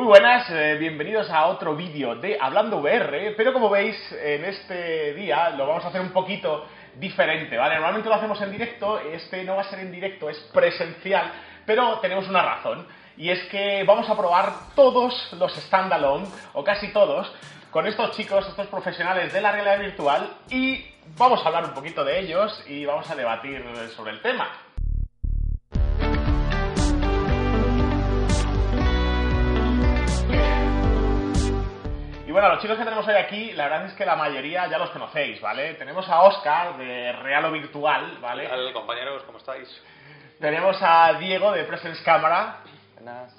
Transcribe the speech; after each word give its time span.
Muy 0.00 0.06
buenas, 0.06 0.48
eh, 0.48 0.76
bienvenidos 0.80 1.28
a 1.28 1.44
otro 1.48 1.76
vídeo 1.76 2.14
de 2.14 2.38
Hablando 2.40 2.78
VR, 2.78 3.34
pero 3.36 3.52
como 3.52 3.68
veis 3.68 3.94
en 4.12 4.46
este 4.46 5.12
día 5.12 5.50
lo 5.50 5.66
vamos 5.66 5.84
a 5.84 5.88
hacer 5.88 6.00
un 6.00 6.08
poquito 6.08 6.64
diferente, 6.94 7.54
¿vale? 7.58 7.74
Normalmente 7.74 8.08
lo 8.08 8.14
hacemos 8.14 8.40
en 8.40 8.50
directo, 8.50 8.98
este 8.98 9.44
no 9.44 9.56
va 9.56 9.60
a 9.60 9.68
ser 9.68 9.80
en 9.80 9.92
directo, 9.92 10.30
es 10.30 10.38
presencial, 10.54 11.30
pero 11.66 11.98
tenemos 11.98 12.26
una 12.30 12.40
razón, 12.40 12.86
y 13.18 13.28
es 13.28 13.42
que 13.50 13.84
vamos 13.84 14.08
a 14.08 14.16
probar 14.16 14.50
todos 14.74 15.34
los 15.34 15.54
standalone, 15.54 16.26
o 16.54 16.64
casi 16.64 16.94
todos, 16.94 17.30
con 17.70 17.86
estos 17.86 18.16
chicos, 18.16 18.48
estos 18.48 18.68
profesionales 18.68 19.34
de 19.34 19.42
la 19.42 19.52
realidad 19.52 19.80
virtual, 19.80 20.30
y 20.48 20.82
vamos 21.18 21.44
a 21.44 21.48
hablar 21.48 21.66
un 21.66 21.74
poquito 21.74 22.06
de 22.06 22.20
ellos 22.20 22.64
y 22.66 22.86
vamos 22.86 23.10
a 23.10 23.14
debatir 23.14 23.62
sobre 23.94 24.12
el 24.12 24.22
tema. 24.22 24.48
Y 32.30 32.32
bueno, 32.32 32.48
los 32.48 32.60
chicos 32.60 32.78
que 32.78 32.84
tenemos 32.84 33.04
hoy 33.08 33.14
aquí, 33.14 33.50
la 33.54 33.64
verdad 33.64 33.86
es 33.86 33.92
que 33.94 34.06
la 34.06 34.14
mayoría 34.14 34.68
ya 34.68 34.78
los 34.78 34.90
conocéis, 34.90 35.40
¿vale? 35.40 35.74
Tenemos 35.74 36.08
a 36.08 36.22
Oscar 36.22 36.76
de 36.76 37.10
Real 37.10 37.46
o 37.46 37.50
Virtual, 37.50 38.18
¿vale? 38.20 38.44
¿Qué 38.44 38.48
tal, 38.48 38.72
compañeros? 38.72 39.24
¿Cómo 39.24 39.38
estáis? 39.38 39.68
Tenemos 40.38 40.78
a 40.80 41.14
Diego 41.14 41.50
de 41.50 41.64
Presence 41.64 42.00
Camera. 42.04 42.58
Buenas. 42.94 43.34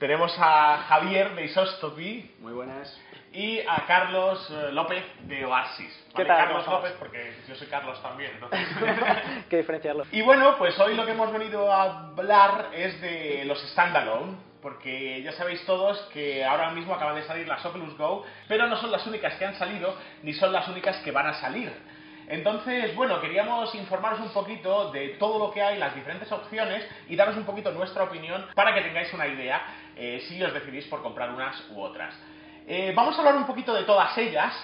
Tenemos 0.00 0.36
a 0.40 0.86
Javier 0.88 1.36
de 1.36 1.44
Isostopy. 1.44 2.34
Muy 2.40 2.52
buenas. 2.52 3.00
Y 3.32 3.60
a 3.60 3.84
Carlos 3.86 4.44
eh, 4.50 4.72
López 4.72 5.04
de 5.28 5.46
Oasis. 5.46 6.06
¿Qué 6.16 6.24
¿vale? 6.24 6.26
tal? 6.26 6.36
Carlos 6.46 6.64
¿Cómo 6.64 6.76
López, 6.78 6.92
porque 6.98 7.32
yo 7.46 7.54
soy 7.54 7.68
Carlos 7.68 8.02
también. 8.02 8.32
entonces. 8.34 8.66
que 9.48 9.58
diferenciarlo. 9.58 10.04
y 10.10 10.20
bueno, 10.22 10.56
pues 10.58 10.76
hoy 10.80 10.96
lo 10.96 11.06
que 11.06 11.12
hemos 11.12 11.32
venido 11.32 11.72
a 11.72 12.08
hablar 12.08 12.70
es 12.72 13.00
de 13.00 13.44
los 13.44 13.60
standalone. 13.70 14.49
Porque 14.62 15.22
ya 15.22 15.32
sabéis 15.32 15.64
todos 15.64 15.98
que 16.12 16.44
ahora 16.44 16.70
mismo 16.70 16.94
acaban 16.94 17.16
de 17.16 17.22
salir 17.22 17.48
las 17.48 17.64
Oculus 17.64 17.96
Go, 17.96 18.24
pero 18.48 18.66
no 18.66 18.76
son 18.76 18.90
las 18.90 19.06
únicas 19.06 19.34
que 19.34 19.46
han 19.46 19.54
salido, 19.56 19.94
ni 20.22 20.32
son 20.34 20.52
las 20.52 20.68
únicas 20.68 20.96
que 20.98 21.10
van 21.10 21.26
a 21.26 21.34
salir. 21.34 21.72
Entonces, 22.30 22.94
bueno, 22.94 23.20
queríamos 23.20 23.74
informaros 23.74 24.20
un 24.20 24.32
poquito 24.32 24.92
de 24.92 25.16
todo 25.18 25.38
lo 25.38 25.52
que 25.52 25.60
hay, 25.60 25.78
las 25.78 25.96
diferentes 25.96 26.30
opciones 26.30 26.86
y 27.08 27.16
daros 27.16 27.36
un 27.36 27.44
poquito 27.44 27.72
nuestra 27.72 28.04
opinión 28.04 28.46
para 28.54 28.72
que 28.72 28.82
tengáis 28.82 29.12
una 29.12 29.26
idea 29.26 29.60
eh, 29.96 30.24
si 30.28 30.40
os 30.40 30.54
decidís 30.54 30.86
por 30.86 31.02
comprar 31.02 31.30
unas 31.30 31.60
u 31.70 31.80
otras. 31.80 32.14
Eh, 32.68 32.92
vamos 32.94 33.16
a 33.16 33.18
hablar 33.18 33.34
un 33.34 33.46
poquito 33.46 33.74
de 33.74 33.82
todas 33.82 34.16
ellas 34.16 34.54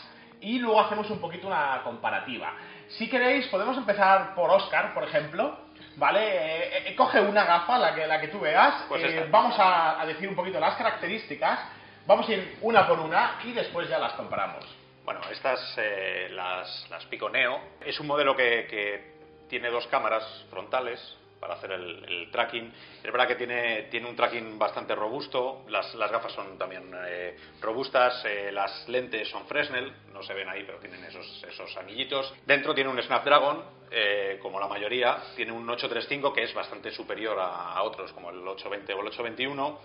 y 0.41 0.60
luego 0.60 0.81
hacemos 0.81 1.10
un 1.10 1.20
poquito 1.20 1.48
una 1.48 1.81
comparativa. 1.83 2.53
Si 2.86 3.10
queréis, 3.10 3.48
podemos 3.48 3.77
empezar 3.77 4.36
por 4.36 4.48
Oscar, 4.48 4.94
por 4.94 5.03
ejemplo. 5.03 5.66
¿Vale? 5.97 6.20
Eh, 6.20 6.89
eh, 6.91 6.94
coge 6.94 7.20
una 7.20 7.44
gafa, 7.44 7.78
la 7.78 7.94
que, 7.94 8.06
la 8.06 8.20
que 8.20 8.28
tú 8.28 8.39
veas. 8.41 8.84
Pues 8.89 9.02
eh, 9.02 9.27
vamos 9.30 9.58
a, 9.58 10.00
a 10.00 10.06
decir 10.06 10.28
un 10.28 10.36
poquito 10.36 10.61
las 10.61 10.77
características. 10.77 11.58
Vamos 12.06 12.28
a 12.28 12.33
ir 12.33 12.58
una 12.61 12.86
por 12.86 13.00
una 13.00 13.38
y 13.44 13.53
después 13.53 13.88
ya 13.88 13.98
las 13.98 14.12
comparamos. 14.12 14.64
Bueno, 15.05 15.20
estas, 15.30 15.75
eh, 15.78 16.28
las, 16.30 16.86
las 16.91 17.05
Pico 17.06 17.30
Neo, 17.30 17.61
es 17.80 17.98
un 18.00 18.06
modelo 18.06 18.36
que, 18.36 18.66
que 18.69 19.14
tiene 19.48 19.70
dos 19.70 19.86
cámaras 19.86 20.25
frontales 20.50 21.00
para 21.41 21.55
hacer 21.55 21.73
el, 21.73 22.29
tracking. 22.31 22.73
Es 23.03 23.12
verdad 23.12 23.29
que 23.29 23.37
tiene, 23.37 23.84
tiene 23.84 24.09
un 24.09 24.17
tracking 24.17 24.59
bastante 24.59 24.95
robusto, 24.95 25.65
las, 25.69 25.95
las 25.95 26.11
gafas 26.11 26.33
son 26.33 26.59
también 26.59 26.91
eh, 27.06 27.37
robustas, 27.61 28.25
eh, 28.25 28.51
las 28.53 28.89
lentes 28.89 29.28
son 29.28 29.47
Fresnel, 29.47 29.93
no 30.12 30.23
se 30.23 30.34
ven 30.34 30.48
ahí, 30.48 30.65
pero 30.65 30.78
tienen 30.78 31.03
esos, 31.05 31.45
esos 31.48 31.77
anillitos. 31.77 32.34
Dentro 32.45 32.75
tiene 32.75 32.91
un 32.91 33.01
Snapdragon, 33.01 33.65
eh, 33.91 34.39
como 34.43 34.59
la 34.59 34.69
mayoría, 34.69 35.23
tiene 35.37 35.53
un 35.53 35.69
835 35.69 36.33
que 36.33 36.43
es 36.45 36.55
bastante 36.55 36.91
superior 36.91 37.39
a, 37.39 37.73
a 37.73 37.83
otros, 37.83 38.12
como 38.12 38.31
el 38.31 38.39
820 38.39 38.93
o 38.95 39.00
el 39.00 39.06
821. 39.09 39.81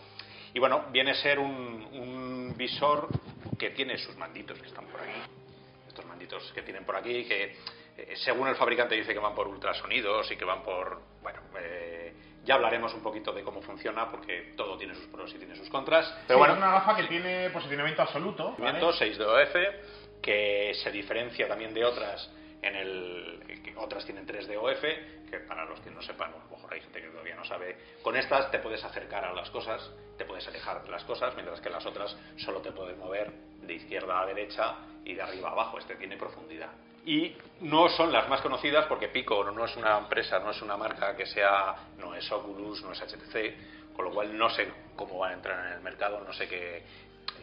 Y 0.53 0.59
bueno, 0.59 0.85
viene 0.91 1.11
a 1.11 1.15
ser 1.15 1.39
un, 1.39 1.87
un 1.93 2.53
visor 2.57 3.07
que 3.57 3.69
tiene 3.69 3.97
sus 3.97 4.17
manditos 4.17 4.59
que 4.59 4.67
están 4.67 4.85
por 4.87 4.99
aquí. 4.99 5.19
Estos 5.87 6.05
manditos 6.05 6.51
que 6.53 6.61
tienen 6.61 6.83
por 6.83 6.95
aquí, 6.95 7.25
que 7.25 7.55
según 8.15 8.47
el 8.47 8.55
fabricante 8.55 8.95
dice 8.95 9.13
que 9.13 9.19
van 9.19 9.35
por 9.35 9.47
ultrasonidos 9.47 10.31
y 10.31 10.35
que 10.35 10.45
van 10.45 10.63
por. 10.63 11.01
Bueno, 11.21 11.39
eh, 11.59 12.13
ya 12.43 12.55
hablaremos 12.55 12.93
un 12.93 13.01
poquito 13.01 13.31
de 13.31 13.43
cómo 13.43 13.61
funciona 13.61 14.09
porque 14.09 14.53
todo 14.55 14.77
tiene 14.77 14.95
sus 14.95 15.05
pros 15.07 15.33
y 15.33 15.37
tiene 15.37 15.55
sus 15.55 15.69
contras. 15.69 16.13
Pero 16.27 16.39
bueno, 16.39 16.53
es 16.53 16.59
una 16.59 16.71
gafa 16.71 16.95
que 16.95 17.03
tiene 17.03 17.49
posicionamiento 17.51 18.01
absoluto. 18.01 18.55
¿vale? 18.57 18.59
movimiento 18.59 18.93
6 18.93 19.17
de 19.17 19.25
OF, 19.25 19.55
que 20.21 20.73
se 20.75 20.91
diferencia 20.91 21.47
también 21.47 21.73
de 21.73 21.85
otras 21.85 22.29
en 22.61 22.75
el 22.75 23.61
que 23.63 23.75
otras 23.75 24.05
tienen 24.05 24.25
3 24.25 24.47
de 24.47 24.57
OF, 24.57 24.81
que 24.81 25.39
para 25.47 25.65
los 25.65 25.79
que 25.79 25.89
no 25.89 26.01
sepan, 26.01 26.33
o 26.33 26.37
a 26.37 26.43
lo 26.43 26.49
mejor 26.49 26.73
hay 26.73 26.81
gente 26.81 27.01
que 27.01 27.07
todavía 27.07 27.35
no 27.35 27.45
sabe, 27.45 27.77
con 28.01 28.15
estas 28.15 28.51
te 28.51 28.59
puedes 28.59 28.83
acercar 28.83 29.25
a 29.25 29.33
las 29.33 29.49
cosas, 29.49 29.91
te 30.17 30.25
puedes 30.25 30.47
alejar 30.47 30.83
de 30.83 30.89
las 30.89 31.03
cosas, 31.03 31.33
mientras 31.35 31.59
que 31.59 31.69
las 31.69 31.85
otras 31.85 32.15
solo 32.37 32.61
te 32.61 32.71
puedes 32.71 32.97
mover 32.97 33.31
de 33.31 33.73
izquierda 33.73 34.21
a 34.21 34.25
derecha 34.25 34.75
y 35.03 35.15
de 35.15 35.21
arriba 35.21 35.49
a 35.49 35.51
abajo, 35.53 35.79
este 35.79 35.95
tiene 35.95 36.17
profundidad. 36.17 36.71
Y 37.05 37.35
no 37.61 37.89
son 37.89 38.11
las 38.11 38.29
más 38.29 38.41
conocidas 38.41 38.85
porque 38.85 39.07
Pico 39.07 39.43
no 39.51 39.65
es 39.65 39.75
una 39.75 39.97
empresa, 39.97 40.39
no 40.39 40.51
es 40.51 40.61
una 40.61 40.77
marca 40.77 41.15
que 41.15 41.25
sea, 41.25 41.75
no 41.97 42.13
es 42.15 42.31
Oculus, 42.31 42.83
no 42.83 42.91
es 42.91 43.01
HTC, 43.01 43.93
con 43.95 44.05
lo 44.05 44.11
cual 44.11 44.37
no 44.37 44.49
sé 44.49 44.71
cómo 44.95 45.17
van 45.19 45.31
a 45.31 45.33
entrar 45.35 45.65
en 45.67 45.73
el 45.73 45.81
mercado, 45.81 46.21
no 46.25 46.31
sé 46.33 46.47
qué. 46.47 46.83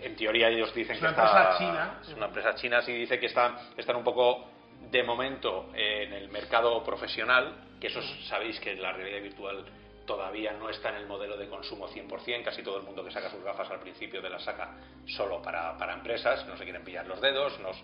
En 0.00 0.14
teoría 0.16 0.48
ellos 0.48 0.72
dicen 0.74 0.94
Es 0.94 1.00
que 1.00 1.06
una 1.08 1.10
está- 1.10 1.24
empresa 1.42 1.58
china. 1.58 1.98
es 2.02 2.08
una 2.14 2.26
empresa 2.26 2.54
china, 2.54 2.82
sí 2.82 2.92
dice 2.92 3.19
que 3.19 3.26
están, 3.26 3.56
están 3.76 3.96
un 3.96 4.04
poco 4.04 4.46
de 4.91 5.02
momento 5.02 5.70
en 5.75 6.12
el 6.12 6.28
mercado 6.28 6.84
profesional, 6.84 7.54
que 7.80 7.88
eso 7.88 7.98
es- 7.98 8.28
sabéis 8.28 8.60
que 8.60 8.76
la 8.76 8.92
realidad 8.92 9.20
virtual 9.22 9.64
todavía 10.06 10.52
no 10.52 10.70
está 10.70 10.90
en 10.90 10.96
el 10.96 11.06
modelo 11.06 11.36
de 11.36 11.48
consumo 11.48 11.88
100%, 11.88 12.44
casi 12.44 12.62
todo 12.62 12.76
el 12.78 12.84
mundo 12.84 13.04
que 13.04 13.10
saca 13.10 13.28
sus 13.28 13.42
gafas 13.42 13.69
al 13.70 13.80
principio 13.80 14.22
de 14.22 14.30
la 14.30 14.38
saca 14.38 14.70
solo 15.06 15.42
para, 15.42 15.76
para 15.76 15.94
empresas, 15.94 16.46
no 16.46 16.56
se 16.56 16.62
quieren 16.64 16.84
pillar 16.84 17.06
los 17.06 17.20
dedos, 17.20 17.58
nos, 17.60 17.76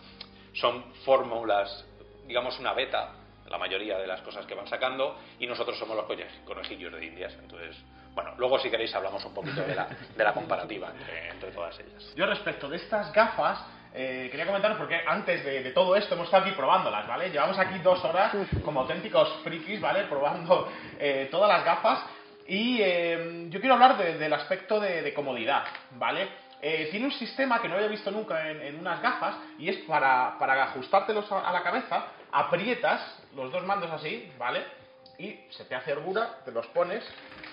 son 0.55 0.85
fórmulas, 1.05 1.85
digamos 2.27 2.59
una 2.59 2.73
beta, 2.73 3.13
la 3.49 3.59
mayoría 3.59 3.99
de 3.99 4.07
las 4.07 4.21
cosas 4.23 4.47
que 4.47 4.55
van 4.55 4.67
sacando, 4.67 5.19
y 5.39 5.47
nosotros 5.47 5.79
somos 5.79 5.97
los 5.97 6.07
conejillos 6.45 6.93
de 6.93 7.05
indias, 7.05 7.35
entonces, 7.41 7.77
bueno, 8.15 8.33
luego 8.39 8.59
si 8.59 8.71
queréis 8.71 8.95
hablamos 8.95 9.25
un 9.25 9.35
poquito 9.35 9.61
de 9.63 9.75
la, 9.75 10.33
comparativa 10.33 10.93
entre, 11.33 11.51
todas 11.51 11.79
ellas. 11.79 12.13
Yo 12.17 12.27
respecto 12.27 12.69
de 12.69 12.77
estas 12.77 13.13
gafas, 13.13 13.65
eh, 13.93 14.29
quería 14.31 14.47
comentaros 14.47 14.79
porque 14.79 15.01
antes 15.07 15.45
de, 15.45 15.71
todo 15.73 15.95
esto 15.95 16.15
hemos 16.15 16.27
estado 16.27 16.45
aquí 16.45 16.55
probándolas, 16.55 17.07
¿vale? 17.07 17.31
Llevamos 17.31 17.59
aquí 17.59 17.79
dos 17.81 18.03
horas 18.05 18.33
como 18.65 18.81
auténticos 18.81 19.31
frikis, 19.45 19.81
¿vale? 19.81 20.05
Probando 20.05 20.69
eh, 20.99 21.29
todas 21.31 21.49
las 21.49 21.65
gafas 21.65 22.05
y 22.49 22.79
eh, 22.81 23.47
yo 23.51 23.61
quiero 23.61 23.75
hablar 23.75 23.97
de- 23.99 24.19
del 24.19 24.33
aspecto 24.33 24.81
de 24.81 25.13
comodidad, 25.15 25.65
¿vale? 25.93 26.29
Eh, 26.67 26.89
tiene 26.91 27.05
un 27.05 27.13
sistema 27.13 27.61
que 27.61 27.69
no 27.69 27.75
había 27.75 27.89
visto 27.89 28.11
nunca 28.11 28.49
en, 28.51 28.79
unas 28.81 29.03
gafas 29.03 29.37
y 29.59 29.69
es 29.69 29.77
para, 29.87 30.39
para 30.39 30.63
ajustártelos 30.65 31.31
a, 31.31 31.47
a 31.47 31.53
la 31.53 31.63
cabeza, 31.63 32.07
aprietas 32.33 33.01
los 33.37 33.53
dos 33.53 33.63
mandos 33.65 33.91
así, 33.91 34.33
¿vale? 34.39 34.65
Y 35.19 35.39
se 35.51 35.65
te 35.67 35.75
hace 35.75 35.93
orgura, 35.93 36.39
te 36.45 36.53
los 36.53 36.67
pones 36.69 37.05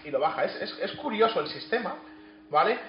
y 0.05 0.11
lo 0.11 0.19
baja. 0.21 0.45
Es, 0.45 0.55
es- 0.61 0.79
es 0.79 0.91
curioso 0.93 1.41
el 1.41 1.47
sistema, 1.47 1.95
¿vale? 2.49 2.79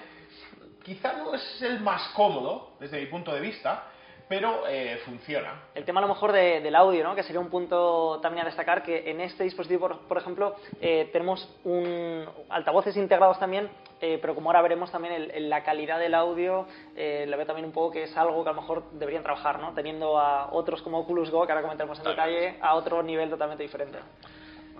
quizá 0.83 1.13
no 1.13 1.33
es 1.33 1.61
el 1.61 1.79
más 1.79 2.09
cómodo 2.13 2.71
desde 2.79 2.99
mi 2.99 3.05
punto 3.07 3.33
de 3.33 3.39
vista, 3.39 3.83
pero 4.27 4.63
eh, 4.67 5.01
funciona. 5.05 5.63
El 5.75 5.85
tema 5.85 5.99
a 5.99 6.01
lo 6.01 6.09
mejor 6.09 6.31
de- 6.31 6.59
del 6.61 6.75
audio, 6.75 7.03
¿no? 7.03 7.15
que 7.15 7.23
sería 7.23 7.39
un 7.39 7.49
punto 7.49 8.19
también 8.21 8.43
a 8.45 8.49
destacar, 8.49 8.81
que 8.83 9.09
en 9.11 9.21
este 9.21 9.43
dispositivo, 9.43 9.87
por, 9.87 9.99
por 10.07 10.17
ejemplo, 10.17 10.55
eh, 10.81 11.09
tenemos 11.13 11.47
un 11.63 12.25
altavoces 12.49 12.97
integrados 12.97 13.39
también, 13.39 13.69
eh, 14.05 14.19
pero 14.21 14.35
como 14.35 14.49
ahora 14.49 14.61
veremos 14.61 14.91
también 14.91 15.13
el- 15.13 15.31
el- 15.31 15.49
la 15.49 15.63
calidad 15.63 15.97
del 15.97 16.13
audio, 16.13 16.67
eh, 16.95 17.25
lo 17.25 17.37
veo 17.37 17.45
también 17.45 17.65
un 17.65 17.71
poco 17.71 17.91
que 17.93 18.03
es 18.03 18.17
algo 18.17 18.43
que 18.43 18.49
a 18.49 18.53
lo 18.53 18.59
mejor 18.61 18.83
deberían 18.91 19.23
trabajar, 19.23 19.59
¿no? 19.59 19.73
teniendo 19.73 20.19
a 20.19 20.51
otros 20.51 20.81
como 20.81 20.99
Oculus 20.99 21.29
Go, 21.31 21.45
que 21.45 21.53
ahora 21.53 21.61
comentaremos 21.61 21.97
en 21.99 22.03
detalle, 22.05 22.57
a 22.61 22.75
otro 22.75 23.01
nivel 23.01 23.29
totalmente 23.29 23.63
diferente. 23.63 23.99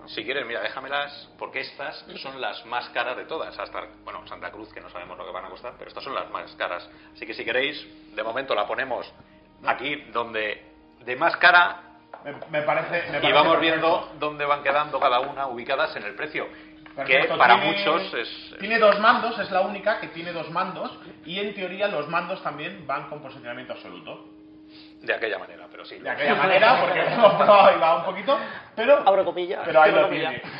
Si 0.08 0.22
quieres, 0.22 0.44
mira, 0.44 0.60
déjamelas, 0.60 1.30
porque 1.38 1.60
estas 1.60 2.04
son 2.20 2.38
las 2.38 2.66
más 2.66 2.90
caras 2.90 3.16
de 3.16 3.24
todas. 3.24 3.58
Hasta, 3.58 3.84
bueno, 4.04 4.26
Santa 4.26 4.50
Cruz, 4.50 4.70
que 4.74 4.80
no 4.82 4.90
sabemos 4.90 5.16
lo 5.16 5.24
que 5.24 5.32
van 5.32 5.46
a 5.46 5.48
costar, 5.48 5.72
pero 5.78 5.88
estas 5.88 6.04
son 6.04 6.14
las 6.14 6.28
más 6.30 6.54
caras. 6.56 6.86
Así 7.14 7.24
que 7.26 7.32
si 7.32 7.42
queréis, 7.46 8.14
de 8.14 8.22
momento 8.22 8.54
la 8.54 8.66
ponemos 8.66 9.10
aquí 9.64 9.96
donde 10.12 10.62
de 11.06 11.16
más 11.16 11.34
cara 11.38 11.80
Me, 12.22 12.32
me 12.50 12.62
parece. 12.66 12.90
me 13.12 13.18
y 13.18 13.20
parece 13.22 13.32
vamos 13.32 13.54
perfecto. 13.56 13.60
viendo 13.60 14.08
dónde 14.18 14.44
van 14.44 14.62
quedando 14.62 15.00
cada 15.00 15.20
una 15.20 15.46
ubicadas 15.46 15.96
en 15.96 16.02
el 16.02 16.14
precio. 16.14 16.48
Que 17.06 17.24
para 17.36 17.60
Tiene- 17.60 17.76
muchos 17.76 18.14
es. 18.14 18.54
Tiene 18.60 18.78
dos 18.78 19.00
mandos, 19.00 19.38
es 19.38 19.50
la 19.50 19.62
única 19.62 19.98
que 20.00 20.08
tiene 20.08 20.32
dos 20.32 20.50
mandos, 20.50 20.96
y 21.24 21.40
en 21.40 21.52
teoría 21.54 21.88
los 21.88 22.08
mandos 22.08 22.42
también 22.42 22.86
van 22.86 23.08
con 23.08 23.20
posicionamiento 23.20 23.72
absoluto. 23.72 24.28
De 25.02 25.12
aquella 25.12 25.38
manera, 25.38 25.66
pero 25.70 25.84
sí. 25.84 25.98
De 25.98 26.08
aquella 26.08 26.34
manera, 26.34 26.80
porque 26.80 27.00
hemos 27.00 27.34
probado 27.34 27.76
y 27.76 27.80
va 27.80 27.96
un 27.96 28.04
poquito, 28.04 28.38
pero. 28.74 29.02
Abro 29.06 29.24
comillas. 29.24 29.60
Pero 29.64 29.82
ahí 29.82 29.92
lo 29.92 30.08
tiene. 30.08 30.42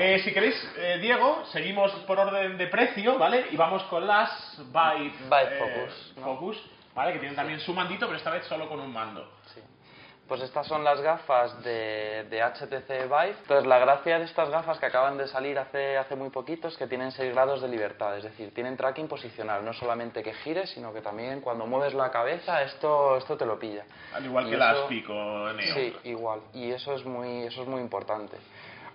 Eh, 0.00 0.20
si 0.20 0.32
queréis, 0.32 0.54
eh, 0.76 0.98
Diego, 1.00 1.44
seguimos 1.46 1.90
por 2.06 2.20
orden 2.20 2.56
de 2.56 2.68
precio, 2.68 3.18
¿vale? 3.18 3.46
Y 3.50 3.56
vamos 3.56 3.82
con 3.84 4.06
las 4.06 4.30
Vive, 4.58 5.12
Vive 5.24 5.42
eh, 5.42 5.58
Focus, 5.58 6.14
¿no? 6.18 6.24
Focus, 6.24 6.70
¿vale? 6.94 7.12
Que 7.14 7.18
tienen 7.18 7.34
también 7.34 7.58
su 7.58 7.74
mandito, 7.74 8.06
pero 8.06 8.16
esta 8.16 8.30
vez 8.30 8.44
solo 8.44 8.68
con 8.68 8.78
un 8.78 8.92
mando. 8.92 9.28
Sí. 9.52 9.60
Pues 10.28 10.42
estas 10.42 10.66
son 10.66 10.84
las 10.84 11.00
gafas 11.00 11.62
de, 11.64 12.26
de, 12.28 12.42
HTC 12.42 13.04
Vive. 13.04 13.34
Entonces 13.40 13.66
la 13.66 13.78
gracia 13.78 14.18
de 14.18 14.26
estas 14.26 14.50
gafas 14.50 14.78
que 14.78 14.84
acaban 14.84 15.16
de 15.16 15.26
salir 15.26 15.58
hace, 15.58 15.96
hace 15.96 16.16
muy 16.16 16.28
poquito 16.28 16.68
es 16.68 16.76
que 16.76 16.86
tienen 16.86 17.10
6 17.12 17.32
grados 17.32 17.62
de 17.62 17.68
libertad, 17.68 18.14
es 18.18 18.24
decir, 18.24 18.52
tienen 18.52 18.76
tracking 18.76 19.08
posicional, 19.08 19.64
no 19.64 19.72
solamente 19.72 20.22
que 20.22 20.34
gires, 20.34 20.68
sino 20.70 20.92
que 20.92 21.00
también 21.00 21.40
cuando 21.40 21.66
mueves 21.66 21.94
la 21.94 22.10
cabeza 22.10 22.62
esto, 22.62 23.16
esto 23.16 23.38
te 23.38 23.46
lo 23.46 23.58
pilla. 23.58 23.84
Al 24.12 24.26
igual 24.26 24.50
que 24.50 24.56
las 24.58 24.78
Pico 24.82 25.14
Neo. 25.54 25.74
Sí, 25.74 25.96
igual. 26.04 26.40
Y 26.52 26.70
eso 26.72 26.94
es 26.94 27.04
muy, 27.06 27.44
eso 27.44 27.62
es 27.62 27.68
muy 27.68 27.80
importante. 27.80 28.36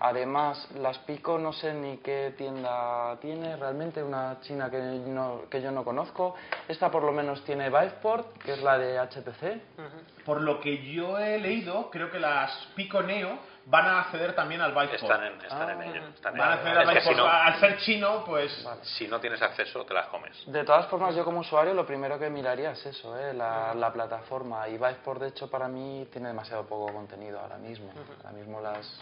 Además, 0.06 0.68
las 0.76 0.98
Pico 1.00 1.40
no 1.40 1.54
sé 1.54 1.74
ni 1.74 1.96
qué 2.00 2.34
tienda 2.38 3.16
tiene, 3.22 3.56
realmente 3.56 4.04
una 4.04 4.38
china 4.42 4.70
que, 4.70 4.78
no, 4.78 5.44
que 5.50 5.62
yo 5.62 5.72
no 5.72 5.86
conozco. 5.86 6.36
Esta 6.68 6.92
por 6.92 7.04
lo 7.04 7.14
menos 7.14 7.42
tiene 7.46 7.70
Viveport, 7.70 8.38
que 8.40 8.52
es 8.52 8.62
la 8.62 8.78
de 8.78 9.00
HTC. 9.00 10.26
Por 10.26 10.42
lo 10.42 10.60
que 10.60 10.92
yo 10.92 11.18
he 11.18 11.40
leído, 11.40 11.90
creo 11.90 12.12
que 12.12 12.20
las 12.20 12.52
Pico 12.76 13.02
Neo 13.02 13.40
van 13.68 13.86
a 13.86 14.02
acceder 14.02 14.36
también 14.36 14.60
al 14.60 14.74
Viveport. 14.74 15.04
Están 15.04 15.24
en, 15.24 15.42
están 15.42 15.70
en 15.70 15.82
ello. 15.84 16.02
van 16.22 16.42
a 16.42 16.54
acceder 16.56 16.78
al 16.80 16.88
Viveport. 16.88 17.20
al 17.20 17.60
ser 17.62 17.78
chino, 17.78 18.26
pues... 18.26 18.68
Si 18.82 19.08
no 19.08 19.22
tienes 19.22 19.42
acceso, 19.42 19.86
te 19.86 19.94
las 19.94 20.08
comes. 20.08 20.36
De 20.48 20.66
todas 20.66 20.86
formas, 20.88 21.16
yo 21.16 21.24
como 21.24 21.40
usuario 21.40 21.74
lo 21.74 21.86
primero 21.86 22.20
que 22.20 22.30
miraría 22.30 22.72
es 22.72 22.86
eso, 22.86 23.18
¿eh? 23.18 23.34
la, 23.34 23.74
la, 23.74 23.94
plataforma. 23.94 24.68
Y 24.68 24.74
Viveport, 24.74 25.22
de 25.22 25.30
hecho, 25.30 25.50
para 25.50 25.70
mí 25.70 26.10
tiene 26.12 26.28
demasiado 26.28 26.66
poco 26.66 26.92
contenido 26.92 27.40
ahora 27.40 27.58
mismo. 27.58 27.90
Ahora 28.18 28.32
mismo 28.38 28.60
las 28.60 29.02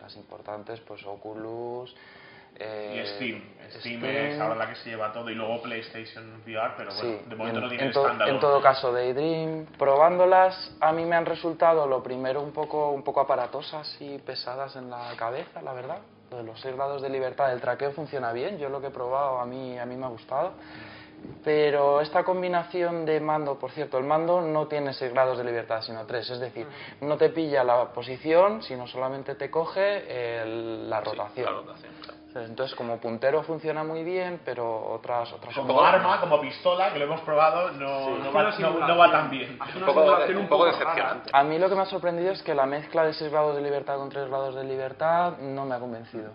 las 0.00 0.16
importantes, 0.16 0.80
pues 0.80 1.04
Oculus. 1.04 1.94
Eh, 2.60 3.04
y 3.04 3.06
Steam. 3.14 3.42
Steam. 3.78 4.04
es 4.04 4.40
ahora 4.40 4.56
la 4.56 4.68
que 4.68 4.74
se 4.76 4.90
lleva 4.90 5.12
todo 5.12 5.30
y 5.30 5.34
luego 5.34 5.62
PlayStation 5.62 6.42
VR, 6.44 6.74
pero 6.76 6.90
bueno, 6.92 7.18
de 7.28 7.36
momento 7.36 7.60
no 7.60 7.68
tiene 7.68 7.84
en, 7.84 7.90
estándar. 7.90 8.28
En 8.28 8.40
todo 8.40 8.60
caso, 8.60 8.92
Daydream, 8.92 9.66
probándolas, 9.78 10.74
a 10.80 10.92
mí 10.92 11.04
me 11.04 11.14
han 11.14 11.26
resultado 11.26 11.86
lo 11.86 12.02
primero 12.02 12.40
un 12.42 12.52
poco, 12.52 12.90
un 12.90 13.04
poco 13.04 13.20
aparatosas 13.20 13.96
y 14.00 14.18
pesadas 14.18 14.74
en 14.76 14.90
la 14.90 15.12
cabeza, 15.16 15.62
la 15.62 15.72
verdad. 15.72 15.98
de 16.30 16.42
los 16.42 16.60
6 16.60 16.74
grados 16.74 17.00
de 17.00 17.10
libertad, 17.10 17.52
el 17.52 17.60
traqueo 17.60 17.92
funciona 17.92 18.32
bien, 18.32 18.58
yo 18.58 18.68
lo 18.68 18.80
que 18.80 18.88
he 18.88 18.90
probado 18.90 19.38
a 19.38 19.46
mí, 19.46 19.78
a 19.78 19.86
mí 19.86 19.96
me 19.96 20.06
ha 20.06 20.08
gustado. 20.08 20.54
Pero 21.44 22.00
esta 22.00 22.24
combinación 22.24 23.06
de 23.06 23.20
mando, 23.20 23.58
por 23.58 23.70
cierto, 23.70 23.98
el 23.98 24.04
mando 24.04 24.40
no 24.40 24.66
tiene 24.66 24.92
6 24.92 25.12
grados 25.12 25.38
de 25.38 25.44
libertad, 25.44 25.80
sino 25.82 26.04
3, 26.04 26.30
es 26.30 26.40
decir, 26.40 26.66
no 27.00 27.16
te 27.16 27.30
pilla 27.30 27.64
la 27.64 27.86
posición, 27.86 28.62
sino 28.62 28.86
solamente 28.86 29.34
te 29.34 29.50
coge 29.50 30.44
la 30.44 31.00
rotación. 31.00 31.48
Entonces, 32.34 32.76
como 32.76 32.98
puntero 32.98 33.42
funciona 33.42 33.82
muy 33.82 34.04
bien, 34.04 34.40
pero 34.44 34.92
otras 34.92 35.32
otras 35.32 35.54
Como 35.54 35.80
arma, 35.80 36.20
como 36.20 36.40
pistola, 36.40 36.92
que 36.92 36.98
lo 36.98 37.06
hemos 37.06 37.20
probado, 37.22 37.72
no, 37.72 38.18
no, 38.18 38.32
va, 38.32 39.10
tan 39.10 39.30
bien. 39.30 39.58
un 39.76 39.86
poco, 39.86 40.18
un 40.36 40.48
poco 40.48 40.66
decepcionante. 40.66 41.30
A 41.32 41.42
mí 41.42 41.58
lo 41.58 41.68
que 41.68 41.74
me 41.74 41.82
ha 41.82 41.86
sorprendido 41.86 42.32
es 42.32 42.42
que 42.42 42.54
la 42.54 42.66
mezcla 42.66 43.04
de 43.04 43.14
6 43.14 43.30
grados 43.30 43.56
de 43.56 43.62
libertad 43.62 43.96
con 43.96 44.08
3 44.08 44.28
grados 44.28 44.54
de 44.54 44.64
libertad 44.64 45.38
no 45.38 45.64
me 45.64 45.74
ha 45.74 45.78
convencido. 45.78 46.32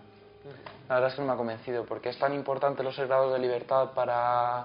La 0.88 0.96
verdad 0.96 1.10
es 1.10 1.14
que 1.14 1.20
no 1.22 1.28
me 1.28 1.32
ha 1.32 1.36
convencido, 1.36 1.84
porque 1.86 2.10
es 2.10 2.18
tan 2.18 2.34
importante 2.34 2.82
los 2.82 2.96
grados 2.98 3.32
de 3.32 3.38
libertad 3.38 3.92
para, 3.94 4.64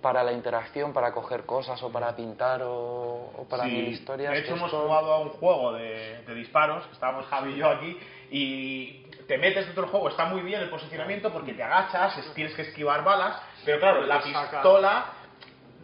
para 0.00 0.22
la 0.22 0.32
interacción, 0.32 0.92
para 0.92 1.12
coger 1.12 1.44
cosas 1.44 1.82
o 1.82 1.92
para 1.92 2.16
pintar 2.16 2.62
o, 2.64 3.46
para 3.50 3.64
mil 3.64 3.88
historias. 3.88 4.32
De 4.32 4.40
hecho, 4.40 4.54
hemos 4.54 4.70
jugado 4.70 5.12
a 5.12 5.20
un 5.20 5.30
juego 5.30 5.72
de, 5.74 6.22
de 6.26 6.34
disparos, 6.34 6.84
estábamos 6.92 7.26
Javi 7.26 7.52
y 7.52 7.56
yo 7.56 7.68
aquí, 7.68 7.98
y 8.30 9.06
te 9.26 9.36
metes 9.36 9.66
dentro 9.66 9.82
del 9.82 9.90
juego, 9.90 10.08
está 10.08 10.24
muy 10.24 10.40
bien 10.40 10.62
el 10.62 10.70
posicionamiento 10.70 11.30
porque 11.30 11.52
te 11.52 11.62
agachas, 11.62 12.14
tienes 12.34 12.54
que 12.54 12.62
esquivar 12.62 13.04
balas, 13.04 13.40
pero 13.64 13.78
claro, 13.78 14.02
la 14.06 14.22
pistola 14.22 15.04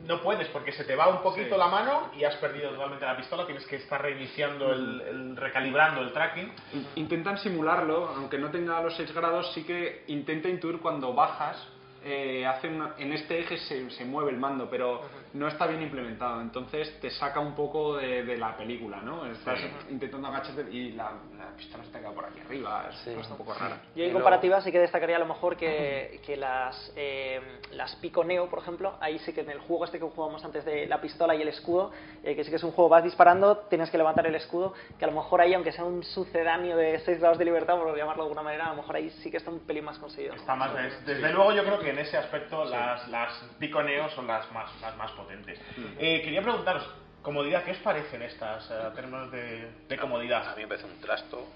no 0.06 0.20
puedes 0.20 0.48
porque 0.48 0.72
se 0.72 0.84
te 0.84 0.96
va 0.96 1.08
un 1.08 1.22
poquito 1.22 1.56
la 1.56 1.68
mano 1.68 2.10
y 2.16 2.24
has 2.24 2.36
perdido 2.36 2.70
totalmente 2.70 3.04
la 3.04 3.16
pistola, 3.16 3.46
tienes 3.46 3.66
que 3.66 3.76
estar 3.76 4.00
reiniciando, 4.00 4.72
el, 4.72 5.36
recalibrando 5.36 6.02
el 6.02 6.12
tracking. 6.12 6.52
Intentan 6.96 7.38
simularlo, 7.38 8.08
aunque 8.08 8.38
no 8.38 8.50
tenga 8.50 8.80
los 8.82 8.94
6 8.96 9.14
grados, 9.14 9.52
sí 9.54 9.64
que 9.64 10.04
intenta 10.08 10.48
intuir 10.48 10.78
cuando 10.78 11.14
bajas 11.14 11.68
eh, 12.04 12.44
hace 12.46 12.68
en 12.98 13.12
este 13.14 13.40
eje 13.40 13.56
se, 13.56 13.90
se, 13.90 14.04
mueve 14.04 14.30
el 14.30 14.36
mando, 14.36 14.68
pero 14.68 15.00
no 15.34 15.48
está 15.48 15.66
bien 15.66 15.82
implementado. 15.82 16.40
Entonces 16.40 16.98
te 17.00 17.10
saca 17.10 17.40
un 17.40 17.54
poco 17.54 17.96
de, 17.96 18.36
la 18.36 18.56
película, 18.56 19.00
¿no? 19.00 19.26
Estás 19.26 19.60
intentando 19.90 20.28
agacharte 20.28 20.70
y 20.70 20.92
la, 20.92 21.12
pistola 21.56 21.84
se 21.84 21.90
te 21.90 21.98
queda 21.98 22.12
por 22.12 22.24
aquí 22.24 22.40
arriba. 22.40 22.88
Es 22.88 23.06
está 23.06 23.32
un 23.32 23.38
poco 23.38 23.54
rara. 23.54 23.80
Yo 23.94 24.04
en 24.04 24.12
comparativa 24.12 24.60
sí 24.60 24.70
que 24.70 24.78
destacaría 24.78 25.16
a 25.16 25.18
lo 25.18 25.26
mejor 25.26 25.56
que, 25.56 26.20
que 26.24 26.36
las, 26.36 26.92
eh, 26.96 27.60
las 27.72 27.96
Pico 27.96 28.24
Neo, 28.24 28.48
por 28.48 28.60
ejemplo, 28.60 28.96
ahí 29.00 29.18
sí 29.20 29.32
que 29.32 29.40
en 29.40 29.50
el 29.50 29.58
juego 29.58 29.84
este 29.84 29.98
que 29.98 30.04
jugamos 30.04 30.44
antes 30.44 30.64
de 30.64 30.86
la 30.86 31.00
pistola 31.00 31.34
y 31.34 31.42
el 31.42 31.48
escudo, 31.48 31.92
eh, 32.22 32.36
que 32.36 32.44
sí 32.44 32.50
que 32.50 32.56
es 32.56 32.64
un 32.64 32.72
juego, 32.72 32.88
vas 32.88 33.02
disparando, 33.02 33.58
tienes 33.68 33.90
que 33.90 33.98
levantar 33.98 34.26
el 34.26 34.34
escudo, 34.36 34.72
que 34.98 35.04
a 35.04 35.08
lo 35.08 35.14
mejor 35.14 35.40
ahí, 35.40 35.52
aunque 35.54 35.72
sea 35.72 35.84
un 35.84 36.04
sucedáneo 36.04 36.76
de 36.76 37.00
6 37.00 37.18
grados 37.18 37.38
de 37.38 37.44
libertad, 37.44 37.76
por 37.76 37.96
llamarlo 37.96 38.22
de 38.22 38.28
alguna 38.28 38.42
manera, 38.42 38.66
a 38.66 38.70
lo 38.70 38.76
mejor 38.76 38.96
ahí 38.96 39.10
sí 39.22 39.30
que 39.30 39.38
está 39.38 39.50
un 39.50 39.60
pelín 39.60 39.84
más 39.84 39.98
conseguido. 39.98 40.34
Está 40.34 40.54
más, 40.54 40.72
desde 41.04 41.32
luego 41.32 41.52
yo 41.52 41.64
creo 41.64 41.80
que 41.80 41.90
en 41.90 41.98
ese 41.98 42.16
aspecto 42.16 42.64
las, 42.64 43.08
las 43.08 43.32
piconeo 43.58 44.08
son 44.10 44.28
las 44.28 44.50
más, 44.52 44.70
las 44.80 44.96
más 44.96 45.10
potentes. 45.24 45.58
Mm. 45.76 45.82
Eh, 45.98 46.22
quería 46.22 46.42
preguntaros, 46.42 46.86
comodidad, 47.22 47.64
¿qué 47.64 47.72
os 47.72 47.78
parecen 47.78 48.22
estas 48.22 48.70
eh, 48.70 48.74
términos 48.94 49.30
de, 49.30 49.70
de, 49.88 49.96
comodidad? 49.96 50.48
A 50.48 50.54
mí 50.54 50.62
me 50.62 50.68
parece 50.68 50.86
un 50.86 51.00
trasto. 51.00 51.48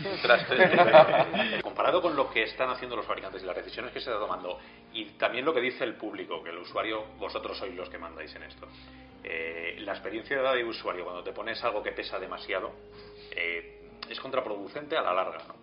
Comparado 1.62 2.02
con 2.02 2.16
lo 2.16 2.30
que 2.30 2.42
están 2.42 2.70
haciendo 2.70 2.96
los 2.96 3.06
fabricantes 3.06 3.42
y 3.42 3.46
las 3.46 3.56
decisiones 3.56 3.92
que 3.92 4.00
se 4.00 4.10
está 4.10 4.18
tomando, 4.20 4.58
y 4.92 5.04
también 5.10 5.44
lo 5.44 5.54
que 5.54 5.60
dice 5.60 5.84
el 5.84 5.94
público, 5.94 6.42
que 6.42 6.50
el 6.50 6.58
usuario, 6.58 7.04
vosotros 7.18 7.56
sois 7.56 7.74
los 7.74 7.88
que 7.88 7.98
mandáis 7.98 8.34
en 8.34 8.42
esto. 8.42 8.66
Eh, 9.22 9.76
la 9.80 9.92
experiencia 9.92 10.40
de 10.40 10.64
usuario, 10.64 11.04
cuando 11.04 11.22
te 11.22 11.32
pones 11.32 11.62
algo 11.62 11.82
que 11.82 11.92
pesa 11.92 12.18
demasiado, 12.18 12.72
es 13.30 14.18
contraproducente 14.20 14.96
a 14.96 15.02
la 15.02 15.14
larga. 15.14 15.38
¿no? 15.46 15.54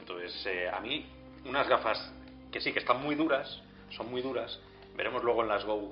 Entonces, 0.00 0.46
a 0.72 0.80
mí, 0.80 1.06
unas 1.46 1.66
gafas 1.68 2.12
que 2.52 2.60
sí, 2.60 2.72
que 2.72 2.80
están 2.80 3.02
muy 3.02 3.14
duras, 3.14 3.62
son 3.90 4.10
muy 4.10 4.22
duras. 4.22 4.60
Veremos 4.96 5.22
luego 5.22 5.42
en 5.42 5.48
las 5.48 5.64
Go 5.64 5.88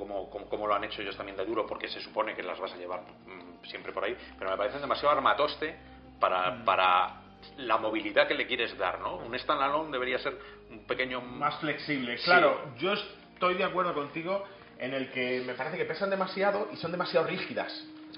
cómo, 0.50 0.66
lo 0.66 0.74
han 0.74 0.84
hecho 0.84 1.02
ellos 1.02 1.16
también 1.16 1.36
de 1.36 1.44
duro, 1.44 1.66
porque 1.66 1.88
se 1.88 2.00
supone 2.00 2.34
que 2.34 2.42
las 2.42 2.58
vas 2.58 2.72
a 2.72 2.76
llevar 2.76 3.02
mm, 3.02 3.64
siempre 3.66 3.92
por 3.92 4.04
ahí. 4.04 4.16
Pero 4.38 4.50
me 4.50 4.56
parecen 4.56 4.80
demasiado 4.80 5.14
armatoste 5.14 5.76
para, 6.18 6.50
mm. 6.50 6.64
para 6.64 7.20
la 7.58 7.76
movilidad 7.76 8.26
que 8.26 8.34
le 8.34 8.46
quieres 8.46 8.76
dar, 8.78 9.00
¿no? 9.00 9.16
Un 9.16 9.38
standalone 9.38 9.92
debería 9.92 10.18
ser 10.18 10.38
un 10.70 10.86
pequeño... 10.86 11.20
Más 11.20 11.56
flexible. 11.60 12.16
Claro, 12.24 12.72
yo 12.78 12.94
estoy 12.94 13.54
de 13.54 13.64
acuerdo 13.64 13.94
contigo 13.94 14.44
en 14.78 14.94
el 14.94 15.10
que 15.10 15.42
me 15.46 15.54
parece 15.54 15.76
que 15.76 15.84
pesan 15.84 16.10
demasiado 16.10 16.68
y 16.72 16.76
son 16.76 16.90
demasiado 16.90 17.26
rígidas. 17.26 17.72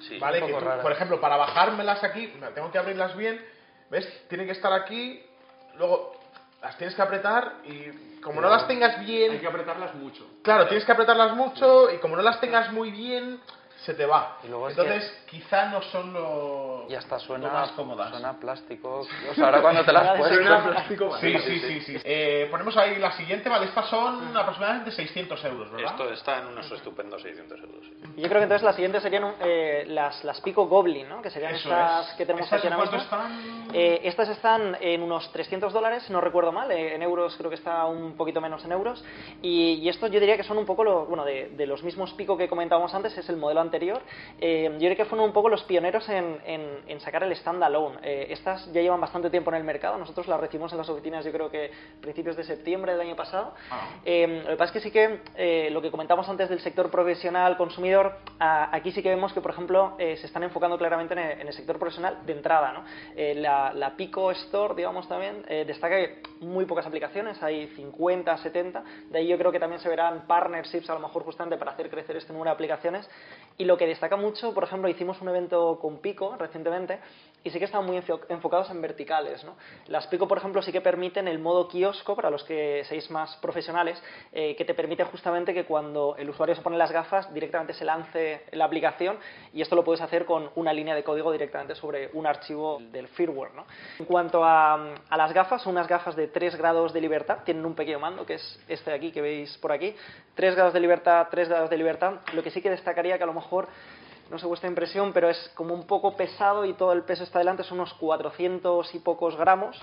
Sí, 0.08 0.18
¿Vale? 0.18 0.40
por 0.40 0.92
ejemplo, 0.92 1.20
para 1.20 1.36
bajármelas 1.36 2.04
aquí, 2.04 2.32
tengo 2.54 2.70
que 2.70 2.78
abrirlas 2.78 3.16
bien, 3.16 3.42
¿ves? 3.90 4.06
Tienen 4.28 4.46
que 4.46 4.52
estar 4.52 4.72
aquí, 4.72 5.24
luego 5.78 6.15
las 6.66 6.76
tienes 6.78 6.96
que 6.96 7.02
apretar 7.02 7.58
y 7.64 8.20
como 8.20 8.40
no 8.40 8.50
las 8.50 8.66
tengas 8.66 8.98
bien... 9.06 9.30
Hay 9.32 9.38
que 9.38 9.46
apretarlas 9.46 9.94
mucho. 9.94 10.26
Claro, 10.42 10.66
tienes 10.66 10.84
que 10.84 10.90
apretarlas 10.90 11.36
mucho 11.36 11.92
y 11.92 11.98
como 11.98 12.16
no 12.16 12.22
las 12.22 12.40
tengas 12.40 12.72
muy 12.72 12.90
bien, 12.90 13.38
se 13.86 13.94
te 13.94 14.04
va. 14.04 14.38
Entonces, 14.42 15.16
quizá 15.30 15.66
no 15.66 15.80
son 15.80 16.12
lo, 16.12 16.86
y 16.88 16.94
hasta 16.96 17.20
suena, 17.20 17.48
más 17.48 17.70
cómodas. 17.70 18.10
Suena 18.10 18.32
plástico. 18.32 19.06
O 19.30 19.34
sea, 19.34 19.44
ahora 19.44 19.62
cuando 19.62 19.84
te 19.84 19.92
las 19.92 20.18
puedes... 20.18 20.34
Suena 20.34 20.64
plástico. 20.64 21.16
Sí, 21.18 21.38
sí, 21.38 21.60
sí. 21.60 21.80
sí. 21.82 21.96
Eh, 22.02 22.48
ponemos 22.50 22.76
ahí 22.76 22.96
la 22.96 23.12
siguiente, 23.12 23.48
¿vale? 23.48 23.66
Estas 23.66 23.88
son 23.88 24.36
aproximadamente 24.36 24.90
600 24.90 25.44
euros, 25.44 25.70
¿verdad? 25.70 25.92
Esto 25.92 26.10
está 26.12 26.38
en 26.40 26.48
unos 26.48 26.70
estupendos 26.72 27.22
600 27.22 27.60
euros. 27.60 27.86
Yo 28.16 28.28
creo 28.28 28.40
que 28.40 28.42
entonces 28.42 28.64
las 28.64 28.74
siguientes 28.74 29.04
serían 29.04 29.34
eh, 29.40 29.84
las, 29.86 30.24
las 30.24 30.40
Pico 30.40 30.66
Goblin, 30.66 31.08
¿no? 31.08 31.22
Que 31.22 31.30
serían 31.30 31.54
estas 31.54 32.12
que 32.14 32.26
tenemos 32.26 32.52
aquí 32.52 32.66
ahora 32.66 32.78
mismo. 32.78 32.98
están? 32.98 33.68
Eh, 33.72 34.00
estas 34.02 34.28
están 34.30 34.76
en 34.80 35.00
unos 35.00 35.30
300 35.30 35.72
dólares, 35.72 36.10
no 36.10 36.20
recuerdo 36.20 36.50
mal. 36.50 36.72
Eh, 36.72 36.96
en 36.96 37.02
euros 37.02 37.36
creo 37.36 37.50
que 37.50 37.56
está 37.56 37.84
un 37.86 38.16
poquito 38.16 38.40
menos 38.40 38.64
en 38.64 38.72
euros. 38.72 39.04
Y, 39.42 39.74
y 39.74 39.88
esto 39.88 40.08
yo 40.08 40.18
diría 40.18 40.36
que 40.36 40.42
son 40.42 40.58
un 40.58 40.66
poco, 40.66 40.82
lo, 40.82 41.06
bueno, 41.06 41.24
de, 41.24 41.50
de 41.50 41.66
los 41.66 41.84
mismos 41.84 42.12
Pico 42.14 42.36
que 42.36 42.48
comentábamos 42.48 42.92
antes, 42.92 43.16
es 43.16 43.28
el 43.28 43.36
modelo 43.36 43.60
anterior. 43.60 43.75
Eh, 44.40 44.70
yo 44.72 44.78
creo 44.78 44.96
que 44.96 45.04
fueron 45.04 45.26
un 45.26 45.32
poco 45.32 45.48
los 45.48 45.62
pioneros 45.64 46.08
en, 46.08 46.40
en, 46.44 47.00
sacar 47.00 47.22
el 47.22 47.34
standalone. 47.36 47.98
Eh, 48.02 48.26
estas 48.30 48.72
ya 48.72 48.80
llevan 48.80 49.00
bastante 49.00 49.30
tiempo 49.30 49.50
en 49.50 49.56
el 49.56 49.64
mercado, 49.64 49.98
nosotros 49.98 50.26
las 50.26 50.40
recibimos 50.40 50.72
en 50.72 50.78
las 50.78 50.88
oficinas 50.88 51.24
yo 51.24 51.32
creo 51.32 51.50
que 51.50 51.70
principios 52.00 52.36
de 52.36 52.44
septiembre 52.44 52.92
del 52.92 53.00
año 53.00 53.16
pasado. 53.16 53.54
Ah. 53.70 53.88
Eh, 54.04 54.42
lo 54.44 54.50
que 54.50 54.56
pasa 54.56 54.64
es 54.64 54.72
que 54.72 54.80
sí 54.80 54.90
que 54.90 55.70
lo 55.70 55.82
que 55.82 55.90
comentamos 55.90 56.28
antes 56.28 56.48
del 56.48 56.60
sector 56.60 56.90
profesional, 56.90 57.56
consumidor, 57.56 58.18
aquí 58.38 58.92
sí 58.92 59.02
que 59.02 59.10
vemos 59.10 59.32
que, 59.32 59.40
por 59.40 59.50
ejemplo, 59.50 59.94
se 59.98 60.14
están 60.14 60.42
enfocando 60.42 60.78
claramente 60.78 61.14
en 61.14 61.46
el, 61.46 61.52
sector 61.52 61.78
profesional 61.78 62.24
de 62.24 62.32
entrada. 62.32 62.72
¿no? 62.72 62.84
La, 63.40 63.72
la, 63.72 63.96
Pico 63.96 64.30
Store, 64.30 64.74
digamos 64.74 65.08
también, 65.08 65.42
destaca 65.66 65.96
que 65.96 66.22
muy 66.40 66.64
pocas 66.66 66.86
aplicaciones, 66.86 67.42
hay 67.42 67.68
50, 67.68 68.36
70, 68.38 68.84
de 69.10 69.18
ahí 69.18 69.28
yo 69.28 69.38
creo 69.38 69.52
que 69.52 69.60
también 69.60 69.80
se 69.80 69.88
verán 69.88 70.26
partnerships 70.26 70.88
a 70.90 70.94
lo 70.94 71.00
mejor 71.00 71.24
justamente 71.24 71.56
para 71.56 71.72
hacer 71.72 71.90
crecer 71.90 72.16
este 72.16 72.32
número 72.32 72.50
de 72.50 72.54
aplicaciones 72.54 73.08
y 73.58 73.64
lo 73.66 73.76
que 73.76 73.86
destaca 73.86 74.16
mucho, 74.16 74.54
por 74.54 74.64
ejemplo, 74.64 74.88
hicimos 74.88 75.20
un 75.20 75.28
evento 75.28 75.78
con 75.80 75.98
Pico 75.98 76.36
recientemente 76.38 77.00
y 77.46 77.50
sí 77.50 77.60
que 77.60 77.64
están 77.66 77.86
muy 77.86 77.96
enfo- 77.96 78.20
enfocados 78.28 78.68
en 78.70 78.82
verticales. 78.82 79.44
¿no? 79.44 79.56
Las 79.86 80.08
Pico, 80.08 80.26
por 80.26 80.38
ejemplo, 80.38 80.60
sí 80.62 80.72
que 80.72 80.80
permiten 80.80 81.28
el 81.28 81.38
modo 81.38 81.68
kiosco, 81.68 82.16
para 82.16 82.28
los 82.28 82.42
que 82.42 82.82
seáis 82.88 83.08
más 83.10 83.36
profesionales, 83.36 84.02
eh, 84.32 84.56
que 84.56 84.64
te 84.64 84.74
permite 84.74 85.04
justamente 85.04 85.54
que 85.54 85.64
cuando 85.64 86.16
el 86.18 86.28
usuario 86.28 86.56
se 86.56 86.62
pone 86.62 86.76
las 86.76 86.90
gafas, 86.90 87.32
directamente 87.32 87.72
se 87.72 87.84
lance 87.84 88.42
la 88.50 88.64
aplicación 88.64 89.16
y 89.52 89.62
esto 89.62 89.76
lo 89.76 89.84
puedes 89.84 90.00
hacer 90.00 90.24
con 90.24 90.50
una 90.56 90.72
línea 90.72 90.94
de 90.96 91.04
código 91.04 91.30
directamente 91.30 91.76
sobre 91.76 92.10
un 92.14 92.26
archivo 92.26 92.78
del 92.90 93.06
firmware. 93.08 93.54
¿no? 93.54 93.64
En 94.00 94.06
cuanto 94.06 94.44
a, 94.44 94.94
a 95.08 95.16
las 95.16 95.32
gafas, 95.32 95.62
son 95.62 95.74
unas 95.74 95.86
gafas 95.86 96.16
de 96.16 96.26
3 96.26 96.56
grados 96.56 96.92
de 96.92 97.00
libertad, 97.00 97.38
tienen 97.44 97.64
un 97.64 97.74
pequeño 97.76 98.00
mando, 98.00 98.26
que 98.26 98.34
es 98.34 98.60
este 98.66 98.90
de 98.90 98.96
aquí, 98.96 99.12
que 99.12 99.20
veis 99.20 99.56
por 99.58 99.70
aquí. 99.70 99.94
3 100.34 100.54
grados 100.56 100.74
de 100.74 100.80
libertad, 100.80 101.28
3 101.30 101.48
grados 101.48 101.70
de 101.70 101.76
libertad. 101.78 102.14
Lo 102.32 102.42
que 102.42 102.50
sí 102.50 102.60
que 102.60 102.70
destacaría 102.70 103.16
que 103.16 103.22
a 103.22 103.26
lo 103.26 103.32
mejor 103.34 103.68
no 104.30 104.38
sé 104.38 104.46
vuestra 104.46 104.68
impresión, 104.68 105.12
pero 105.12 105.28
es 105.28 105.50
como 105.54 105.74
un 105.74 105.86
poco 105.86 106.16
pesado 106.16 106.64
y 106.64 106.74
todo 106.74 106.92
el 106.92 107.02
peso 107.02 107.22
está 107.24 107.38
delante, 107.38 107.62
son 107.64 107.78
unos 107.78 107.94
400 107.94 108.94
y 108.94 108.98
pocos 109.00 109.36
gramos. 109.36 109.80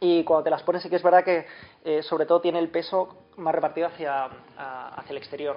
Y 0.00 0.22
cuando 0.24 0.44
te 0.44 0.50
las 0.50 0.62
pones 0.62 0.82
sí 0.82 0.90
que 0.90 0.96
es 0.96 1.02
verdad 1.02 1.24
que 1.24 1.46
eh, 1.84 2.02
sobre 2.02 2.26
todo 2.26 2.40
tiene 2.40 2.58
el 2.58 2.68
peso 2.68 3.16
más 3.36 3.54
repartido 3.54 3.86
hacia, 3.86 4.24
hacia 4.56 5.10
el 5.10 5.16
exterior. 5.16 5.56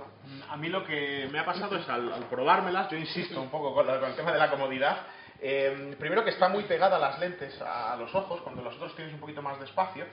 A 0.50 0.56
mí 0.58 0.70
lo 0.70 0.84
que 0.86 1.28
me 1.32 1.40
ha 1.40 1.46
pasado 1.46 1.76
es 1.78 1.88
al, 1.90 2.12
al 2.14 2.24
probármelas, 2.26 2.90
yo 2.90 2.98
insisto 2.98 3.42
un 3.42 3.50
poco 3.50 3.74
con, 3.74 3.86
con 3.86 4.06
el 4.06 4.16
tema 4.16 4.32
de 4.32 4.40
la 4.40 4.50
comodidad. 4.50 5.00
eh, 5.42 5.96
primero 6.00 6.24
que 6.24 6.30
está 6.32 6.50
muy 6.50 6.64
pegada 6.64 6.96
a 6.96 7.00
las 7.00 7.20
lentes, 7.20 7.60
a 7.62 7.96
los 7.98 8.14
ojos, 8.16 8.42
cuando 8.42 8.62
los 8.62 8.76
otros 8.76 8.96
tienes 8.96 9.14
un 9.14 9.20
poquito 9.20 9.42
más 9.42 9.60
de 9.60 9.66
espacio. 9.66 10.06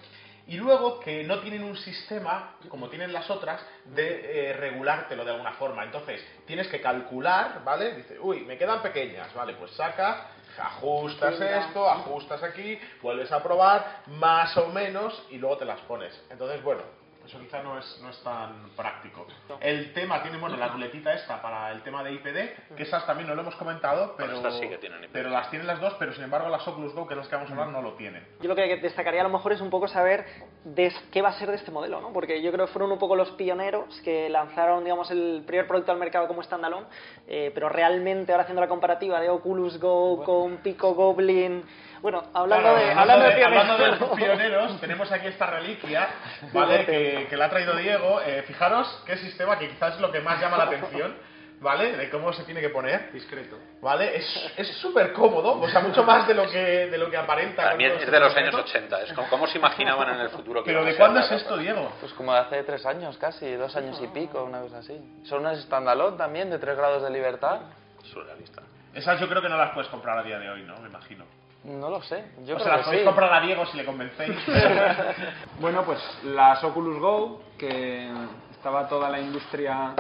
Y 0.47 0.57
luego 0.57 1.01
que 1.01 1.25
no 1.25 1.41
tienen 1.41 1.65
un 1.65 1.77
sistema, 1.77 2.57
como 2.69 2.89
tienen 2.89 3.13
las 3.13 3.31
otras, 3.31 3.61
de 3.87 4.51
eh, 4.51 4.53
regulártelo 4.53 5.25
de 5.25 5.31
alguna 5.31 5.53
forma. 5.53 5.85
Entonces, 5.85 6.25
tienes 6.47 6.69
que 6.69 6.81
calcular, 6.81 7.63
¿vale? 7.65 7.95
Dice, 7.95 8.19
uy, 8.21 8.41
me 8.41 8.59
quedan 8.59 8.83
pequeñas, 8.83 9.33
¿vale? 9.33 9.55
Pues 9.55 9.71
sacas, 9.73 10.19
ajustas 10.59 11.41
esto, 11.41 11.89
ajustas 11.89 12.43
aquí, 12.43 12.79
vuelves 13.01 13.33
a 13.33 13.43
probar, 13.43 14.03
más 14.07 14.57
o 14.59 14.69
menos, 14.69 15.27
y 15.31 15.39
luego 15.39 15.57
te 15.57 15.65
las 15.65 15.81
pones. 15.81 16.13
Entonces, 16.31 16.63
bueno, 16.63 16.83
eso 17.25 17.39
quizá 17.41 17.63
no 17.63 17.79
es, 17.79 18.01
no 18.03 18.11
es 18.11 18.23
tan 18.23 18.71
práctico. 18.77 19.27
El 19.61 19.93
tema 19.93 20.23
tiene, 20.23 20.39
bueno, 20.39 20.57
la 20.57 20.69
ruletita 20.69 21.13
esta 21.15 21.41
para 21.41 21.73
el 21.73 21.83
tema 21.83 22.03
de 22.03 22.13
IPD, 22.13 22.75
que 22.77 22.83
esas 22.83 23.07
también 23.07 23.29
no 23.29 23.35
lo 23.35 23.43
hemos 23.43 23.55
comentado, 23.57 24.15
pero, 24.17 24.35
estas 24.35 24.59
sí 24.59 24.69
que 24.69 24.79
tienen 24.79 25.05
IPD. 25.05 25.11
pero 25.13 25.31
las 25.31 25.51
tienen 25.51 25.67
las 25.67 25.81
dos, 25.81 25.95
pero 25.99 26.13
sin 26.13 26.25
embargo 26.25 26.49
las 26.49 26.67
Oculus 26.67 26.95
Go, 26.95 27.07
que 27.07 27.15
es 27.15 27.19
las 27.19 27.29
que 27.29 27.37
vamos 27.37 27.51
a 27.51 27.53
hablar, 27.55 27.69
no 27.69 27.83
lo 27.83 27.95
tienen. 27.95 28.27
Yo 28.41 28.49
lo 28.49 28.55
que 28.55 28.77
destacaría 28.77 29.21
a 29.21 29.25
lo 29.25 29.31
mejor 29.31 29.53
es 29.53 29.61
un 29.61 29.71
poco 29.71 29.89
saber 29.89 30.25
de 30.65 30.93
qué 31.13 31.23
va 31.23 31.31
a 31.31 31.39
ser 31.39 31.51
de 31.51 31.57
este 31.57 31.71
modelo, 31.71 32.01
¿no? 32.01 32.13
Porque 32.13 32.43
yo 32.43 32.53
creo 32.53 32.67
que 32.67 32.73
fueron 32.73 32.93
un 32.93 32.99
poco 32.99 33.17
los 33.17 33.31
pioneros 33.33 34.01
que 34.03 34.29
lanzaron, 34.29 34.85
digamos, 34.85 35.11
el 35.11 35.43
primer 35.47 35.67
producto 35.67 35.93
al 35.93 35.99
mercado 35.99 36.27
como 36.27 36.43
standalone, 36.43 36.87
eh, 37.27 37.51
pero 37.55 37.69
realmente 37.69 38.33
ahora 38.33 38.43
haciendo 38.43 38.61
la 38.61 38.69
comparativa 38.69 39.21
de 39.21 39.31
Oculus 39.31 39.79
Go 39.79 40.23
con 40.25 40.59
Pico 40.59 40.95
Goblin... 40.95 41.65
Bueno, 42.03 42.23
hablando, 42.35 42.69
Claro, 42.69 42.79
de, 42.85 42.93
hablando 42.93 43.25
de 43.25 43.45
hablando 43.45 43.79
de 43.79 43.93
pioneros... 43.97 44.17
pioneros, 44.19 44.81
tenemos 44.81 45.11
aquí 45.11 45.27
esta 45.29 45.47
reliquia, 45.47 46.07
¿vale? 46.53 46.85
Que, 46.85 47.14
que 47.29 47.37
la 47.37 47.47
ha 47.47 47.51
traído 47.51 47.75
Diego. 47.77 48.21
Eh, 48.21 48.43
fijaros 48.47 49.03
qué 49.07 49.17
sistema 49.19 49.59
que 49.59 49.69
quizás 49.69 49.95
es 49.95 50.01
lo 50.01 50.11
que 50.13 50.21
más 50.21 50.41
llama 50.41 50.57
la 50.57 50.65
atención, 50.65 51.17
¿vale? 51.61 51.97
De 51.97 52.11
cómo 52.11 52.33
se 52.33 52.45
tiene 52.45 52.61
que 52.61 52.69
poner. 52.69 53.13
Discreto. 53.13 53.59
¿Vale? 53.81 54.17
Es 54.17 54.53
es 54.57 54.69
súper 54.79 55.13
cómodo, 55.13 55.61
o 55.61 55.69
sea, 55.69 55.81
mucho 55.81 56.05
más 56.05 56.27
de 56.27 56.35
lo 56.35 56.49
que, 56.51 56.87
de 56.89 56.99
lo 56.99 57.11
que 57.11 57.17
aparenta. 57.17 57.71
Con 57.71 57.81
es 57.81 58.11
de 58.11 58.21
los 58.21 58.37
años 58.37 58.55
concepto. 58.55 58.97
80. 58.97 59.03
Es 59.03 59.13
como, 59.13 59.29
¿Cómo 59.29 59.47
se 59.47 59.59
imaginaban 59.59 60.15
en 60.15 60.21
el 60.21 60.31
futuro 60.31 60.63
que 60.63 60.71
Pero 60.71 60.85
¿de 60.85 60.97
cuándo 60.97 61.21
es 61.21 61.31
esto? 61.31 61.57
Diego? 61.57 61.93
Pues 62.01 62.13
como 62.13 62.33
de 62.33 62.41
hace 62.41 62.63
tres 62.65 62.85
años 62.87 63.17
casi, 63.19 63.53
dos 63.55 63.75
años 63.77 64.01
y 64.03 64.07
pico, 64.09 64.43
una 64.45 64.61
cosa 64.61 64.79
así. 64.79 64.99
Son 65.25 65.41
unas 65.41 65.61
standalone 65.63 66.17
también, 66.17 66.51
de 66.51 66.59
tres 66.59 66.77
grados 66.77 67.03
de 67.03 67.11
libertad. 67.11 67.61
Surrealista. 68.03 68.63
Esas 68.95 69.19
yo 69.19 69.29
creo 69.29 69.43
que 69.43 69.49
no 69.49 69.57
las 69.57 69.73
puedes 69.73 69.91
comprar 69.91 70.19
a 70.19 70.23
día 70.23 70.39
de 70.39 70.49
hoy, 70.51 70.63
¿no? 70.63 70.77
Me 70.79 70.89
imagino. 70.89 71.25
No 71.65 71.89
lo 71.89 72.03
sé, 72.03 72.25
yo 72.45 72.57
o 72.57 72.59
creo 72.59 72.59
sea, 72.59 72.73
las 72.73 72.81
que 72.81 72.85
podéis 72.85 73.03
sí. 73.03 73.07
comprar 73.07 73.33
a 73.33 73.41
Diego 73.41 73.65
si 73.67 73.77
le 73.77 73.85
convencéis. 73.85 74.37
Bueno, 75.61 75.85
pues 75.85 75.99
las 76.25 76.63
Oculus 76.63 76.99
Go, 76.99 77.43
que 77.57 78.11
estaba 78.51 78.89
toda 78.89 79.09
la 79.09 79.21
industria 79.21 79.95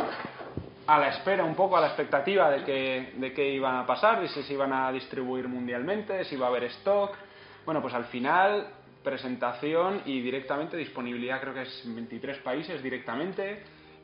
a 0.86 0.98
la 0.98 1.08
espera, 1.08 1.44
un 1.44 1.54
poco 1.54 1.76
a 1.76 1.80
la 1.80 1.86
expectativa 1.86 2.50
de 2.50 2.64
que, 2.64 3.12
de 3.16 3.32
qué 3.32 3.48
iba 3.50 3.80
a 3.80 3.86
pasar, 3.86 4.20
de 4.20 4.28
si 4.28 4.42
se 4.42 4.52
iban 4.52 4.72
a 4.72 4.92
distribuir 4.92 5.48
mundialmente, 5.48 6.24
si 6.24 6.34
iba 6.34 6.46
a 6.46 6.50
haber 6.50 6.64
stock. 6.64 7.16
Bueno, 7.64 7.80
pues 7.80 7.94
al 7.94 8.04
final, 8.06 8.66
presentación 9.02 10.02
y 10.04 10.20
directamente 10.20 10.76
disponibilidad, 10.76 11.40
creo 11.40 11.54
que 11.54 11.62
es 11.62 11.84
en 11.86 11.94
23 11.94 12.38
países 12.38 12.82
directamente. 12.82 13.62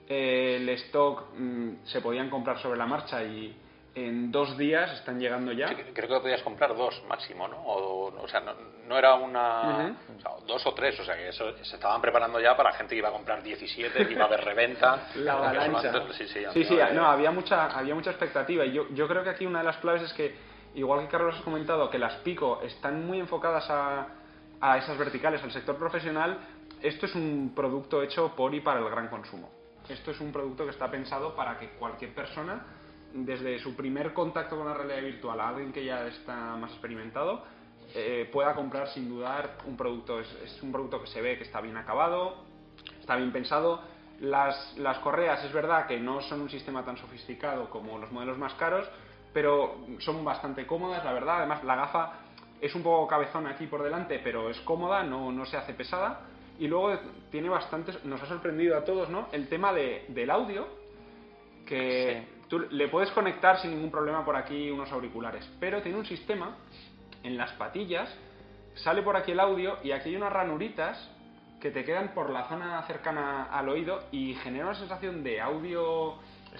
Eh, 0.09 0.57
el 0.61 0.69
stock 0.71 1.35
mm, 1.37 1.85
se 1.85 2.01
podían 2.01 2.31
comprar 2.31 2.59
sobre 2.59 2.79
la 2.79 2.87
marcha 2.87 3.23
y 3.23 3.55
en 3.95 4.31
dos 4.31 4.57
días 4.57 4.93
están 4.93 5.19
llegando 5.19 5.53
ya. 5.53 5.69
Sí, 5.69 5.75
creo 5.95 6.09
que 6.09 6.21
podías 6.21 6.43
comprar 6.43 6.77
dos 6.77 7.03
máximo, 7.09 7.49
¿no? 7.49 7.57
O, 7.59 8.23
o 8.23 8.29
sea, 8.29 8.41
no, 8.41 8.53
no 8.87 8.97
era 8.97 9.15
una. 9.15 9.97
O 10.17 10.21
sea, 10.21 10.31
dos 10.47 10.65
o 10.67 10.75
tres, 10.75 10.99
o 11.01 11.05
sea, 11.05 11.17
que 11.17 11.29
eso 11.29 11.53
se 11.65 11.75
estaban 11.77 12.01
preparando 12.01 12.39
ya 12.41 12.57
para 12.57 12.73
gente 12.73 12.95
que 12.95 12.99
iba 12.99 13.09
a 13.09 13.13
comprar 13.13 13.43
17, 13.43 14.07
que 14.07 14.13
iba 14.13 14.23
a 14.23 14.27
haber 14.27 14.45
reventa. 14.45 15.09
La 15.17 15.33
avalancha. 15.35 15.93
Sí, 16.13 16.27
sí, 16.27 16.41
sí, 16.53 16.65
sí, 16.65 16.81
había- 16.81 16.95
no, 16.95 17.07
había 17.07 17.31
mucha, 17.31 17.67
había 17.67 17.95
mucha 17.95 18.11
expectativa 18.11 18.65
y 18.65 18.73
yo, 18.73 18.89
yo 18.91 19.09
creo 19.09 19.25
que 19.25 19.31
aquí 19.31 19.45
una 19.47 19.59
de 19.61 19.65
las 19.65 19.77
claves 19.79 20.03
es 20.03 20.13
que, 20.13 20.35
igual 20.75 21.01
que 21.01 21.09
Carlos 21.09 21.37
has 21.37 21.43
comentado, 21.43 21.91
que 21.91 21.99
las 21.99 22.15
Pico 22.17 22.61
están 22.63 23.05
muy 23.07 23.19
enfocadas 23.19 23.69
a, 23.71 24.07
a 24.61 24.79
esas 24.79 24.97
verticales, 24.99 25.43
al 25.43 25.51
sector 25.53 25.77
profesional, 25.77 26.39
esto 26.81 27.07
es 27.07 27.15
un 27.17 27.53
producto 27.57 28.03
hecho 28.03 28.35
por 28.37 28.55
y 28.55 28.61
para 28.61 28.79
el 28.81 28.89
gran 28.89 29.09
consumo. 29.09 29.51
Esto 29.89 30.13
es 30.13 30.21
un 30.21 30.31
producto 30.33 30.65
que 30.65 30.71
está 30.71 30.89
pensado 30.91 31.35
para 31.35 31.59
que 31.59 31.71
cualquier 31.71 32.15
persona, 32.15 32.63
desde 33.13 33.59
su 33.59 33.75
primer 33.75 34.13
contacto 34.13 34.57
con 34.57 34.67
la 34.67 34.75
realidad 34.75 35.03
virtual 35.03 35.41
a 35.41 35.49
alguien 35.49 35.73
que 35.73 35.85
ya 35.85 36.07
está 36.07 36.57
más 36.57 36.71
experimentado, 36.73 37.45
eh, 37.95 38.29
pueda 38.33 38.55
comprar 38.55 38.89
sin 38.89 39.09
dudar 39.09 39.59
un 39.67 39.77
producto. 39.77 40.21
Es, 40.21 40.33
es 40.45 40.63
un 40.63 40.71
producto 40.71 41.01
que 41.01 41.09
se 41.09 41.21
ve 41.21 41.37
que 41.37 41.45
está 41.45 41.61
bien 41.61 41.77
acabado, 41.77 42.45
está 43.01 43.17
bien 43.17 43.33
pensado. 43.33 43.83
Las, 44.21 44.77
las 44.79 44.99
correas 44.99 45.43
es 45.45 45.53
verdad 45.53 45.87
que 45.87 45.99
no 45.99 46.21
son 46.21 46.43
un 46.43 46.51
sistema 46.51 46.85
tan 46.85 46.97
sofisticado 46.97 47.71
como 47.71 47.99
los 47.99 48.13
modelos 48.13 48.39
más 48.39 48.55
caros, 48.55 48.89
pero 49.33 49.79
son 49.99 50.25
bastante 50.25 50.67
cómodas, 50.67 51.05
la 51.05 51.13
verdad. 51.13 51.39
Además, 51.39 51.65
la 51.65 51.77
gafa 51.77 52.13
es 52.61 52.75
un 52.75 52.83
poco 52.83 53.07
cabezona 53.07 53.51
aquí 53.51 53.67
por 53.67 53.83
delante, 53.83 54.21
pero 54.23 54.51
es 54.51 54.61
cómoda, 54.61 55.03
no, 55.03 55.33
no 55.33 55.47
se 55.47 55.57
hace 55.57 55.73
pesada. 55.73 56.21
Y 56.59 56.69
luego 56.69 56.99
tiene 57.31 57.49
bastantes, 57.49 58.05
nos 58.05 58.23
ha 58.23 58.27
sorprendido 58.27 58.77
a 58.77 58.85
todos, 58.85 59.09
¿no? 59.09 59.29
El 59.33 59.49
tema 59.49 59.73
de, 59.73 60.05
del 60.09 60.31
audio, 60.31 60.69
que 61.65 62.40
tú 62.51 62.59
le 62.59 62.89
puedes 62.89 63.11
conectar 63.13 63.59
sin 63.61 63.71
ningún 63.71 63.93
problema 63.93 64.25
por 64.25 64.37
aquí 64.37 64.71
unos 64.71 64.91
auriculares, 64.93 65.49
pero 65.61 65.81
tiene 65.81 65.97
un 65.97 66.05
sistema 66.05 66.57
en 67.23 67.39
las 67.39 67.53
patillas, 67.53 68.13
sale 68.75 69.03
por 69.03 69.17
aquí 69.17 69.31
el 69.31 69.41
audio 69.41 69.79
y 69.85 69.93
aquí 69.93 70.11
hay 70.11 70.17
unas 70.17 70.33
ranuritas 70.33 70.99
que 71.61 71.71
te 71.71 71.85
quedan 71.85 72.13
por 72.13 72.31
la 72.31 72.49
zona 72.49 72.83
cercana 72.83 73.45
al 73.45 73.69
oído 73.69 74.01
y 74.11 74.35
genera 74.35 74.67
una 74.67 74.75
sensación 74.75 75.23
de 75.23 75.41
audio 75.41 76.17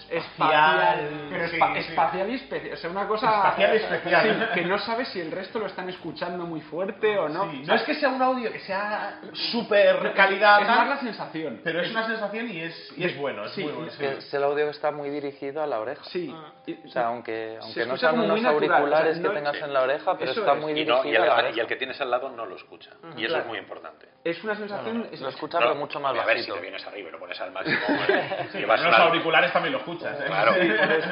espacial, 0.09 1.27
pero 1.29 1.47
sí, 1.49 1.57
espa- 1.57 1.73
sí. 1.73 1.79
espacial 1.79 2.29
y 2.29 2.35
especial, 2.35 2.73
o 2.73 2.77
sea, 2.77 2.89
una 2.89 3.07
cosa 3.07 3.27
Espacial 3.27 3.73
y 3.73 3.77
especial. 3.77 4.49
Sí, 4.53 4.59
que 4.59 4.65
no 4.67 4.79
sabes 4.79 5.07
si 5.09 5.19
el 5.21 5.31
resto 5.31 5.59
lo 5.59 5.67
están 5.67 5.89
escuchando 5.89 6.45
muy 6.45 6.61
fuerte 6.61 7.17
o 7.17 7.29
no. 7.29 7.49
Sí, 7.51 7.57
O 7.57 7.59
no 7.59 7.65
sea, 7.65 7.75
es 7.75 7.83
que 7.83 7.95
sea 7.95 8.09
un 8.09 8.21
audio 8.21 8.51
que 8.51 8.59
sea 8.59 9.19
súper 9.51 10.13
calidad, 10.13 10.61
es 10.61 10.67
más 10.67 10.87
la 10.89 10.97
sensación. 10.99 11.61
pero 11.63 11.81
es 11.81 11.91
una 11.91 12.05
sensación 12.07 12.49
y 12.49 12.61
es, 12.61 12.93
y 12.97 13.03
es 13.03 13.17
bueno, 13.17 13.45
es 13.45 13.51
Sí, 13.53 13.63
muy 13.63 13.71
bueno. 13.73 13.91
es 13.91 14.33
el 14.33 14.43
audio 14.43 14.65
que 14.65 14.71
está 14.71 14.91
muy 14.91 15.09
dirigido 15.09 15.61
a 15.61 15.67
la 15.67 15.79
oreja. 15.79 16.03
Sí. 16.05 16.33
Y- 16.65 16.77
O 16.85 16.89
sea, 16.89 17.07
aunque, 17.07 17.57
Se 17.59 17.65
aunque 17.65 17.85
no 17.85 17.97
sean 17.97 18.19
unos 18.19 18.43
auriculares 18.45 19.11
o 19.11 19.13
sea, 19.13 19.23
no- 19.23 19.29
que 19.29 19.35
tengas 19.35 19.55
en 19.61 19.73
la 19.73 19.81
oreja, 19.81 20.17
pero 20.17 20.31
está 20.31 20.53
es. 20.53 20.59
muy 20.61 20.71
Y, 20.71 20.75
dirigido 20.75 21.03
no, 21.03 21.09
y, 21.09 21.15
el, 21.15 21.21
a 21.29 21.41
la 21.41 21.49
y 21.51 21.59
el 21.59 21.67
que 21.67 21.75
tienes 21.75 21.99
al 22.01 22.11
lado 22.11 22.29
no 22.29 22.45
lo 22.45 22.55
escucha. 22.55 22.91
Y 23.15 23.21
eso 23.25 23.29
Claro. 23.29 23.43
es 23.43 23.47
muy 23.47 23.57
importante. 23.57 24.07
es 24.23 24.43
una 24.43 24.55
sensación. 24.55 25.07
es- 25.11 25.19
Lo 25.21 25.29
escucha, 25.29 25.59
No, 25.59 25.65
pero 25.67 25.75
mucho 25.79 25.99
más 25.99 26.11
a 26.11 26.25
ver, 26.25 26.37
si 26.37 26.41
bajito. 26.41 26.53
te 26.55 26.61
vienes 26.61 26.85
arriba 26.85 27.09
y 27.09 27.11
lo 27.11 27.19
pones 27.19 27.41
al 27.41 27.51
máximo, 27.51 27.79
pues, 27.87 28.53
Los 28.67 28.99
auriculares 28.99 29.51
también 29.51 29.73
lo 29.73 29.80
escuchas, 29.81 30.19
¿eh? 30.19 30.23
Claro, 30.25 30.53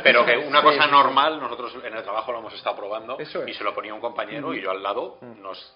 pero 0.04 0.26
que 0.26 0.38
una 0.38 0.62
cosa 0.64 0.88
normal, 0.88 1.40
nosotros 1.40 1.76
en 1.84 1.94
el 1.96 2.04
trabajo 2.04 2.32
lo 2.32 2.40
hemos 2.40 2.54
estado 2.54 2.76
probando 2.76 3.20
Eso 3.20 3.44
es. 3.44 3.50
y 3.50 3.54
se 3.54 3.64
lo 3.64 3.74
ponía 3.74 3.94
un 3.94 4.00
compañero 4.02 4.54
y 4.54 4.62
yo 4.62 4.72
al 4.72 4.82
lado 4.82 5.18
nos... 5.42 5.76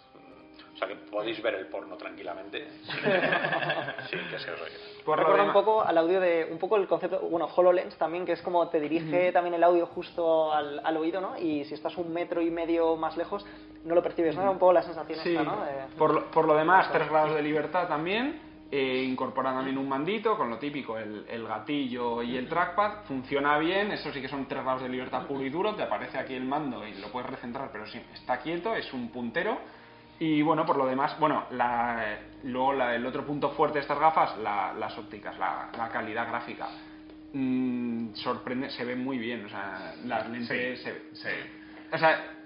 O 0.74 0.76
sea 0.78 0.88
que 0.88 0.96
podéis 0.96 1.40
ver 1.44 1.54
el 1.54 1.68
porno 1.68 1.96
tranquilamente 1.98 2.68
sin, 2.82 4.20
sin 4.20 4.30
que 4.30 4.40
se 4.40 4.52
os 4.52 4.60
Recuerda 5.06 5.44
un 5.44 5.54
poco 5.54 5.84
al 5.84 5.96
audio 5.98 6.20
de 6.20 6.48
un 6.50 6.58
poco 6.58 6.78
el 6.78 6.88
concepto, 6.88 7.20
bueno, 7.20 7.48
HoloLens 7.56 7.96
también, 7.98 8.26
que 8.26 8.32
es 8.32 8.42
como 8.42 8.68
te 8.70 8.80
dirige 8.80 9.32
también 9.32 9.54
el 9.54 9.64
audio 9.64 9.86
justo 9.86 10.52
al, 10.52 10.82
al 10.84 10.98
oído, 10.98 11.22
¿no? 11.22 11.38
Y 11.38 11.64
si 11.66 11.76
estás 11.76 11.96
un 11.98 12.12
metro 12.12 12.42
y 12.42 12.50
medio 12.50 12.96
más 12.96 13.16
lejos, 13.18 13.46
no 13.84 13.94
lo 13.94 14.02
percibes, 14.02 14.36
¿no? 14.36 14.42
Era 14.42 14.50
un 14.52 14.58
poco 14.60 14.74
la 14.74 14.82
sensación 14.82 15.20
Sí, 15.20 15.36
esta, 15.36 15.44
¿no? 15.44 15.64
De- 15.64 15.96
por, 15.98 16.14
lo, 16.14 16.32
por 16.32 16.46
lo 16.46 16.56
demás, 16.56 16.90
3 16.92 17.08
grados 17.10 17.36
de 17.36 17.42
libertad 17.44 17.88
también. 17.88 18.42
Eh, 18.76 19.04
incorpora 19.04 19.54
también 19.54 19.78
un 19.78 19.88
mandito 19.88 20.36
con 20.36 20.50
lo 20.50 20.58
típico, 20.58 20.98
el, 20.98 21.28
el 21.30 21.48
gatillo 21.48 22.24
y 22.24 22.36
el 22.38 22.50
trackpad. 22.50 23.04
Funciona 23.04 23.60
bien, 23.60 23.92
eso 23.92 24.12
sí 24.12 24.20
que 24.20 24.28
son 24.28 24.48
3 24.48 24.64
grados 24.64 24.82
de 24.82 24.90
libertad 24.90 25.28
puro 25.28 25.44
y 25.46 25.50
duro. 25.52 25.76
Te 25.76 25.84
aparece 25.84 26.18
aquí 26.18 26.34
el 26.34 26.44
mando 26.46 26.84
y 26.88 26.96
lo 26.96 27.10
puedes 27.12 27.30
recentrar, 27.30 27.70
pero 27.72 27.86
sí, 27.86 28.02
está 28.16 28.40
quieto, 28.40 28.74
es 28.76 28.92
un 28.92 29.10
puntero. 29.12 29.60
Y 30.18 30.42
bueno, 30.42 30.66
por 30.66 30.78
lo 30.78 30.88
demás, 30.88 31.20
bueno, 31.20 31.44
la- 31.52 32.18
luego 32.46 32.74
la- 32.74 32.96
el 32.96 33.06
otro 33.06 33.24
punto 33.24 33.52
fuerte 33.52 33.78
de 33.78 33.82
estas 33.82 34.00
gafas, 34.00 34.40
la- 34.40 34.74
las 34.74 34.98
ópticas, 34.98 35.38
la, 35.38 35.70
calidad 35.92 36.28
gráfica. 36.28 36.68
Mm, 37.34 38.16
sorprende, 38.16 38.72
se 38.72 38.86
ve 38.86 38.96
muy 38.96 39.20
bien, 39.20 39.46
o 39.46 39.50
sea, 39.50 39.94
las 40.06 40.28
lentes 40.30 40.82
se, 40.82 40.94
Sí. 41.14 41.30
o 41.92 41.98
sea, 42.00 42.43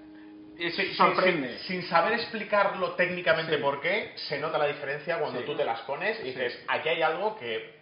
sí, 0.58 0.94
sorprende. 0.94 1.58
Sin, 1.60 1.82
sin 1.82 1.88
saber 1.88 2.14
explicarlo 2.14 2.92
técnicamente 2.92 3.56
Sí. 3.56 3.62
por 3.62 3.80
qué, 3.80 4.12
se 4.16 4.38
nota 4.38 4.58
la 4.58 4.66
diferencia 4.66 5.18
cuando 5.18 5.40
Sí. 5.40 5.46
tú 5.46 5.56
te 5.56 5.64
las 5.64 5.80
pones 5.82 6.18
y 6.20 6.24
dices, 6.24 6.64
aquí 6.68 6.88
hay 6.88 7.02
algo 7.02 7.38
que, 7.38 7.78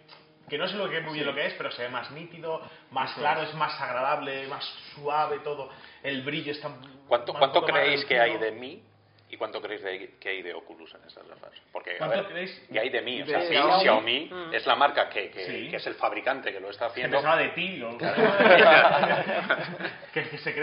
que 0.47 0.57
no 0.57 0.67
sé 0.67 0.75
lo 0.77 0.89
que, 0.89 1.01
muy 1.01 1.13
bien 1.13 1.25
Sí. 1.25 1.29
lo 1.31 1.35
que 1.35 1.45
es, 1.47 1.53
pero 1.53 1.71
se 1.71 1.83
ve 1.83 1.89
más 1.89 2.11
nítido, 2.11 2.61
más 2.91 3.11
Eso 3.11 3.19
claro, 3.21 3.41
es. 3.41 3.49
es 3.49 3.55
más 3.55 3.79
agradable, 3.81 4.47
más 4.47 4.63
suave 4.95 5.39
todo, 5.39 5.69
el 6.03 6.21
brillo 6.21 6.51
está... 6.51 6.69
¿Cuánto, 7.07 7.33
cuánto 7.33 7.63
creéis 7.63 8.05
que 8.05 8.19
hay 8.19 8.37
de 8.37 8.51
mí 8.51 8.83
y 9.29 9.37
cuánto 9.37 9.61
creéis 9.61 9.83
de- 9.83 10.15
que 10.19 10.29
hay 10.29 10.41
de 10.41 10.53
Oculus 10.53 10.93
en 10.95 11.03
estas 11.05 11.27
gafas? 11.27 11.51
Porque, 11.71 11.95
a 11.95 11.97
¿Cuánto 11.97 12.17
ver, 12.17 12.25
creéis? 12.27 12.67
que 12.71 12.79
hay 12.79 12.89
de 12.89 13.01
mí. 13.01 13.21
O 13.21 13.25
De 13.25 13.31
sea, 13.31 13.41
sí, 13.41 13.47
Xiaomi. 13.49 13.81
Xiaomi 13.81 14.29
Mm. 14.31 14.53
es 14.53 14.65
la 14.65 14.75
marca 14.75 15.09
que, 15.09 15.29
que- 15.29 15.45
Sí. 15.45 15.69
que 15.69 15.75
es 15.77 15.87
el 15.87 15.95
fabricante 15.95 16.51
que 16.53 16.59
lo 16.59 16.69
está 16.69 16.85
haciendo. 16.87 17.21
de 17.21 17.49
ti. 17.49 17.83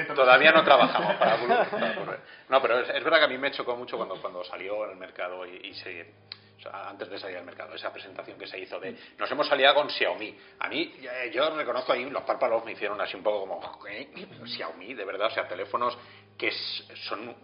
Todavía 0.15 0.53
no 0.53 0.65
trabajamos 0.65 1.15
para 1.17 1.35
Oculus. 1.37 1.67
para. 1.69 2.19
No, 2.49 2.63
pero 2.63 2.81
es, 2.81 2.89
es 2.91 3.05
verdad 3.05 3.19
que 3.19 3.25
a 3.25 3.29
mí 3.29 3.39
me 3.39 3.51
chocó 3.51 3.77
mucho 3.77 3.97
cuando, 3.97 4.21
cuando 4.21 4.45
salió 4.45 4.85
en 4.87 4.93
el 4.93 4.97
mercado 4.97 5.47
y, 5.47 5.69
y 5.69 5.75
se, 5.75 6.13
antes 6.73 7.09
de 7.11 7.19
salir 7.19 7.37
al 7.39 7.45
mercado, 7.45 7.75
esa 7.75 7.93
presentación 7.93 8.39
que 8.39 8.47
se 8.47 8.59
hizo 8.59 8.81
de 8.81 8.97
nos 9.19 9.31
hemos 9.31 9.51
aliado 9.53 9.75
con 9.77 9.91
Xiaomi. 9.91 10.37
A 10.61 10.69
mí, 10.69 10.95
eh, 11.03 11.31
yo 11.33 11.55
reconozco 11.55 11.93
ahí, 11.93 12.09
los 12.09 12.23
párpados 12.23 12.65
me 12.65 12.73
hicieron 12.73 13.01
así 13.01 13.17
un 13.17 13.23
poco 13.23 13.41
como, 13.41 13.87
¿eh? 13.89 14.09
Xiaomi, 14.47 14.95
de 14.95 15.05
verdad, 15.05 15.27
o 15.29 15.31
sea, 15.31 15.47
teléfonos 15.47 15.97
que 16.39 16.49
s- 16.49 16.85
son 17.07 17.35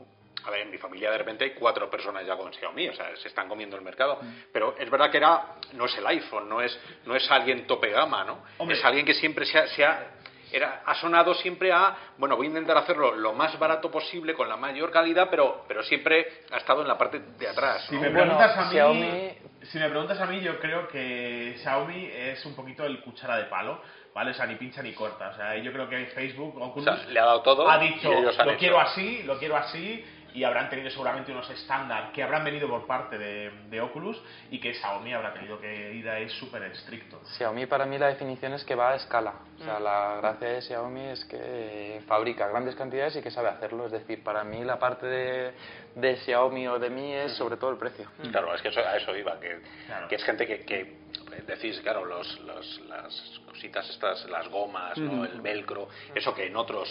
a 0.46 0.50
ver, 0.50 0.60
en 0.62 0.70
mi 0.70 0.78
familia 0.78 1.10
de 1.10 1.18
repente 1.18 1.44
hay 1.44 1.50
cuatro 1.50 1.90
personas 1.90 2.26
ya 2.26 2.36
con 2.36 2.52
Xiaomi, 2.52 2.88
o 2.88 2.94
sea, 2.94 3.14
se 3.16 3.28
están 3.28 3.48
comiendo 3.48 3.76
el 3.76 3.82
mercado. 3.82 4.18
Pero 4.52 4.74
es 4.78 4.88
verdad 4.90 5.10
que 5.10 5.18
era, 5.18 5.56
no 5.72 5.84
es 5.86 5.96
el 5.98 6.06
iPhone, 6.06 6.48
no 6.48 6.60
es, 6.60 6.78
no 7.04 7.14
es 7.16 7.30
alguien 7.30 7.66
tope 7.66 7.90
gama, 7.90 8.24
¿no? 8.24 8.38
Hombre. 8.58 8.76
Es 8.76 8.84
alguien 8.84 9.04
que 9.04 9.14
siempre 9.14 9.44
se 9.46 9.58
ha, 9.58 9.66
se 9.68 9.84
ha- 9.84 10.06
era, 10.52 10.82
ha 10.84 10.94
sonado 10.96 11.32
siempre 11.34 11.70
a, 11.72 11.94
bueno, 12.18 12.36
voy 12.36 12.46
a 12.46 12.48
intentar 12.48 12.76
hacerlo 12.76 13.14
lo 13.14 13.32
más 13.34 13.56
barato 13.58 13.88
posible, 13.88 14.34
con 14.34 14.48
la 14.48 14.56
mayor 14.56 14.90
calidad, 14.90 15.28
pero, 15.30 15.64
pero 15.68 15.82
siempre 15.84 16.26
ha 16.50 16.56
estado 16.56 16.82
en 16.82 16.88
la 16.88 16.98
parte 16.98 17.20
de 17.38 17.48
atrás. 17.48 17.86
Si 17.88 17.96
me 17.96 18.10
preguntas 18.10 18.56
a 18.56 18.64
mí, 18.64 18.74
Xiaomi- 18.76 19.34
si 19.62 19.78
me 19.78 19.88
preguntas 19.88 20.20
a 20.20 20.26
mí, 20.26 20.40
yo 20.40 20.58
creo 20.58 20.88
que 20.88 21.54
Xiaomi 21.62 22.06
es 22.12 22.44
un 22.46 22.56
poquito 22.56 22.84
el 22.84 23.00
cuchara 23.00 23.36
de 23.36 23.44
palo, 23.44 23.80
¿vale? 24.12 24.32
O 24.32 24.34
sea, 24.34 24.44
ni 24.46 24.56
pincha 24.56 24.82
ni 24.82 24.92
corta. 24.92 25.28
O 25.28 25.36
sea, 25.36 25.56
yo 25.58 25.72
creo 25.72 25.88
que 25.88 26.06
Facebook, 26.06 26.56
O 26.60 26.64
Oculus, 26.66 26.84
sea, 26.98 27.08
le 27.10 27.20
ha 27.20 27.26
dado 27.26 27.42
todo 27.42 27.70
ha 27.70 27.78
dicho, 27.78 28.10
lo 28.10 28.30
hecho. 28.30 28.56
quiero 28.58 28.80
así, 28.80 29.22
lo 29.22 29.38
quiero 29.38 29.56
así, 29.56 30.04
y 30.34 30.44
habrán 30.44 30.68
tenido 30.70 30.90
seguramente 30.90 31.32
unos 31.32 31.48
estándar 31.50 32.12
que 32.12 32.22
habrán 32.22 32.44
venido 32.44 32.68
por 32.68 32.86
parte 32.86 33.18
de, 33.18 33.50
de 33.68 33.80
Oculus 33.80 34.20
y 34.50 34.58
que 34.60 34.74
Xiaomi 34.74 35.12
habrá 35.12 35.32
tenido 35.34 35.60
que 35.60 35.92
ir 35.94 36.08
a 36.08 36.18
es 36.18 36.32
súper 36.32 36.62
estricto. 36.64 37.20
Xiaomi 37.36 37.66
para 37.66 37.86
mí 37.86 37.98
la 37.98 38.08
definición 38.08 38.52
es 38.54 38.64
que 38.64 38.74
va 38.74 38.90
a 38.90 38.94
escala. 38.96 39.34
O 39.60 39.62
sea, 39.64 39.78
la 39.80 40.16
gracia 40.20 40.48
de 40.48 40.62
Xiaomi 40.62 41.04
es 41.06 41.24
que 41.26 42.00
fabrica 42.06 42.48
grandes 42.48 42.74
cantidades 42.76 43.16
y 43.16 43.22
que 43.22 43.30
sabe 43.30 43.48
hacerlo. 43.48 43.86
Es 43.86 43.92
decir, 43.92 44.22
para 44.24 44.42
mí 44.44 44.64
la 44.64 44.78
parte 44.78 45.06
de, 45.06 45.52
de 45.96 46.16
Xiaomi 46.18 46.66
o 46.68 46.78
de 46.78 46.90
mí 46.90 47.12
es 47.12 47.32
sobre 47.34 47.56
todo 47.56 47.70
el 47.70 47.76
precio. 47.76 48.06
Claro, 48.30 48.54
es 48.54 48.62
que 48.62 48.68
eso- 48.68 48.80
a 48.80 48.96
eso 48.96 49.14
iba, 49.16 49.38
que, 49.40 49.60
Claro. 49.86 50.08
que 50.08 50.14
es 50.14 50.24
gente 50.24 50.46
que, 50.46 50.60
que 50.64 51.00
decís, 51.46 51.80
claro, 51.80 52.04
los, 52.04 52.38
los- 52.40 52.80
las 52.88 53.40
cositas 53.46 53.88
estas, 53.90 54.24
las 54.30 54.48
gomas, 54.48 54.96
¿no? 54.98 55.24
el 55.24 55.40
velcro, 55.40 55.88
eso 56.14 56.34
que 56.34 56.46
en 56.46 56.56
otros 56.56 56.88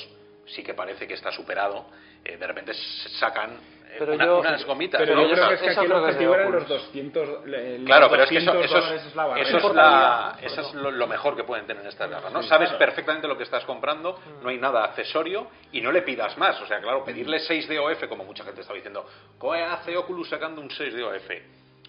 sí 0.54 0.64
que 0.64 0.74
parece 0.74 1.08
que 1.08 1.14
está 1.16 1.32
superado, 1.32 1.86
eh, 2.24 2.38
de 2.38 2.48
repente 2.48 2.74
sacan 3.20 3.52
eh, 3.92 3.96
Pero 3.98 4.14
una- 4.14 4.26
yo- 4.26 4.40
unas 4.40 4.64
gomitas. 4.66 5.02
Pero 5.02 5.16
¿no? 5.16 5.24
yo 5.28 5.34
creo 5.34 5.48
que 5.50 5.54
es 5.56 5.62
que 5.62 5.68
eso 5.70 5.80
aquí 5.82 5.88
el 5.90 5.94
objetivo 5.98 6.36
eran 6.36 6.52
los 6.52 6.62
Oculus. 6.64 6.84
200 6.84 7.46
le- 7.48 7.78
los 7.80 7.86
Claro, 7.88 8.08
pero 8.12 8.24
es 8.24 8.30
que 8.30 8.38
eso, 8.38 8.54
200 8.54 8.78
eso 8.86 8.94
es, 8.94 9.16
la 9.16 9.40
eso 9.40 9.58
es, 9.58 9.76
la- 9.76 10.38
eso 10.44 10.62
es 10.62 10.74
lo, 10.76 10.92
lo 10.92 11.08
mejor 11.08 11.36
que 11.36 11.44
pueden 11.44 11.66
tener 11.66 11.84
estas 11.88 12.08
gafas. 12.08 12.32
¿no? 12.32 12.44
Sí, 12.44 12.50
Sabes 12.50 12.70
claro. 12.70 12.86
perfectamente 12.86 13.28
lo 13.28 13.36
que 13.36 13.44
estás 13.46 13.66
comprando, 13.66 14.20
no 14.44 14.50
hay 14.50 14.60
nada 14.60 14.84
accesorio 14.84 15.48
y 15.72 15.82
no 15.82 15.92
le 15.92 16.04
pidas 16.04 16.38
más. 16.38 16.62
O 16.62 16.68
sea, 16.68 16.80
claro, 16.82 17.04
pedirle 17.04 17.40
6 17.40 17.68
de 17.68 17.80
OF, 17.80 18.08
como 18.08 18.24
mucha 18.26 18.44
gente 18.44 18.62
estaba 18.62 18.76
diciendo, 18.76 19.08
¿qué 19.42 19.64
hace 19.64 19.98
Oculus 19.98 20.30
sacando 20.30 20.62
un 20.62 20.70
6 20.70 20.94
de 20.94 21.04
OF? 21.04 21.32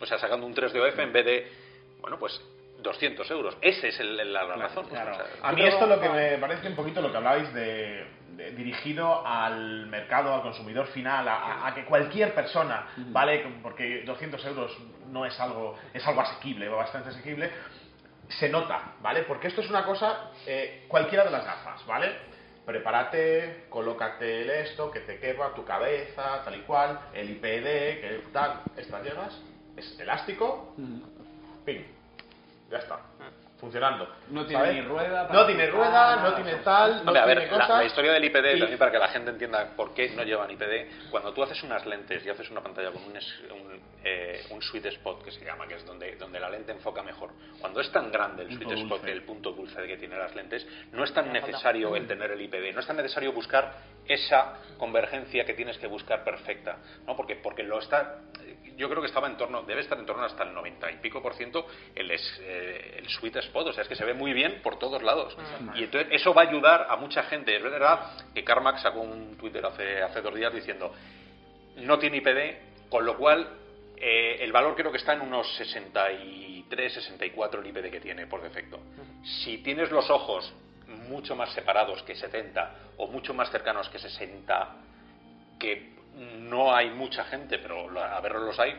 O 0.00 0.06
sea, 0.06 0.16
sacando 0.18 0.46
un 0.46 0.54
3 0.54 0.72
de 0.72 0.80
OF 0.80 0.98
en 1.02 1.12
vez 1.12 1.24
de, 1.26 1.52
bueno, 2.00 2.18
pues 2.18 2.40
200 2.78 3.30
euros. 3.30 3.58
Ese 3.60 3.88
es 3.88 4.00
el, 4.00 4.18
el- 4.18 4.32
la 4.32 4.44
razón. 4.44 4.86
Claro. 4.88 5.10
O 5.12 5.14
sea, 5.16 5.26
A 5.42 5.52
mí 5.52 5.62
esto 5.66 5.86
lo 5.86 6.00
que 6.00 6.08
me 6.08 6.38
parece 6.38 6.66
un 6.68 6.74
poquito 6.76 7.02
lo 7.02 7.10
que 7.10 7.18
hablabais 7.18 7.52
de- 7.52 8.06
dirigido 8.56 9.26
al 9.26 9.86
mercado, 9.86 10.34
al 10.34 10.42
consumidor 10.42 10.86
final, 10.88 11.26
a, 11.28 11.66
a- 11.66 11.74
que 11.74 11.84
cualquier 11.84 12.34
persona, 12.34 12.86
¿vale? 13.12 13.44
Porque 13.62 14.02
200 14.04 14.44
euros 14.46 14.76
no 15.08 15.26
es 15.26 15.38
algo, 15.40 15.76
es 15.92 16.06
algo 16.06 16.20
asequible, 16.20 16.68
bastante 16.68 17.10
asequible, 17.10 17.50
se 18.28 18.48
nota, 18.48 18.94
¿vale? 19.00 19.22
Porque 19.24 19.48
esto 19.48 19.60
es 19.60 19.68
una 19.70 19.84
cosa, 19.84 20.30
eh, 20.46 20.84
cualquiera 20.88 21.24
de 21.24 21.30
las 21.30 21.44
gafas, 21.44 21.84
¿vale? 21.86 22.12
Prepárate, 22.64 23.66
colócate 23.68 24.42
el 24.42 24.50
esto, 24.50 24.90
que 24.90 25.00
te 25.00 25.18
quepa 25.18 25.52
tu 25.54 25.64
cabeza, 25.64 26.42
tal 26.44 26.54
y 26.54 26.60
cual, 26.60 27.00
el 27.12 27.30
IPD, 27.30 28.00
que 28.00 28.24
tal, 28.32 28.60
estas 28.76 29.02
llegas, 29.02 29.40
es 29.76 29.98
elástico, 29.98 30.74
ping, 31.64 31.82
ya 32.70 32.78
está, 32.78 33.00
funcionando. 33.60 34.08
No 34.30 34.44
tiene 34.46 34.64
¿sabes? 34.64 34.74
ni 34.82 34.88
rueda 34.88 35.28
No 35.30 35.46
tiene 35.46 35.66
rueda, 35.68 35.90
nada, 35.90 36.16
no 36.30 36.34
tiene 36.34 36.54
tal, 36.56 37.04
no 37.04 37.10
Hombre, 37.12 37.20
a 37.20 37.24
tiene 37.26 37.40
ver, 37.42 37.52
la, 37.52 37.58
cosas. 37.58 37.78
la 37.78 37.84
historia 37.84 38.12
del 38.12 38.24
IPD, 38.24 38.56
y- 38.56 38.58
también 38.60 38.78
para 38.78 38.90
que 38.90 38.98
la 38.98 39.08
gente 39.08 39.30
entienda 39.30 39.76
por 39.76 39.94
qué 39.94 40.08
no 40.10 40.22
llevan 40.24 40.50
IPD, 40.50 41.10
cuando 41.10 41.32
tú 41.32 41.42
haces 41.42 41.62
unas 41.62 41.84
lentes 41.86 42.24
y 42.24 42.30
haces 42.30 42.50
una 42.50 42.62
pantalla 42.62 42.90
con 42.90 43.04
un, 43.04 43.16
es- 43.16 43.40
un, 43.50 43.80
eh, 44.02 44.42
un 44.50 44.62
sweet 44.62 44.86
spot 44.86 45.22
que 45.24 45.30
se 45.30 45.44
llama, 45.44 45.66
que 45.66 45.74
es 45.74 45.84
donde, 45.86 46.16
donde 46.16 46.40
la 46.40 46.48
lente 46.48 46.72
enfoca 46.72 47.02
mejor, 47.02 47.30
cuando 47.60 47.80
es 47.80 47.92
tan 47.92 48.10
grande 48.10 48.42
el 48.44 48.48
Punto 48.48 48.70
sweet 48.70 48.82
spot, 48.84 49.04
el 49.08 49.22
punto 49.22 49.52
dulce 49.52 49.86
que 49.86 49.96
tiene 49.98 50.16
las 50.16 50.34
lentes, 50.34 50.66
no 50.92 51.04
es 51.04 51.12
tan 51.12 51.32
necesario 51.32 51.94
el 51.96 52.06
tener 52.06 52.30
el 52.30 52.40
IPD, 52.40 52.72
no 52.74 52.80
es 52.80 52.86
tan 52.86 52.96
necesario 52.96 53.32
buscar 53.32 53.72
esa 54.08 54.54
convergencia 54.78 55.44
que 55.44 55.54
tienes 55.54 55.76
que 55.78 55.86
buscar 55.86 56.24
perfecta, 56.24 56.78
¿no? 57.06 57.14
Porque, 57.16 57.36
porque 57.36 57.62
lo 57.62 57.78
está, 57.78 58.20
yo 58.76 58.88
creo 58.88 59.00
que 59.00 59.08
estaba 59.08 59.26
en 59.28 59.36
torno, 59.36 59.62
debe 59.62 59.80
estar 59.82 59.98
en 59.98 60.06
torno 60.06 60.24
hasta 60.24 60.42
el 60.44 60.54
90 60.54 60.90
y 60.92 60.96
pico 60.98 61.22
por 61.22 61.34
ciento 61.34 61.66
el, 61.94 62.10
es- 62.10 62.40
eh, 62.42 62.96
el 62.98 63.08
sweet 63.08 63.36
spot, 63.36 63.66
o 63.68 63.72
sea, 63.72 63.82
es 63.82 63.88
que 63.88 63.96
se 63.96 64.04
ve 64.04 64.14
muy 64.14 64.32
bien 64.32 64.60
por 64.62 64.78
todos 64.78 65.02
lados. 65.02 65.36
Y 65.76 65.84
entonces 65.84 66.08
eso 66.12 66.32
va 66.34 66.42
a 66.42 66.48
ayudar 66.48 66.86
a 66.88 66.96
mucha 66.96 67.22
gente. 67.24 67.54
Es 67.56 67.62
verdad 67.62 68.12
que 68.34 68.42
Carmack 68.44 68.78
sacó 68.78 69.00
un 69.00 69.36
Twitter 69.36 69.64
hace, 69.66 70.02
hace 70.02 70.20
dos 70.22 70.34
días 70.34 70.52
diciendo 70.54 70.92
no 71.76 71.98
tiene 71.98 72.18
IPD, 72.18 72.88
con 72.90 73.04
lo 73.06 73.16
cual 73.16 73.48
eh, 73.96 74.38
el 74.40 74.52
valor 74.52 74.74
creo 74.76 74.90
que 74.90 74.98
está 74.98 75.12
en 75.12 75.20
unos 75.22 75.46
63, 75.56 76.92
64 76.94 77.60
el 77.60 77.66
IPD 77.66 77.90
que 77.90 78.00
tiene 78.00 78.26
por 78.26 78.42
defecto. 78.42 78.80
Si 79.44 79.58
tienes 79.58 79.90
los 79.90 80.08
ojos 80.10 80.52
mucho 81.08 81.36
más 81.36 81.52
separados 81.52 82.02
que 82.02 82.14
70 82.14 82.74
o 82.96 83.06
mucho 83.06 83.32
más 83.34 83.50
cercanos 83.50 83.88
que 83.90 83.98
60, 83.98 84.76
que 85.58 85.94
no 86.16 86.74
hay 86.74 86.90
mucha 86.90 87.24
gente, 87.24 87.58
pero 87.58 87.88
a 88.00 88.20
verlos 88.20 88.42
los 88.42 88.58
hay, 88.58 88.74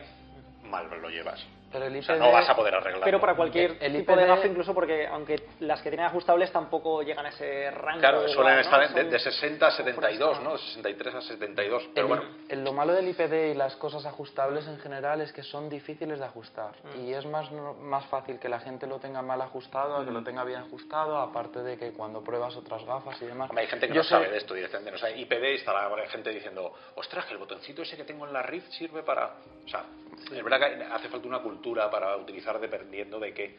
mal 0.64 0.88
lo 1.00 1.08
llevas. 1.08 1.44
Pero 1.72 1.86
el 1.86 1.96
O 1.98 2.02
sea, 2.02 2.16
no 2.16 2.30
vas 2.32 2.48
a 2.48 2.54
poder 2.54 2.74
arreglarlo. 2.74 3.04
Pero 3.04 3.20
para 3.20 3.34
cualquier 3.34 3.76
El 3.80 3.96
tipo 3.96 4.14
de 4.14 4.26
gafa, 4.26 4.46
incluso 4.46 4.74
porque 4.74 5.06
aunque 5.06 5.42
las 5.60 5.80
que 5.82 5.88
tienen 5.90 6.06
ajustables 6.06 6.52
tampoco 6.52 7.02
llegan 7.02 7.26
a 7.26 7.30
ese 7.30 7.70
rango. 7.70 8.00
Claro, 8.00 8.28
suelen 8.28 8.54
¿no? 8.56 8.60
estar 8.60 8.94
de, 8.94 9.04
de 9.04 9.18
60 9.18 9.66
a 9.66 9.70
72, 9.70 10.36
son 10.36 10.44
¿no? 10.44 10.58
63 10.58 11.14
a 11.14 11.20
72. 11.22 11.88
Pero 11.94 12.06
El- 12.06 12.08
bueno, 12.08 12.24
el- 12.48 12.64
lo 12.64 12.72
malo 12.72 12.92
del 12.92 13.08
IPD 13.08 13.52
y 13.52 13.54
las 13.54 13.74
cosas 13.76 14.04
ajustables 14.06 14.66
en 14.66 14.78
general 14.80 15.20
es 15.20 15.32
que 15.32 15.42
son 15.42 15.68
difíciles 15.70 16.18
de 16.18 16.24
ajustar 16.26 16.72
y 16.96 17.12
es 17.12 17.24
más, 17.26 17.50
no- 17.52 17.74
más 17.74 18.04
fácil 18.06 18.38
que 18.38 18.48
la 18.48 18.60
gente 18.60 18.86
lo 18.86 18.98
tenga 18.98 19.22
mal 19.22 19.40
ajustado 19.40 19.96
a 19.96 20.04
que 20.04 20.10
lo 20.10 20.22
tenga 20.22 20.44
bien 20.44 20.60
ajustado, 20.60 21.16
aparte 21.18 21.60
de 21.62 21.78
que 21.78 21.92
cuando 21.92 22.22
pruebas 22.22 22.54
otras 22.56 22.84
gafas 22.84 23.20
y 23.22 23.26
demás. 23.26 23.48
Hombre, 23.50 23.62
hay 23.64 23.70
gente 23.70 23.88
que 23.88 23.94
Yo 23.94 24.00
no 24.00 24.04
sé- 24.04 24.10
sabe 24.10 24.28
de 24.30 24.36
esto 24.38 24.54
directamente. 24.54 24.90
No 24.92 24.98
sabe. 24.98 25.18
IPD 25.18 25.52
y 25.52 25.54
estará 25.56 25.88
gente 26.08 26.30
diciendo, 26.30 26.72
ostras, 26.96 27.24
que 27.26 27.32
el 27.32 27.38
botoncito 27.38 27.82
ese 27.82 27.96
que 27.96 28.04
tengo 28.04 28.26
en 28.26 28.32
la 28.32 28.42
Rift 28.42 28.70
sirve 28.72 29.02
para. 29.02 29.26
O 29.64 29.68
sea, 29.68 29.84
es 30.30 30.42
verdad 30.44 30.58
que 30.58 30.84
hace 30.84 31.08
falta 31.08 31.26
una 31.28 31.38
cultura 31.40 31.61
para 31.90 32.16
utilizar 32.16 32.58
dependiendo 32.58 33.18
de 33.20 33.32
qué. 33.32 33.56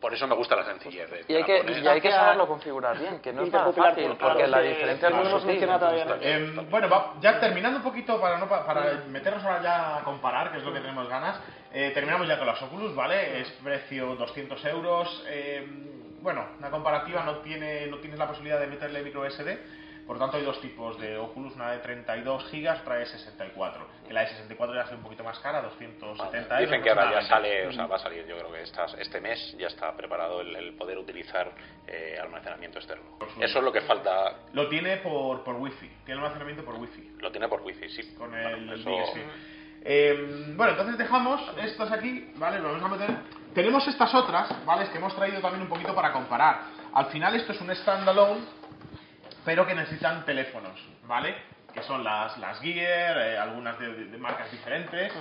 Por 0.00 0.12
eso 0.12 0.26
me 0.26 0.34
gusta 0.34 0.54
la 0.56 0.64
sencillez. 0.64 1.10
de- 1.10 1.24
Y 1.28 1.34
hay 1.36 1.44
que, 1.44 1.58
poner- 1.62 1.82
y 1.82 1.88
hay 1.88 2.00
que 2.00 2.10
saberlo 2.10 2.46
configurar 2.46 2.98
bien, 2.98 3.20
que 3.20 3.32
no 3.32 3.42
es 3.42 3.52
nada 3.52 3.72
fácil, 3.72 4.08
por- 4.08 4.18
claro, 4.18 4.34
porque 4.34 4.48
la 4.48 4.60
diferencia 4.60 5.08
no 5.10 5.16
hemos 5.28 5.44
mencionado 5.46 5.78
todavía. 5.80 6.04
Eh, 6.20 6.66
bueno, 6.70 6.88
va- 6.90 7.14
ya 7.20 7.40
terminando 7.40 7.78
un 7.78 7.84
poquito 7.84 8.20
para 8.20 8.36
no 8.38 8.46
pa- 8.48 8.66
para 8.66 9.02
meternos 9.08 9.42
ahora 9.44 9.62
ya 9.62 9.96
a 9.98 10.04
comparar, 10.04 10.52
que 10.52 10.58
es 10.58 10.64
lo 10.64 10.72
que 10.72 10.80
tenemos 10.80 11.08
ganas. 11.08 11.40
eh, 11.76 11.90
terminamos 11.92 12.28
ya 12.28 12.38
con 12.38 12.46
las 12.46 12.62
Oculus, 12.62 12.94
¿vale? 12.94 13.40
Es 13.40 13.50
precio 13.62 14.14
200 14.14 14.64
euros. 14.66 15.24
eh, 15.26 15.66
bueno, 16.20 16.46
una 16.58 16.70
comparativa 16.70 17.24
no 17.24 17.38
tiene 17.38 17.86
no 17.88 17.98
tienes 17.98 18.18
la 18.18 18.28
posibilidad 18.28 18.60
de 18.60 18.66
meterle 18.68 19.02
micro 19.02 19.24
SD. 19.26 19.58
Por 20.06 20.18
tanto, 20.18 20.36
hay 20.36 20.42
dos 20.44 20.60
tipos 20.60 21.00
de 21.00 21.16
Oculus, 21.16 21.54
una 21.54 21.70
de 21.72 21.78
32 21.78 22.44
gigas, 22.50 22.80
otra 22.82 22.96
de 22.96 23.06
64. 23.06 23.86
Que 24.06 24.12
la 24.12 24.20
de 24.20 24.26
64 24.28 24.74
ya 24.74 24.82
es 24.82 24.92
un 24.92 25.02
poquito 25.02 25.24
más 25.24 25.38
cara, 25.38 25.62
270 25.62 26.54
euros. 26.56 26.60
Dicen 26.60 26.82
que 26.82 26.90
ahora 26.90 27.10
ya 27.10 27.22
sale, 27.22 27.66
o 27.68 27.72
sea, 27.72 27.86
va 27.86 27.96
a 27.96 27.98
salir, 27.98 28.26
yo 28.26 28.36
creo 28.36 28.52
que 28.52 28.62
estas- 28.62 28.94
este 28.94 29.20
mes 29.20 29.56
ya 29.58 29.68
está 29.68 29.96
preparado 29.96 30.42
el, 30.42 30.54
el 30.56 30.74
poder 30.74 30.98
utilizar 30.98 31.50
eh, 31.86 32.18
almacenamiento 32.22 32.78
externo. 32.78 33.04
Eso 33.40 33.58
es 33.58 33.64
lo 33.64 33.72
que 33.72 33.80
falta, 33.82 34.40
Lo 34.52 34.68
tiene 34.68 34.98
por, 34.98 35.42
por 35.42 35.54
wifi, 35.56 35.88
tiene 36.04 36.20
almacenamiento 36.20 36.64
por 36.64 36.74
wifi. 36.76 37.16
lo 37.20 37.30
tiene 37.30 37.48
por 37.48 37.62
wifi, 37.62 37.88
sí. 37.88 38.14
con 38.14 38.30
Bueno, 38.30 38.48
el 38.50 38.72
eso- 38.80 39.06
Stick. 39.10 39.24
Eh, 39.86 40.52
bueno, 40.56 40.72
entonces 40.72 40.96
dejamos 40.96 41.40
estas 41.62 41.92
aquí, 41.92 42.30
¿vale? 42.36 42.58
Lo 42.58 42.72
vamos 42.72 42.84
a 42.90 42.96
meter. 42.96 43.16
Tenemos 43.54 43.86
estas 43.86 44.14
otras, 44.14 44.64
¿vale? 44.64 44.88
Que 44.90 44.96
hemos 44.98 45.14
traído 45.14 45.40
también 45.40 45.62
un 45.62 45.68
poquito 45.68 45.94
para 45.94 46.10
comparar. 46.12 46.60
Al 46.94 47.06
final 47.06 47.34
esto 47.36 47.52
es 47.52 47.60
un 47.60 47.74
standalone, 47.74 48.40
pero 49.44 49.66
que 49.66 49.74
necesitan 49.74 50.24
teléfonos, 50.24 50.80
¿vale? 51.06 51.34
que 51.72 51.82
son 51.82 52.04
las, 52.04 52.38
las 52.38 52.60
Gear, 52.60 53.18
eh, 53.18 53.36
algunas 53.36 53.76
de, 53.80 53.88
de- 53.92 54.04
de 54.04 54.16
marcas 54.18 54.48
diferentes, 54.52 55.12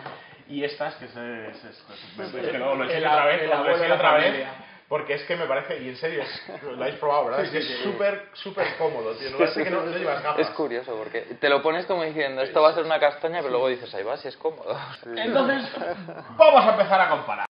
y 0.47 0.63
estas 0.63 0.93
que 0.95 1.05
es, 1.05 1.15
es- 1.15 1.63
es- 1.65 1.65
es- 1.65 2.35
es 2.35 2.51
que 2.51 2.57
luego 2.59 2.75
lo 2.75 2.83
El- 2.83 3.05
otra 3.07 3.25
vez, 3.25 3.41
lo 3.49 3.87
la 3.87 3.95
otra 3.95 4.13
vez, 4.13 4.47
porque 4.87 5.15
es 5.15 5.23
que 5.23 5.35
me 5.35 5.47
parece, 5.47 5.81
y 5.81 5.89
en 5.89 5.95
serio, 5.97 6.21
es- 6.21 6.61
lo 6.63 6.79
habéis 6.83 6.97
probado, 6.99 7.25
¿verdad? 7.25 7.43
Es 7.43 7.49
que 7.49 7.57
es 7.57 7.79
súper, 7.81 8.29
súper 8.33 8.77
cómodo, 8.77 9.15
tío, 9.15 9.31
no 9.31 9.37
parece 9.39 9.63
que 9.63 9.69
no, 9.71 9.81
no 9.81 9.97
llevas 9.97 10.21
gafas. 10.21 10.41
Es 10.47 10.49
curioso 10.51 10.95
porque 10.95 11.21
te 11.21 11.49
lo 11.49 11.63
pones 11.63 11.87
como 11.87 12.03
diciendo, 12.03 12.43
esto 12.43 12.61
va 12.61 12.69
a 12.69 12.73
ser 12.75 12.83
una 12.85 12.99
castaña, 12.99 13.37
pero 13.39 13.49
luego 13.49 13.67
dices, 13.69 13.91
ahí 13.95 14.03
va, 14.03 14.15
si 14.17 14.27
es 14.27 14.37
cómodo. 14.37 14.77
Entonces, 15.15 15.63
vamos 16.37 16.65
a 16.67 16.71
empezar 16.73 17.01
a 17.01 17.09
comparar. 17.09 17.45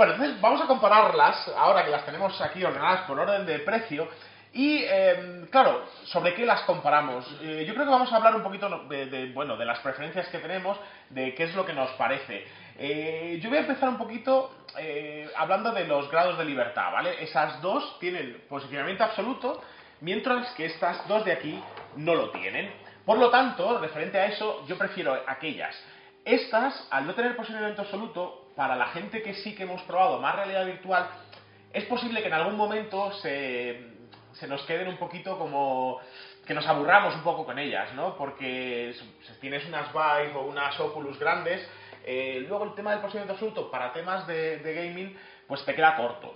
Bueno, 0.00 0.14
entonces 0.14 0.40
vamos 0.40 0.62
a 0.62 0.66
compararlas, 0.66 1.46
ahora 1.58 1.84
que 1.84 1.90
las 1.90 2.06
tenemos 2.06 2.40
aquí 2.40 2.64
ordenadas 2.64 3.02
por 3.02 3.20
orden 3.20 3.44
de 3.44 3.58
precio. 3.58 4.08
Y, 4.50 4.78
eh, 4.82 5.46
claro, 5.50 5.84
¿sobre 6.04 6.32
qué 6.32 6.46
las 6.46 6.62
comparamos? 6.62 7.26
Eh, 7.42 7.66
yo 7.66 7.74
creo 7.74 7.84
que 7.84 7.92
vamos 7.92 8.10
a 8.10 8.16
hablar 8.16 8.34
un 8.34 8.42
poquito 8.42 8.86
de, 8.88 9.30
bueno, 9.34 9.58
de 9.58 9.66
las 9.66 9.78
preferencias 9.80 10.26
que 10.28 10.38
tenemos, 10.38 10.78
de 11.10 11.34
qué 11.34 11.42
es 11.42 11.54
lo 11.54 11.66
que 11.66 11.74
nos 11.74 11.90
parece. 11.98 12.46
Eh, 12.78 13.40
yo 13.42 13.50
voy 13.50 13.58
a 13.58 13.60
empezar 13.60 13.90
un 13.90 13.98
poquito 13.98 14.64
eh, 14.78 15.30
hablando 15.36 15.70
de 15.70 15.84
los 15.84 16.10
grados 16.10 16.38
de 16.38 16.46
libertad, 16.46 16.90
¿vale? 16.92 17.22
Esas 17.22 17.60
dos 17.60 17.98
tienen 17.98 18.42
posicionamiento 18.48 19.04
absoluto, 19.04 19.60
mientras 20.00 20.50
que 20.52 20.64
estas 20.64 21.06
dos 21.08 21.26
de 21.26 21.32
aquí 21.32 21.62
no 21.96 22.14
lo 22.14 22.30
tienen. 22.30 22.72
Por 23.04 23.18
lo 23.18 23.28
tanto, 23.28 23.78
referente 23.78 24.18
a 24.18 24.28
eso, 24.28 24.64
yo 24.66 24.78
prefiero 24.78 25.22
aquellas. 25.26 25.76
Estas, 26.24 26.88
al 26.90 27.06
no 27.06 27.14
tener 27.14 27.36
posicionamiento 27.36 27.82
absoluto, 27.82 28.49
para 28.56 28.76
la 28.76 28.88
gente 28.88 29.22
que 29.22 29.34
sí 29.34 29.54
que 29.54 29.64
hemos 29.64 29.82
probado 29.82 30.18
más 30.18 30.36
realidad 30.36 30.66
virtual, 30.66 31.08
es 31.72 31.84
posible 31.84 32.20
que 32.20 32.28
en 32.28 32.34
algún 32.34 32.56
momento 32.56 33.12
se, 33.14 33.80
se 34.34 34.46
nos 34.46 34.62
queden 34.62 34.88
un 34.88 34.96
poquito 34.96 35.38
como 35.38 36.00
que 36.46 36.54
nos 36.54 36.66
aburramos 36.66 37.14
un 37.14 37.22
poco 37.22 37.44
con 37.44 37.58
ellas, 37.58 37.92
¿no? 37.94 38.16
Porque 38.16 38.94
si 39.22 39.32
tienes 39.40 39.64
unas 39.66 39.92
Vive 39.92 40.34
o 40.34 40.42
unas 40.42 40.78
Oculus 40.80 41.18
grandes, 41.18 41.66
eh, 42.04 42.44
luego 42.48 42.64
el 42.64 42.74
tema 42.74 42.90
del 42.90 43.00
posicionamiento 43.00 43.34
absoluto 43.34 43.70
para 43.70 43.92
temas 43.92 44.26
de, 44.26 44.60
gaming, 44.62 45.16
pues 45.46 45.64
te 45.64 45.74
queda 45.74 45.96
corto. 45.96 46.34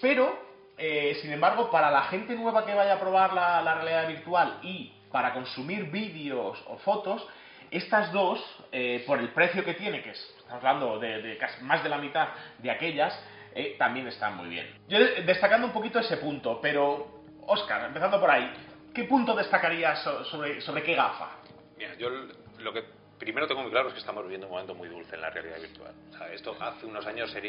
Pero, 0.00 0.38
eh, 0.78 1.18
sin 1.20 1.32
embargo, 1.32 1.70
para 1.70 1.90
la 1.90 2.04
gente 2.04 2.34
nueva 2.34 2.64
que 2.64 2.74
vaya 2.74 2.94
a 2.94 3.00
probar 3.00 3.34
la 3.34 3.74
realidad 3.74 4.08
virtual 4.08 4.60
y 4.62 4.94
para 5.10 5.34
consumir 5.34 5.90
vídeos 5.90 6.62
o 6.68 6.76
fotos, 6.78 7.26
estas 7.70 8.12
dos, 8.12 8.40
eh, 8.72 9.02
por 9.06 9.18
el 9.18 9.28
precio 9.30 9.64
que 9.64 9.74
tiene, 9.74 10.02
que 10.02 10.10
es, 10.10 10.34
estamos 10.38 10.64
hablando 10.64 10.98
de, 10.98 11.22
de 11.22 11.36
casi 11.38 11.62
más 11.62 11.82
de 11.82 11.88
la 11.88 11.98
mitad 11.98 12.28
de 12.58 12.70
aquellas, 12.70 13.12
eh, 13.54 13.76
también 13.78 14.06
están 14.08 14.36
muy 14.36 14.48
bien. 14.48 14.78
Yo 14.88 14.98
de- 14.98 15.22
destacando 15.22 15.66
un 15.66 15.72
poquito 15.72 15.98
ese 16.00 16.16
punto, 16.18 16.60
pero, 16.60 17.22
Oscar, 17.46 17.84
empezando 17.86 18.20
por 18.20 18.30
ahí, 18.30 18.50
¿qué 18.94 19.04
punto 19.04 19.34
destacarías 19.34 20.02
so- 20.02 20.24
sobre, 20.24 20.60
sobre 20.60 20.82
qué 20.82 20.94
gafa? 20.94 21.30
Mira, 21.76 21.94
yo 21.96 22.10
lo 22.58 22.72
que 22.72 22.84
primero 23.18 23.46
tengo 23.46 23.62
muy 23.62 23.70
claro 23.70 23.88
es 23.88 23.94
que 23.94 24.00
estamos 24.00 24.22
viviendo 24.24 24.46
un 24.46 24.52
momento 24.52 24.74
muy 24.74 24.88
dulce 24.88 25.14
en 25.14 25.20
la 25.22 25.30
realidad 25.30 25.58
virtual. 25.60 25.92
O 26.14 26.16
sea, 26.18 26.32
esto 26.32 26.56
hace 26.60 26.86
unos 26.86 27.06
años 27.06 27.34
era, 27.34 27.48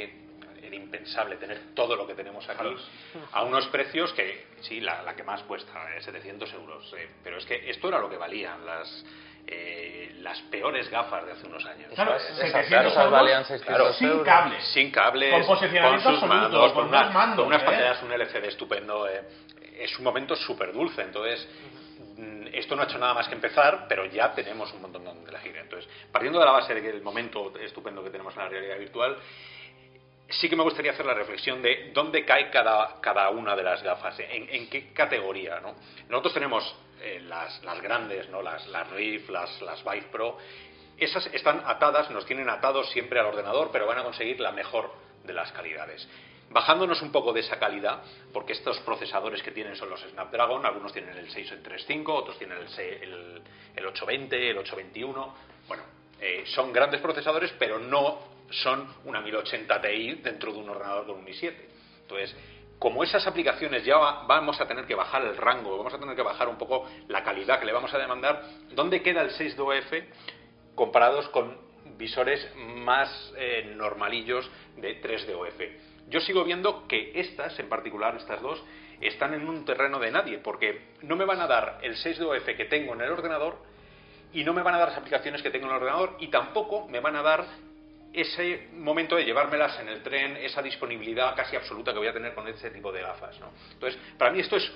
era 0.61 0.75
impensable 0.75 1.35
tener 1.37 1.73
todo 1.75 1.95
lo 1.95 2.05
que 2.07 2.13
tenemos 2.13 2.47
aquí 2.49 2.59
a 3.31 3.43
unos 3.43 3.67
precios 3.67 4.11
que, 4.13 4.47
sí, 4.61 4.79
la, 4.81 5.01
la 5.03 5.15
que 5.15 5.23
más 5.23 5.41
cuesta, 5.43 5.95
eh, 5.95 6.01
700 6.01 6.51
euros. 6.53 6.93
eh, 6.97 7.09
pero 7.23 7.37
es 7.37 7.45
que 7.45 7.69
esto 7.69 7.87
era 7.89 7.99
lo 7.99 8.09
que 8.09 8.17
valían 8.17 8.65
las, 8.65 9.05
eh, 9.47 10.15
las 10.19 10.39
peores 10.43 10.89
gafas 10.89 11.25
de 11.25 11.31
hace 11.33 11.47
unos 11.47 11.65
años. 11.65 11.91
Claro, 11.95 12.15
Esas- 12.15 12.37
700 12.37 12.69
esas 12.69 12.95
euros 12.97 13.11
valían 13.11 13.45
600 13.45 13.97
sin 13.97 14.07
euros. 14.07 14.25
cables. 14.25 14.63
sin 14.73 14.91
cables, 14.91 15.31
Con 15.33 15.45
posicionamiento 15.45 16.03
con 16.03 16.13
sus 16.13 16.23
absoluto, 16.23 16.41
mandos, 16.57 16.73
con 16.73 16.87
unos 16.87 17.13
mandos, 17.13 17.47
unas 17.47 17.61
¿eh? 17.61 17.65
pantallas, 17.65 18.03
un 18.03 18.11
LCD 18.11 18.47
estupendo. 18.47 19.07
eh, 19.07 19.21
es 19.79 19.97
un 19.97 20.03
momento 20.05 20.35
súper 20.35 20.71
dulce, 20.73 21.01
entonces 21.01 21.47
mm, 22.17 22.47
esto 22.53 22.75
no 22.75 22.83
ha 22.83 22.85
hecho 22.85 22.99
nada 22.99 23.15
más 23.15 23.27
que 23.27 23.33
empezar, 23.33 23.85
pero 23.89 24.05
ya 24.05 24.31
tenemos 24.33 24.71
un 24.73 24.81
montón 24.83 25.03
de 25.05 25.29
elegir. 25.29 25.55
Entonces, 25.57 25.89
partiendo 26.11 26.39
de 26.39 26.45
la 26.45 26.51
base 26.51 26.73
de 26.75 26.81
que 26.83 26.89
el 26.89 27.01
momento 27.01 27.51
estupendo 27.59 28.03
que 28.03 28.11
tenemos 28.11 28.33
en 28.35 28.43
la 28.43 28.49
realidad 28.49 28.77
virtual, 28.77 29.17
sí 30.29 30.47
que 30.47 30.55
me 30.55 30.63
gustaría 30.63 30.91
hacer 30.91 31.05
la 31.05 31.13
reflexión 31.15 31.61
de 31.63 31.91
dónde 31.93 32.23
cae 32.23 32.49
cada, 32.51 33.01
cada 33.01 33.29
una 33.31 33.55
de 33.55 33.63
las 33.63 33.81
gafas, 33.81 34.17
en, 34.19 34.47
en 34.49 34.69
qué 34.69 34.93
categoría. 34.93 35.59
¿no? 35.61 35.73
Nosotros 36.09 36.33
tenemos 36.35 36.75
eh, 37.01 37.19
las, 37.21 37.63
las 37.63 37.81
grandes, 37.81 38.29
¿no? 38.29 38.41
las, 38.41 38.67
las 38.67 38.89
Rift, 38.91 39.29
las, 39.29 39.61
las 39.61 39.83
Vive 39.83 40.07
Pro, 40.11 40.37
esas 40.97 41.25
están 41.33 41.63
atadas, 41.65 42.09
nos 42.11 42.25
tienen 42.25 42.49
atados 42.49 42.89
siempre 42.91 43.19
al 43.19 43.25
ordenador, 43.27 43.69
pero 43.71 43.87
van 43.87 43.97
a 43.99 44.03
conseguir 44.03 44.39
la 44.39 44.51
mejor 44.51 44.93
de 45.23 45.33
las 45.33 45.51
calidades. 45.51 46.07
Bajándonos 46.51 47.01
un 47.01 47.11
poco 47.11 47.31
de 47.33 47.39
esa 47.39 47.57
calidad, 47.57 48.03
porque 48.33 48.53
estos 48.53 48.77
procesadores 48.81 49.41
que 49.41 49.51
tienen 49.51 49.75
son 49.77 49.89
los 49.89 50.01
Snapdragon, 50.01 50.65
algunos 50.65 50.91
tienen 50.91 51.17
el 51.17 51.29
635, 51.31 52.13
otros 52.13 52.37
tienen 52.37 52.57
el, 52.57 52.69
se- 52.69 53.03
el, 53.03 53.41
el 53.75 53.85
820, 53.85 54.49
el 54.51 54.57
821, 54.57 55.35
bueno, 55.67 55.83
eh, 56.19 56.43
son 56.47 56.71
grandes 56.73 56.99
procesadores, 57.01 57.51
pero 57.57 57.79
no 57.79 58.19
son 58.51 58.85
una 59.05 59.21
1080 59.21 59.81
Ti 59.81 60.15
dentro 60.15 60.51
de 60.51 60.59
un 60.59 60.69
ordenador 60.69 61.05
con 61.07 61.19
un 61.19 61.25
i7. 61.25 61.53
Entonces, 62.01 62.35
como 62.81 63.03
esas 63.03 63.27
aplicaciones 63.27 63.85
ya 63.85 63.95
va- 63.95 64.23
vamos 64.25 64.59
a 64.59 64.67
tener 64.67 64.87
que 64.87 64.95
bajar 64.95 65.21
el 65.21 65.37
rango, 65.37 65.77
vamos 65.77 65.93
a 65.93 65.99
tener 65.99 66.15
que 66.15 66.23
bajar 66.23 66.49
un 66.49 66.57
poco 66.57 66.89
la 67.09 67.23
calidad 67.23 67.59
que 67.59 67.67
le 67.67 67.73
vamos 67.73 67.93
a 67.93 67.99
demandar, 67.99 68.41
¿dónde 68.71 69.03
queda 69.03 69.21
el 69.21 69.29
6DOF 69.29 70.03
comparados 70.73 71.29
con 71.29 71.59
visores 71.99 72.51
más 72.55 73.33
eh, 73.37 73.71
normalillos 73.75 74.49
de 74.77 74.99
3DOF? 74.99 75.69
Yo 76.09 76.19
sigo 76.21 76.43
viendo 76.43 76.87
que 76.87 77.11
estas, 77.19 77.57
en 77.59 77.69
particular 77.69 78.15
estas 78.15 78.41
dos, 78.41 78.59
están 78.99 79.35
en 79.35 79.47
un 79.47 79.63
terreno 79.63 79.99
de 79.99 80.09
nadie, 80.09 80.39
porque 80.39 80.93
no 81.03 81.15
me 81.15 81.25
van 81.25 81.39
a 81.39 81.45
dar 81.45 81.77
el 81.83 81.95
6DOF 81.95 82.55
que 82.57 82.65
tengo 82.65 82.95
en 82.95 83.01
el 83.01 83.11
ordenador 83.11 83.57
y 84.33 84.43
no 84.43 84.53
me 84.53 84.63
van 84.63 84.73
a 84.73 84.79
dar 84.79 84.87
las 84.89 84.97
aplicaciones 84.97 85.43
que 85.43 85.51
tengo 85.51 85.67
en 85.67 85.71
el 85.73 85.77
ordenador 85.83 86.15
y 86.19 86.29
tampoco 86.29 86.87
me 86.87 86.99
van 86.99 87.15
a 87.15 87.21
dar 87.21 87.45
ese 88.13 88.69
momento 88.73 89.15
de 89.15 89.23
llevármelas 89.23 89.79
en 89.79 89.87
el 89.87 90.03
tren, 90.03 90.37
esa 90.37 90.61
disponibilidad 90.61 91.35
casi 91.35 91.55
absoluta 91.55 91.93
que 91.93 91.99
voy 91.99 92.07
a 92.07 92.13
tener 92.13 92.33
con 92.33 92.47
ese 92.47 92.69
tipo 92.71 92.91
de 92.91 93.01
gafas. 93.01 93.39
¿no? 93.39 93.51
Entonces, 93.73 93.99
para 94.17 94.31
mí 94.31 94.39
esto 94.39 94.57
es 94.57 94.71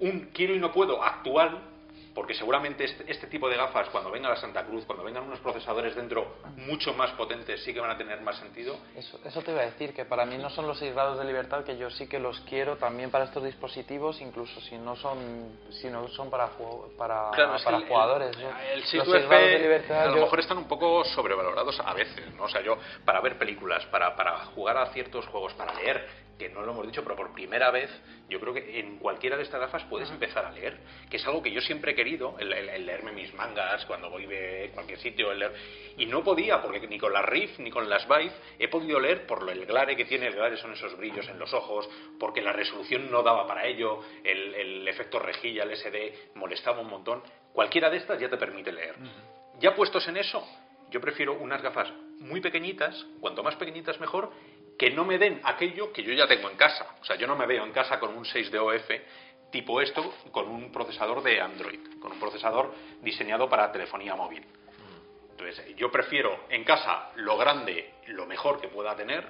un 0.00 0.30
quiero 0.32 0.54
y 0.54 0.58
no 0.58 0.72
puedo 0.72 1.02
actual, 1.02 1.73
porque 2.14 2.34
seguramente 2.34 2.84
este, 2.84 3.10
este 3.10 3.26
tipo 3.26 3.48
de 3.48 3.56
gafas, 3.56 3.88
cuando 3.90 4.10
venga 4.10 4.28
la 4.28 4.36
Santa 4.36 4.64
Cruz, 4.64 4.84
cuando 4.84 5.02
vengan 5.04 5.24
unos 5.24 5.40
procesadores 5.40 5.96
dentro 5.96 6.36
mucho 6.56 6.94
más 6.94 7.10
potentes, 7.12 7.62
sí 7.64 7.74
que 7.74 7.80
van 7.80 7.90
a 7.90 7.98
tener 7.98 8.20
más 8.20 8.36
sentido. 8.36 8.76
Eso, 8.96 9.18
eso 9.24 9.42
te 9.42 9.50
iba 9.50 9.62
a 9.62 9.64
decir, 9.64 9.92
que 9.92 10.04
para 10.04 10.24
mí 10.24 10.38
no 10.38 10.48
son 10.50 10.66
los 10.66 10.78
6 10.78 10.94
grados 10.94 11.18
de 11.18 11.24
libertad, 11.24 11.64
que 11.64 11.76
yo 11.76 11.90
sí 11.90 12.06
que 12.08 12.20
los 12.20 12.38
quiero 12.42 12.76
también 12.76 13.10
para 13.10 13.24
estos 13.24 13.42
dispositivos, 13.42 14.20
incluso 14.20 14.60
si 14.60 14.76
no 14.78 14.94
son, 14.96 15.58
si 15.70 15.88
no 15.90 16.06
son 16.08 16.30
para, 16.30 16.48
para, 16.96 17.30
Claro, 17.32 17.56
para 17.64 17.76
el- 17.78 17.86
jugadores. 17.88 18.36
El, 18.36 18.42
yo- 18.42 18.48
el 18.48 18.80
los 18.80 18.88
6 18.88 19.02
seis 19.06 19.26
grados 19.28 19.48
de 19.48 19.58
libertad, 19.58 20.02
a 20.02 20.06
lo 20.06 20.14
yo- 20.16 20.20
mejor 20.22 20.40
están 20.40 20.58
un 20.58 20.68
poco 20.68 21.04
sobrevalorados 21.04 21.80
a 21.80 21.92
veces, 21.94 22.32
¿no? 22.34 22.44
O 22.44 22.48
sea, 22.48 22.60
yo, 22.62 22.78
para 23.04 23.20
ver 23.20 23.38
películas, 23.38 23.84
para, 23.86 24.14
para 24.14 24.38
jugar 24.54 24.76
a 24.76 24.86
ciertos 24.92 25.26
juegos, 25.26 25.52
para 25.54 25.74
leer, 25.74 26.06
que 26.38 26.48
no 26.48 26.62
lo 26.62 26.72
hemos 26.72 26.86
dicho, 26.86 27.02
pero 27.04 27.14
por 27.16 27.32
primera 27.32 27.70
vez, 27.70 27.90
yo 28.28 28.40
creo 28.40 28.52
que 28.54 28.80
en 28.80 28.98
cualquiera 28.98 29.36
de 29.36 29.42
estas 29.44 29.60
gafas 29.60 29.84
puedes 29.84 30.10
empezar 30.10 30.44
a 30.44 30.50
leer, 30.50 30.78
que 31.10 31.16
es 31.18 31.26
algo 31.26 31.42
que 31.42 31.50
yo 31.52 31.60
siempre 31.60 31.92
he 31.92 31.94
querido, 31.94 32.36
el, 32.38 32.52
el- 32.52 32.68
el 32.68 32.86
leerme 32.86 33.12
mis 33.12 33.32
mangas 33.34 33.84
cuando 33.86 34.10
voy 34.10 34.26
de 34.26 34.70
cualquier 34.74 34.98
sitio, 34.98 35.30
el 35.32 35.38
leer- 35.40 35.52
y 35.96 36.06
no 36.06 36.24
podía, 36.24 36.60
porque 36.60 36.86
ni 36.88 36.98
con 36.98 37.12
las 37.12 37.24
Rift 37.24 37.58
ni 37.60 37.70
con 37.70 37.88
las 37.88 38.06
Vive 38.08 38.32
he 38.58 38.68
podido 38.68 38.98
leer 38.98 39.26
por 39.26 39.42
lo- 39.42 39.52
el 39.52 39.64
glare 39.66 39.94
que 39.96 40.04
tiene, 40.06 40.26
el 40.26 40.34
glare 40.34 40.56
son 40.56 40.72
esos 40.72 40.96
brillos 40.96 41.28
en 41.28 41.38
los 41.38 41.52
ojos, 41.54 41.88
porque 42.18 42.42
la 42.42 42.52
resolución 42.52 43.10
no 43.10 43.22
daba 43.22 43.46
para 43.46 43.66
ello, 43.66 44.00
el, 44.24 44.54
el 44.54 44.88
efecto 44.88 45.18
rejilla, 45.18 45.62
el 45.62 45.70
SD, 45.76 46.30
molestaba 46.34 46.80
un 46.80 46.88
montón. 46.88 47.22
Cualquiera 47.52 47.88
de 47.90 47.98
estas 47.98 48.18
ya 48.18 48.28
te 48.28 48.36
permite 48.36 48.72
leer. 48.72 48.96
Ya 49.60 49.74
puestos 49.76 50.06
en 50.08 50.16
eso, 50.16 50.44
yo 50.90 51.00
prefiero 51.00 51.34
unas 51.34 51.62
gafas 51.62 51.92
muy 52.18 52.40
pequeñitas, 52.40 53.06
cuanto 53.20 53.42
más 53.42 53.54
pequeñitas 53.56 54.00
mejor, 54.00 54.30
que 54.78 54.90
no 54.90 55.04
me 55.04 55.18
den 55.18 55.40
aquello 55.44 55.92
que 55.92 56.02
yo 56.02 56.12
ya 56.12 56.26
tengo 56.26 56.50
en 56.50 56.56
casa. 56.56 56.96
O 57.00 57.04
sea, 57.04 57.16
yo 57.16 57.26
no 57.26 57.36
me 57.36 57.46
veo 57.46 57.64
en 57.64 57.72
casa 57.72 57.98
con 58.00 58.16
un 58.16 58.24
6 58.24 58.50
de 58.50 58.58
OF 58.58 58.90
tipo 59.50 59.80
esto, 59.80 60.14
con 60.32 60.48
un 60.48 60.72
procesador 60.72 61.22
de 61.22 61.40
Android, 61.40 61.78
con 62.00 62.10
un 62.10 62.18
procesador 62.18 62.74
diseñado 63.02 63.48
para 63.48 63.70
telefonía 63.70 64.16
móvil. 64.16 64.44
Entonces, 65.30 65.76
yo 65.76 65.92
prefiero 65.92 66.46
en 66.48 66.64
casa 66.64 67.10
lo 67.16 67.36
grande, 67.36 67.94
lo 68.08 68.26
mejor 68.26 68.60
que 68.60 68.66
pueda 68.66 68.96
tener, 68.96 69.24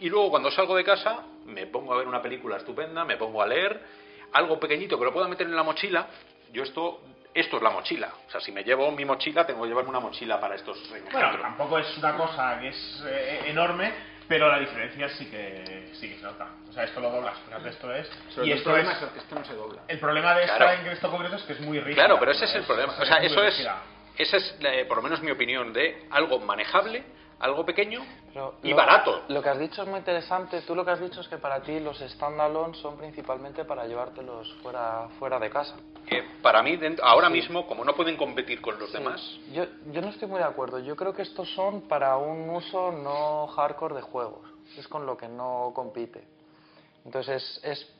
y 0.00 0.08
luego 0.08 0.30
cuando 0.30 0.50
salgo 0.50 0.74
de 0.74 0.82
casa 0.82 1.24
me 1.44 1.66
pongo 1.66 1.94
a 1.94 1.98
ver 1.98 2.08
una 2.08 2.20
película 2.20 2.56
estupenda, 2.56 3.04
me 3.04 3.16
pongo 3.16 3.42
a 3.42 3.46
leer, 3.46 3.80
algo 4.32 4.58
pequeñito 4.58 4.98
que 4.98 5.04
lo 5.04 5.12
pueda 5.12 5.28
meter 5.28 5.46
en 5.46 5.54
la 5.54 5.62
mochila. 5.62 6.08
Yo 6.52 6.62
esto, 6.62 7.02
esto 7.34 7.56
es 7.58 7.62
la 7.62 7.70
mochila. 7.70 8.12
O 8.26 8.30
sea, 8.30 8.40
si 8.40 8.50
me 8.50 8.64
llevo 8.64 8.90
mi 8.92 9.04
mochila, 9.04 9.46
tengo 9.46 9.62
que 9.62 9.68
llevarme 9.68 9.90
una 9.90 10.00
mochila 10.00 10.40
para 10.40 10.54
estos 10.54 10.78
Bueno, 11.12 11.38
tampoco 11.40 11.78
es 11.78 11.98
una 11.98 12.16
cosa 12.16 12.58
que 12.60 12.68
es 12.68 13.04
eh, 13.06 13.42
enorme, 13.46 13.92
pero 14.30 14.48
la 14.48 14.60
diferencia 14.60 15.08
sí 15.08 15.26
que, 15.26 15.90
sí 15.94 16.08
que 16.08 16.14
se 16.14 16.22
nota. 16.22 16.46
O 16.68 16.72
sea, 16.72 16.84
esto 16.84 17.00
lo 17.00 17.10
doblas, 17.10 17.36
fíjate, 17.44 17.68
esto 17.68 17.92
es... 17.92 18.08
Sobre 18.28 18.28
y 18.28 18.32
todo 18.32 18.44
el 18.44 18.52
esto 18.52 18.70
problema 18.70 18.92
es... 18.92 19.02
es 19.02 19.08
que 19.10 19.18
esto 19.18 19.34
no 19.34 19.44
se 19.44 19.54
dobla. 19.54 19.82
El 19.88 19.98
problema 19.98 20.34
de 20.36 20.44
esta 20.44 20.56
Claro. 20.56 20.80
en 20.82 20.86
esto 20.86 21.10
concreto 21.10 21.34
es 21.34 21.42
que 21.42 21.52
es 21.54 21.60
muy 21.60 21.80
rígida. 21.80 22.04
Claro, 22.04 22.20
pero 22.20 22.30
ese 22.30 22.44
es 22.44 22.54
el 22.54 22.62
problema. 22.62 22.94
O 22.96 23.04
sea, 23.04 23.16
eso 23.16 23.42
es, 23.42 23.68
esa 24.16 24.36
es, 24.36 24.56
eh, 24.60 24.84
por 24.86 24.98
lo 24.98 25.02
menos 25.02 25.20
mi 25.20 25.32
opinión, 25.32 25.72
de 25.72 26.06
algo 26.10 26.38
manejable, 26.38 27.02
algo 27.40 27.64
pequeño 27.64 28.00
Pero 28.32 28.54
y 28.62 28.70
lo- 28.70 28.76
barato. 28.76 29.22
Lo 29.28 29.42
que 29.42 29.48
has 29.48 29.58
dicho 29.58 29.82
es 29.82 29.88
muy 29.88 29.98
interesante. 29.98 30.60
Tú 30.62 30.74
lo 30.74 30.84
que 30.84 30.90
has 30.92 31.00
dicho 31.00 31.20
es 31.20 31.28
que 31.28 31.38
para 31.38 31.60
ti 31.62 31.80
los 31.80 31.98
standalone 31.98 32.74
son 32.76 32.96
principalmente 32.96 33.64
para 33.64 33.86
llevártelos 33.86 34.52
fuera, 34.62 35.08
fuera 35.18 35.38
de 35.38 35.50
casa. 35.50 35.76
Eh, 36.06 36.22
para 36.42 36.62
mí, 36.62 36.76
dent- 36.76 37.00
ahora 37.02 37.28
mismo, 37.30 37.66
como 37.66 37.84
no 37.84 37.94
pueden 37.94 38.16
competir 38.16 38.60
con 38.60 38.78
los 38.78 38.90
Sí. 38.90 38.98
demás, 38.98 39.20
Yo, 39.52 39.64
yo 39.92 40.00
no 40.00 40.08
estoy 40.08 40.28
muy 40.28 40.38
de 40.38 40.44
acuerdo. 40.44 40.78
Yo 40.80 40.96
creo 40.96 41.12
que 41.14 41.22
estos 41.22 41.48
son 41.54 41.82
para 41.82 42.16
un 42.16 42.50
uso 42.50 42.92
no 42.92 43.46
hardcore 43.48 43.94
de 43.96 44.02
juegos. 44.02 44.48
Es 44.76 44.86
con 44.88 45.06
lo 45.06 45.16
que 45.16 45.28
no 45.28 45.72
compite. 45.74 46.22
Entonces 47.04 47.42
es, 47.62 47.64
es, 47.64 47.92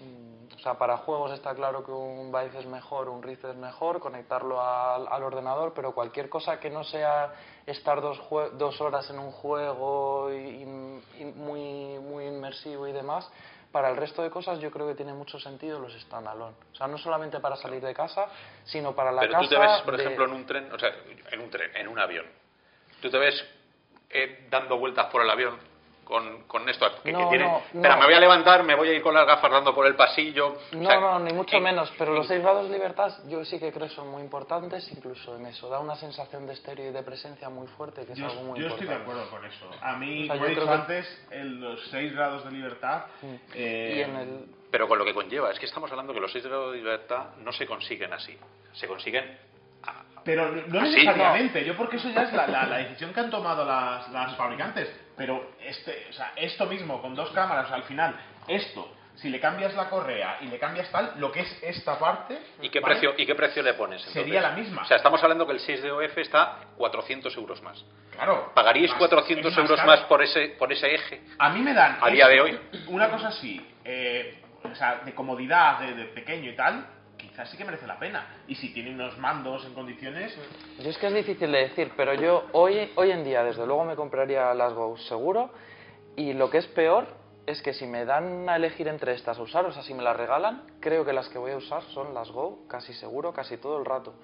mm, 0.00 0.31
sea, 0.62 0.74
para 0.74 0.96
juegos 0.98 1.32
está 1.32 1.54
claro 1.54 1.84
que 1.84 1.90
un 1.90 2.30
Vive 2.32 2.58
es 2.60 2.66
mejor, 2.66 3.08
un 3.08 3.22
Rift 3.22 3.44
es 3.44 3.56
mejor, 3.56 3.98
conectarlo 4.00 4.60
al, 4.62 5.06
al 5.08 5.22
ordenador, 5.22 5.72
pero 5.74 5.92
cualquier 5.92 6.28
cosa 6.28 6.60
que 6.60 6.70
no 6.70 6.84
sea 6.84 7.32
estar 7.66 8.00
dos, 8.00 8.18
jue- 8.30 8.50
dos 8.52 8.80
horas 8.80 9.08
en 9.10 9.18
un 9.18 9.30
juego 9.32 10.32
y, 10.32 10.62
y 10.62 11.24
muy, 11.24 11.98
muy 11.98 12.26
inmersivo 12.26 12.86
y 12.86 12.92
demás, 12.92 13.28
para 13.72 13.88
el 13.88 13.96
resto 13.96 14.22
de 14.22 14.30
cosas 14.30 14.58
yo 14.60 14.70
creo 14.70 14.86
que 14.86 14.94
tiene 14.94 15.14
mucho 15.14 15.38
sentido 15.40 15.78
los 15.78 15.92
standalone. 16.02 16.54
O 16.72 16.74
sea, 16.76 16.86
no 16.86 16.98
solamente 16.98 17.40
para 17.40 17.56
salir 17.56 17.82
de 17.82 17.94
casa, 17.94 18.26
sino 18.64 18.94
para 18.94 19.10
la 19.10 19.22
pero 19.22 19.32
casa. 19.32 19.44
tú 19.44 19.48
te 19.54 19.58
ves, 19.58 19.80
por 19.82 19.96
de- 19.96 20.02
ejemplo, 20.04 20.24
en 20.26 20.32
un 20.32 20.46
tren, 20.46 20.72
o 20.72 20.78
sea, 20.78 20.90
en 21.30 21.40
un 21.40 21.50
tren, 21.50 21.74
en 21.74 21.88
un 21.88 21.98
avión, 21.98 22.26
tú 23.00 23.10
te 23.10 23.18
ves 23.18 23.44
eh, 24.10 24.46
dando 24.50 24.76
vueltas 24.78 25.06
por 25.06 25.22
el 25.22 25.30
avión 25.30 25.58
con, 26.04 26.42
con 26.44 26.68
esto, 26.68 26.86
que, 27.02 27.12
tiene, 27.12 27.38
no, 27.38 27.58
espera, 27.58 27.94
no. 27.94 28.00
me 28.00 28.04
voy 28.06 28.14
a 28.14 28.20
levantar, 28.20 28.62
me 28.64 28.74
voy 28.74 28.88
a 28.88 28.92
ir 28.92 29.02
con 29.02 29.14
las 29.14 29.26
gafas 29.26 29.50
dando 29.50 29.74
por 29.74 29.86
el 29.86 29.94
pasillo. 29.94 30.48
o 30.72 30.76
No, 30.76 30.88
sea, 30.88 31.00
no, 31.00 31.18
ni 31.20 31.32
mucho 31.32 31.56
en- 31.56 31.62
menos, 31.62 31.92
pero 31.96 32.12
los 32.12 32.26
6 32.26 32.42
grados 32.42 32.68
de 32.68 32.74
libertad 32.76 33.12
yo 33.28 33.44
sí 33.44 33.58
que 33.58 33.72
creo 33.72 33.88
que 33.88 33.94
son 33.94 34.08
muy 34.10 34.22
importantes, 34.22 34.90
incluso 34.92 35.36
en 35.36 35.46
eso. 35.46 35.68
Da 35.70 35.78
una 35.78 35.94
sensación 35.96 36.46
de 36.46 36.52
estéreo 36.54 36.90
y 36.90 36.92
de 36.92 37.02
presencia 37.02 37.48
muy 37.48 37.66
fuerte, 37.68 38.04
que 38.04 38.12
es 38.12 38.18
Yo, 38.18 38.26
algo 38.26 38.42
muy 38.42 38.60
yo 38.60 38.66
estoy 38.66 38.86
importante. 38.86 38.94
de 39.14 39.20
acuerdo 39.22 39.30
con 39.30 39.44
eso. 39.44 39.70
A 39.80 39.96
mí, 39.96 40.24
O 40.24 40.26
sea, 40.26 40.34
como 40.34 40.46
he 40.46 40.50
dicho 40.50 40.64
que- 40.66 40.70
antes, 40.72 41.26
en 41.30 41.60
los 41.60 41.80
6 41.90 42.12
grados 42.12 42.44
de 42.44 42.50
libertad. 42.50 43.04
eh, 43.54 43.94
Y 43.96 44.00
en 44.02 44.16
el... 44.16 44.44
Pero 44.70 44.88
con 44.88 44.98
lo 44.98 45.04
que 45.04 45.14
conlleva, 45.14 45.50
es 45.50 45.58
que 45.58 45.66
estamos 45.66 45.90
hablando 45.90 46.14
que 46.14 46.20
los 46.20 46.32
seis 46.32 46.46
grados 46.46 46.72
de 46.72 46.78
libertad 46.78 47.36
no 47.40 47.52
se 47.52 47.66
consiguen 47.66 48.10
así. 48.14 48.34
Se 48.72 48.88
consiguen 48.88 49.38
Pero 50.24 50.50
no 50.50 50.80
necesariamente, 50.82 51.64
yo 51.64 51.76
porque 51.76 51.96
eso 51.96 52.08
ya 52.10 52.22
es 52.22 52.32
la, 52.32 52.46
la- 52.46 52.64
la 52.66 52.76
decisión 52.78 53.12
que 53.12 53.20
han 53.20 53.28
tomado 53.30 53.64
las, 53.66 54.08
las 54.10 54.34
fabricantes. 54.36 54.88
Pero 55.16 55.52
este, 55.60 56.06
o 56.10 56.12
sea, 56.12 56.32
esto 56.36 56.66
mismo, 56.66 57.00
con 57.02 57.14
dos 57.14 57.30
cámaras, 57.32 57.70
al 57.70 57.82
final, 57.84 58.14
esto, 58.48 58.90
si 59.14 59.28
le 59.28 59.38
cambias 59.40 59.74
la 59.74 59.90
correa 59.90 60.38
y 60.40 60.46
le 60.46 60.58
cambias 60.58 60.90
tal, 60.90 61.12
lo 61.18 61.30
que 61.30 61.40
es 61.40 61.62
esta 61.62 61.98
parte. 61.98 62.38
¿Y 62.62 62.70
qué, 62.70 62.80
¿vale? 62.80 62.94
precio, 62.94 63.14
¿Y 63.18 63.26
qué 63.26 63.34
precio 63.34 63.62
le 63.62 63.74
pones? 63.74 63.98
entonces? 64.00 64.22
Sería 64.22 64.40
la 64.40 64.52
misma. 64.52 64.82
O 64.82 64.84
sea, 64.86 64.96
estamos 64.96 65.22
hablando 65.22 65.46
que 65.46 65.52
el 65.52 65.60
6 65.60 65.82
de 65.82 65.90
OF 65.90 66.16
está 66.18 66.56
400 66.78 67.36
euros 67.36 67.62
más. 67.62 67.84
Claro. 68.12 68.52
¿Pagaríais 68.54 68.90
Más- 68.92 68.98
400 68.98 69.52
es 69.52 69.58
euros 69.58 69.76
caro. 69.76 69.86
más 69.90 70.00
por 70.04 70.22
ese, 70.22 70.48
por 70.58 70.72
ese 70.72 70.94
eje? 70.94 71.20
A 71.38 71.50
mí 71.50 71.60
me 71.60 71.74
dan. 71.74 71.98
A 72.00 72.08
día 72.08 72.26
de 72.28 72.40
hoy. 72.40 72.58
Una 72.88 73.10
cosa 73.10 73.28
así, 73.28 73.64
eh, 73.84 74.42
o 74.64 74.74
sea, 74.74 75.02
de 75.04 75.14
comodidad, 75.14 75.80
de, 75.80 75.94
de 75.94 76.04
pequeño 76.06 76.50
y 76.50 76.56
tal, 76.56 76.86
quizás 77.22 77.48
sí 77.50 77.56
que 77.56 77.64
merece 77.64 77.86
la 77.86 77.98
pena. 77.98 78.26
Y 78.48 78.54
si 78.56 78.72
tiene 78.74 78.90
unos 78.90 79.16
mandos 79.18 79.64
en 79.64 79.74
condiciones. 79.74 80.36
Yo 80.78 80.90
es 80.90 80.98
que 80.98 81.06
es 81.06 81.14
difícil 81.14 81.50
de 81.52 81.58
decir, 81.58 81.92
pero 81.96 82.14
yo 82.14 82.44
hoy, 82.52 82.90
hoy 82.96 83.10
en 83.10 83.24
día 83.24 83.42
desde 83.44 83.66
luego 83.66 83.84
me 83.84 83.96
compraría 83.96 84.52
las 84.54 84.72
Go 84.74 84.96
seguro 84.98 85.50
y 86.16 86.32
lo 86.32 86.50
que 86.50 86.58
es 86.58 86.66
peor 86.66 87.06
es 87.46 87.62
que 87.62 87.72
si 87.72 87.86
me 87.86 88.04
dan 88.04 88.48
a 88.48 88.56
elegir 88.56 88.88
entre 88.88 89.14
estas 89.14 89.38
a 89.38 89.42
usar, 89.42 89.64
o 89.64 89.72
sea, 89.72 89.82
si 89.82 89.94
me 89.94 90.02
las 90.02 90.16
regalan, 90.16 90.64
creo 90.80 91.04
que 91.04 91.12
las 91.12 91.28
que 91.28 91.38
voy 91.38 91.52
a 91.52 91.56
usar 91.56 91.82
son 91.94 92.14
las 92.14 92.30
Go, 92.30 92.60
casi 92.68 92.92
seguro, 92.94 93.32
casi 93.32 93.56
todo 93.56 93.78
el 93.78 93.84
rato. 93.84 94.14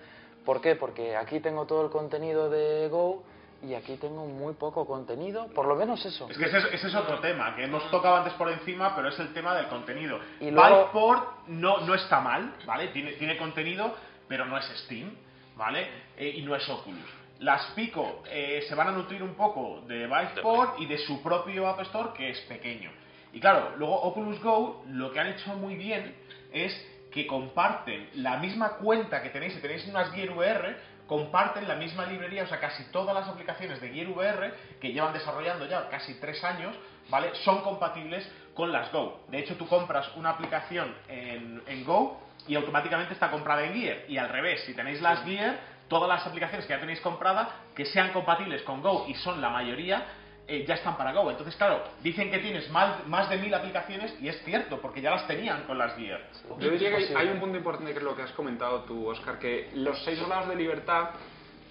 ¿Por 0.44 0.60
qué? 0.60 0.76
Porque 0.76 1.16
aquí 1.16 1.40
tengo 1.40 1.66
todo 1.66 1.84
el 1.84 1.90
contenido 1.90 2.48
de 2.48 2.88
Go 2.88 3.24
y 3.62 3.74
aquí 3.74 3.96
tengo 3.96 4.26
muy 4.26 4.54
poco 4.54 4.86
contenido, 4.86 5.48
por 5.48 5.66
lo 5.66 5.74
menos 5.74 6.04
eso. 6.06 6.28
Es 6.30 6.38
que 6.38 6.44
ese 6.46 6.58
es, 6.58 6.64
ese 6.74 6.88
es 6.88 6.94
otro 6.94 7.18
tema, 7.20 7.54
que 7.56 7.64
hemos 7.64 7.90
tocado 7.90 8.16
antes 8.16 8.32
por 8.34 8.48
encima, 8.50 8.94
pero 8.94 9.08
es 9.08 9.18
el 9.18 9.32
tema 9.32 9.54
del 9.56 9.66
contenido. 9.68 10.18
Y 10.40 10.50
luego- 10.50 10.60
Valveport 10.76 11.48
no, 11.48 11.78
no 11.80 11.94
está 11.94 12.20
mal, 12.20 12.54
¿vale? 12.66 12.88
Tiene, 12.88 13.12
tiene 13.14 13.36
contenido, 13.36 13.94
pero 14.28 14.44
no 14.44 14.56
es 14.56 14.64
Steam, 14.84 15.10
¿vale? 15.56 15.88
Eh, 16.16 16.34
y 16.36 16.42
no 16.42 16.54
es 16.54 16.68
Oculus. 16.68 17.10
Las 17.40 17.66
Pico 17.72 18.22
eh, 18.30 18.64
se 18.68 18.74
van 18.74 18.88
a 18.88 18.92
nutrir 18.92 19.22
un 19.22 19.34
poco 19.34 19.82
de 19.86 20.06
Valveport 20.06 20.80
y 20.80 20.86
de 20.86 20.98
su 20.98 21.22
propio 21.22 21.68
App 21.68 21.80
Store, 21.82 22.10
que 22.16 22.30
es 22.30 22.40
pequeño. 22.42 22.90
Y 23.32 23.40
claro, 23.40 23.72
luego 23.76 23.94
Oculus 24.02 24.40
Go 24.42 24.82
lo 24.88 25.12
que 25.12 25.20
han 25.20 25.28
hecho 25.28 25.54
muy 25.54 25.76
bien 25.76 26.14
es 26.52 26.72
que 27.12 27.26
comparten 27.26 28.08
la 28.14 28.38
misma 28.38 28.70
cuenta 28.76 29.22
que 29.22 29.30
tenéis, 29.30 29.54
si 29.54 29.60
tenéis 29.60 29.86
unas 29.88 30.10
Gear 30.12 30.30
VR, 30.30 30.76
comparten 31.08 31.66
la 31.66 31.74
misma 31.74 32.06
librería, 32.06 32.44
o 32.44 32.46
sea, 32.46 32.60
casi 32.60 32.84
todas 32.92 33.14
las 33.14 33.26
aplicaciones 33.26 33.80
de 33.80 33.88
Gear 33.88 34.08
VR 34.08 34.54
que 34.80 34.92
llevan 34.92 35.12
desarrollando 35.12 35.66
ya 35.66 35.88
casi 35.88 36.14
tres 36.20 36.44
años, 36.44 36.76
¿vale? 37.08 37.34
Son 37.44 37.62
compatibles 37.62 38.30
con 38.54 38.70
las 38.70 38.92
Go. 38.92 39.24
De 39.28 39.38
hecho, 39.38 39.56
tú 39.56 39.66
compras 39.66 40.08
una 40.16 40.30
aplicación 40.30 40.94
en, 41.08 41.62
en 41.66 41.84
Go 41.84 42.20
y 42.46 42.54
automáticamente 42.54 43.14
está 43.14 43.30
comprada 43.30 43.64
en 43.64 43.74
Gear. 43.74 43.98
Y 44.06 44.18
al 44.18 44.28
revés, 44.28 44.62
si 44.66 44.74
tenéis 44.74 45.00
las 45.00 45.24
Gear, 45.24 45.58
todas 45.88 46.08
las 46.08 46.26
aplicaciones 46.26 46.66
que 46.66 46.74
ya 46.74 46.80
tenéis 46.80 47.00
compradas, 47.00 47.48
que 47.74 47.86
sean 47.86 48.12
compatibles 48.12 48.62
con 48.62 48.82
Go, 48.82 49.06
y 49.08 49.14
son 49.14 49.40
la 49.40 49.48
mayoría, 49.48 50.04
eh, 50.48 50.64
ya 50.66 50.74
están 50.74 50.96
para 50.96 51.12
Go. 51.12 51.30
Entonces, 51.30 51.54
claro, 51.56 51.84
dicen 52.02 52.30
que 52.30 52.38
tienes 52.38 52.70
más, 52.70 53.06
más 53.06 53.28
de 53.28 53.36
mil 53.36 53.52
aplicaciones 53.54 54.16
y 54.20 54.28
es 54.28 54.42
cierto, 54.44 54.80
porque 54.80 55.00
ya 55.02 55.10
las 55.10 55.26
tenían 55.26 55.64
con 55.64 55.76
las 55.78 55.94
Gear. 55.94 56.20
Yo 56.58 56.70
diría 56.70 56.88
que 56.96 56.96
hay, 57.16 57.28
un 57.28 57.40
punto 57.40 57.58
importante 57.58 57.92
que 57.92 57.98
es 57.98 58.04
lo 58.04 58.16
que 58.16 58.22
has 58.22 58.32
comentado 58.32 58.80
tú, 58.84 59.06
Oscar, 59.08 59.38
que 59.38 59.70
los 59.74 60.02
6 60.04 60.26
grados 60.26 60.48
de 60.48 60.56
libertad 60.56 61.10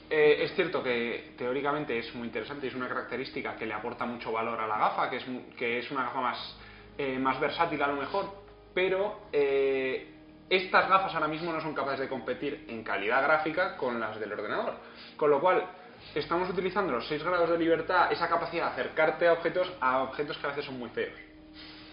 eh, 0.10 0.44
es 0.44 0.54
cierto 0.56 0.82
que 0.82 1.34
teóricamente 1.38 1.98
es 1.98 2.14
muy 2.16 2.28
interesante 2.28 2.68
y 2.68 2.70
es 2.70 2.76
una 2.76 2.88
característica 2.88 3.56
que 3.58 3.66
le 3.66 3.74
aporta 3.74 4.06
mucho 4.06 4.32
valor 4.32 4.60
a 4.62 4.68
la 4.68 4.78
gafa, 4.78 5.10
que 5.10 5.18
es, 5.18 5.28
mu- 5.28 5.50
que 5.58 5.80
es 5.80 5.92
una 5.92 6.04
gafa 6.04 6.22
más, 6.22 6.56
eh, 6.98 7.18
más 7.20 7.40
versátil 7.40 7.82
a 7.84 7.88
lo 7.88 7.96
mejor, 7.96 8.32
pero 8.74 9.22
eh, 9.34 10.14
estas 10.50 10.88
gafas 10.88 11.14
ahora 11.14 11.28
mismo 11.28 11.52
no 11.52 11.60
son 11.60 11.74
capaces 11.74 12.00
de 12.02 12.08
competir 12.08 12.66
en 12.70 12.84
calidad 12.84 13.22
gráfica 13.24 13.76
con 13.76 14.00
las 14.00 14.18
del 14.18 14.32
ordenador. 14.32 14.76
Con 15.18 15.30
lo 15.30 15.42
cual, 15.42 15.66
estamos 16.16 16.50
utilizando 16.50 16.92
los 16.94 17.08
6 17.08 17.24
grados 17.24 17.50
de 17.50 17.58
libertad, 17.58 18.12
esa 18.12 18.28
capacidad 18.28 18.66
de 18.68 18.72
acercarte 18.82 19.28
a 19.28 19.34
objetos, 19.34 19.72
a 19.82 20.04
objetos 20.04 20.38
que 20.38 20.46
a 20.46 20.50
veces 20.50 20.66
son 20.66 20.78
muy 20.80 20.90
feos. 20.90 21.14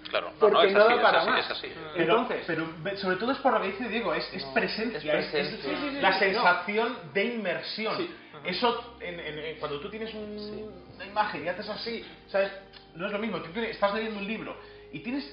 Claro, 0.09 0.31
no, 0.33 0.39
Porque 0.39 0.55
no, 0.55 0.63
es 0.65 0.73
no 0.73 0.79
da 0.81 0.87
así, 0.95 1.03
para 1.03 1.21
así, 1.21 1.31
más. 1.31 1.45
es 1.45 1.51
así. 1.51 1.73
Pero, 1.97 2.21
Entonces- 2.21 2.45
pero 2.47 2.67
sobre 2.99 3.17
todo 3.17 3.33
es 3.33 3.39
por 3.39 3.53
lo 3.55 3.61
que 3.63 3.69
dice 3.69 3.89
Diego, 3.89 4.15
es, 4.15 4.33
es 4.35 4.45
presencia, 4.47 4.99
es 4.99 5.05
es, 5.05 5.11
presencia. 5.11 5.73
es 5.73 5.79
Sí, 5.79 5.85
sí, 5.89 5.91
sí, 5.97 6.01
la 6.01 6.13
sí, 6.13 6.19
sensación 6.21 6.97
de 7.15 7.25
inmersión. 7.25 7.97
Sí. 7.97 8.15
Eso, 8.45 8.97
en- 9.01 9.19
en- 9.19 9.39
en- 9.39 9.57
cuando 9.59 9.81
tú 9.81 9.89
tienes 9.89 10.13
un- 10.13 10.71
una 10.95 11.07
imagen 11.07 11.45
y 11.45 11.49
haces 11.49 11.69
así, 11.69 12.05
¿sabes? 12.29 12.53
No 12.95 13.07
es 13.07 13.13
lo 13.13 13.19
mismo, 13.19 13.39
tú 13.41 13.51
tienes- 13.51 13.71
estás 13.71 13.95
leyendo 13.95 14.19
un 14.21 14.27
libro 14.27 14.57
y 14.93 15.01
tienes 15.01 15.25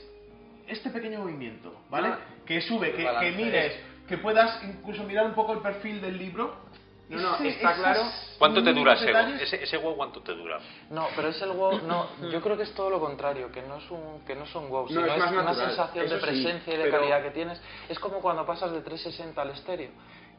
este 0.67 0.89
pequeño 0.89 1.20
movimiento, 1.20 1.76
¿vale? 1.89 2.08
Ah. 2.10 2.20
que 2.46 2.60
sube, 2.62 2.94
que, 2.94 3.08
que 3.20 3.32
mires, 3.34 3.74
que 4.08 4.17
puedas 4.17 4.63
incluso 4.63 5.04
mirar 5.04 5.26
un 5.26 5.34
poco 5.34 5.54
el 5.54 5.60
perfil 5.60 6.02
del 6.02 6.17
libro. 6.17 6.56
No, 7.12 7.38
no, 7.39 7.45
está 7.45 7.74
claro. 7.76 8.04
¿Cuánto 8.39 8.63
te 8.63 8.74
dura 8.74 8.93
ese 8.93 9.06
detalles- 9.08 9.41
¿Ese, 9.41 9.63
ese 9.63 9.78
Go 9.78 9.95
cuánto 9.95 10.21
te 10.21 10.34
dura? 10.34 10.60
No, 10.89 11.08
pero 11.15 11.28
es 11.28 11.41
el 11.41 11.52
WoW, 11.52 11.82
no, 11.86 12.08
yo 12.32 12.41
creo 12.41 12.56
que 12.58 12.63
es 12.63 12.74
todo 12.74 12.89
lo 12.89 13.00
contrario, 13.00 13.52
que 13.52 13.62
no 13.62 13.78
es 13.78 13.91
un, 13.91 14.21
que 14.26 14.36
no 14.36 14.45
son 14.47 14.69
WoW, 14.69 14.84
No, 14.84 14.88
sino 14.88 15.06
es 15.06 15.13
es, 15.13 15.19
más 15.19 15.32
una 15.32 15.43
natural, 15.43 15.67
sensación 15.67 16.10
de 16.10 16.15
sí, 16.15 16.21
presencia 16.21 16.74
y 16.74 16.78
de 16.78 16.84
pero- 16.86 16.97
calidad 17.00 17.21
que 17.24 17.32
tienes. 17.32 17.62
Es 17.89 18.00
como 18.00 18.19
cuando 18.21 18.45
pasas 18.45 18.71
de 18.71 18.82
360 18.82 19.41
al 19.41 19.50
estéreo, 19.52 19.91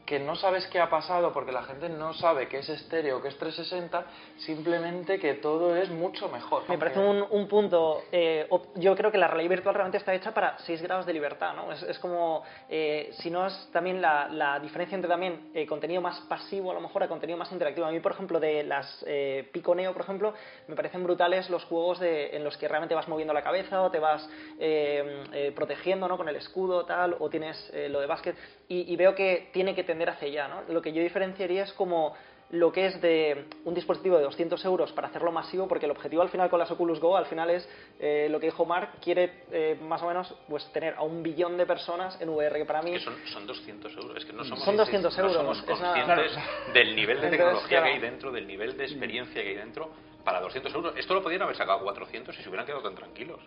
que 0.06 0.18
no 0.18 0.34
sabes 0.36 0.66
qué 0.66 0.80
ha 0.80 0.90
pasado 0.90 1.32
porque 1.32 1.52
la 1.52 1.62
gente 1.62 1.88
no 1.88 2.12
sabe 2.14 2.48
que 2.48 2.58
es 2.58 2.68
estéreo, 2.68 3.22
que 3.22 3.28
es 3.28 3.38
360, 3.38 4.04
simplemente 4.38 5.18
que 5.18 5.34
todo 5.34 5.76
es 5.76 5.88
mucho 5.90 6.28
mejor. 6.28 6.68
Me 6.68 6.76
parece 6.78 6.98
un, 6.98 7.24
un 7.30 7.48
punto. 7.48 8.02
eh, 8.10 8.48
yo 8.76 8.96
creo 8.96 9.12
que 9.12 9.18
la 9.18 9.28
realidad 9.28 9.50
virtual 9.50 9.74
realmente 9.74 9.98
está 9.98 10.12
hecha 10.14 10.34
para 10.34 10.58
6 10.58 10.82
grados 10.82 11.06
de 11.06 11.12
libertad, 11.12 11.54
¿no? 11.54 11.72
Es, 11.72 11.82
es 11.84 11.98
como. 11.98 12.42
eh, 12.68 13.10
si 13.20 13.30
no 13.30 13.46
es 13.46 13.68
también 13.72 14.00
la, 14.02 14.28
la 14.28 14.58
diferencia 14.58 14.94
entre 14.96 15.08
también 15.08 15.50
eh, 15.54 15.66
contenido 15.66 16.00
más 16.00 16.20
pasivo, 16.22 16.70
a 16.70 16.74
lo 16.74 16.80
mejor, 16.80 17.02
a 17.02 17.08
contenido 17.08 17.38
más 17.38 17.52
interactivo. 17.52 17.86
A 17.86 17.90
mí, 17.90 18.00
por 18.00 18.12
ejemplo, 18.12 18.40
de 18.40 18.64
las 18.64 19.04
eh, 19.06 19.48
Pico 19.52 19.74
Neo, 19.74 19.92
por 19.92 20.02
ejemplo, 20.02 20.34
me 20.66 20.74
parecen 20.74 21.02
brutales 21.04 21.48
los 21.48 21.64
juegos 21.64 22.00
de, 22.00 22.36
en 22.36 22.44
los 22.44 22.56
que 22.56 22.66
realmente 22.68 22.94
vas 22.94 23.08
moviendo 23.08 23.32
la 23.32 23.42
cabeza 23.42 23.82
o 23.82 23.90
te 23.90 23.98
vas 23.98 24.28
eh, 24.58 25.24
eh, 25.32 25.52
protegiendo, 25.54 26.08
¿no? 26.08 26.16
Con 26.16 26.28
el 26.28 26.36
escudo, 26.36 26.84
tal, 26.84 27.16
o 27.18 27.30
tienes 27.30 27.72
lo 27.88 28.00
de 28.00 28.06
básquet. 28.06 28.36
Y, 28.68 28.92
y 28.92 28.96
veo 28.96 29.14
que 29.14 29.50
tiene 29.52 29.74
que 29.74 29.84
tender 29.92 30.10
hacia 30.10 30.28
allá, 30.28 30.48
¿no? 30.48 30.62
Lo 30.72 30.80
que 30.82 30.92
yo 30.92 31.02
diferenciaría 31.02 31.64
es 31.64 31.72
como 31.74 32.14
lo 32.50 32.70
que 32.70 32.84
es 32.86 33.00
de 33.00 33.46
un 33.64 33.72
dispositivo 33.72 34.18
de 34.18 34.24
200 34.24 34.62
euros 34.66 34.92
para 34.92 35.08
hacerlo 35.08 35.32
masivo, 35.32 35.66
porque 35.66 35.86
el 35.86 35.92
objetivo 35.92 36.20
al 36.20 36.28
final 36.28 36.50
con 36.50 36.58
las 36.58 36.70
Oculus 36.70 37.00
Go, 37.00 37.16
al 37.16 37.24
final 37.24 37.48
es 37.48 37.66
eh, 37.98 38.28
lo 38.30 38.38
que 38.40 38.46
dijo 38.46 38.66
Mark, 38.66 38.90
quiere 39.00 39.44
eh, 39.50 39.78
más 39.80 40.02
o 40.02 40.06
menos 40.06 40.34
pues 40.50 40.70
tener 40.70 40.94
a 40.96 41.02
un 41.02 41.22
billón 41.22 41.56
de 41.56 41.64
personas 41.64 42.20
en 42.20 42.28
VR, 42.28 42.58
que 42.58 42.66
para 42.66 42.82
mí... 42.82 42.92
Que 42.92 43.00
son, 43.00 43.14
son 43.32 43.46
200 43.46 43.96
euros. 43.96 44.16
Es 44.18 44.26
que 44.26 44.34
no 44.34 44.44
somos, 44.44 44.64
Son 44.66 44.76
200 44.76 45.16
no 45.16 45.22
euros, 45.24 45.36
somos 45.36 45.58
es 45.58 45.80
una- 45.80 45.94
conscientes 45.94 46.32
del 46.74 46.94
nivel 46.94 47.20
de 47.22 47.28
Entonces, 47.28 47.30
tecnología 47.38 47.68
claro. 47.68 47.84
que 47.86 47.92
hay 47.92 47.98
dentro, 48.00 48.32
del 48.32 48.46
nivel 48.46 48.76
de 48.76 48.84
experiencia 48.84 49.42
que 49.42 49.48
hay 49.48 49.56
dentro 49.56 49.90
para 50.22 50.40
200 50.42 50.74
euros. 50.74 50.94
Esto 50.98 51.14
lo 51.14 51.22
podrían 51.22 51.42
haber 51.42 51.56
sacado 51.56 51.78
a 51.78 51.82
400 51.82 52.38
y 52.38 52.42
se 52.42 52.48
hubieran 52.50 52.66
quedado 52.66 52.82
tan 52.82 52.94
tranquilos. 52.94 53.40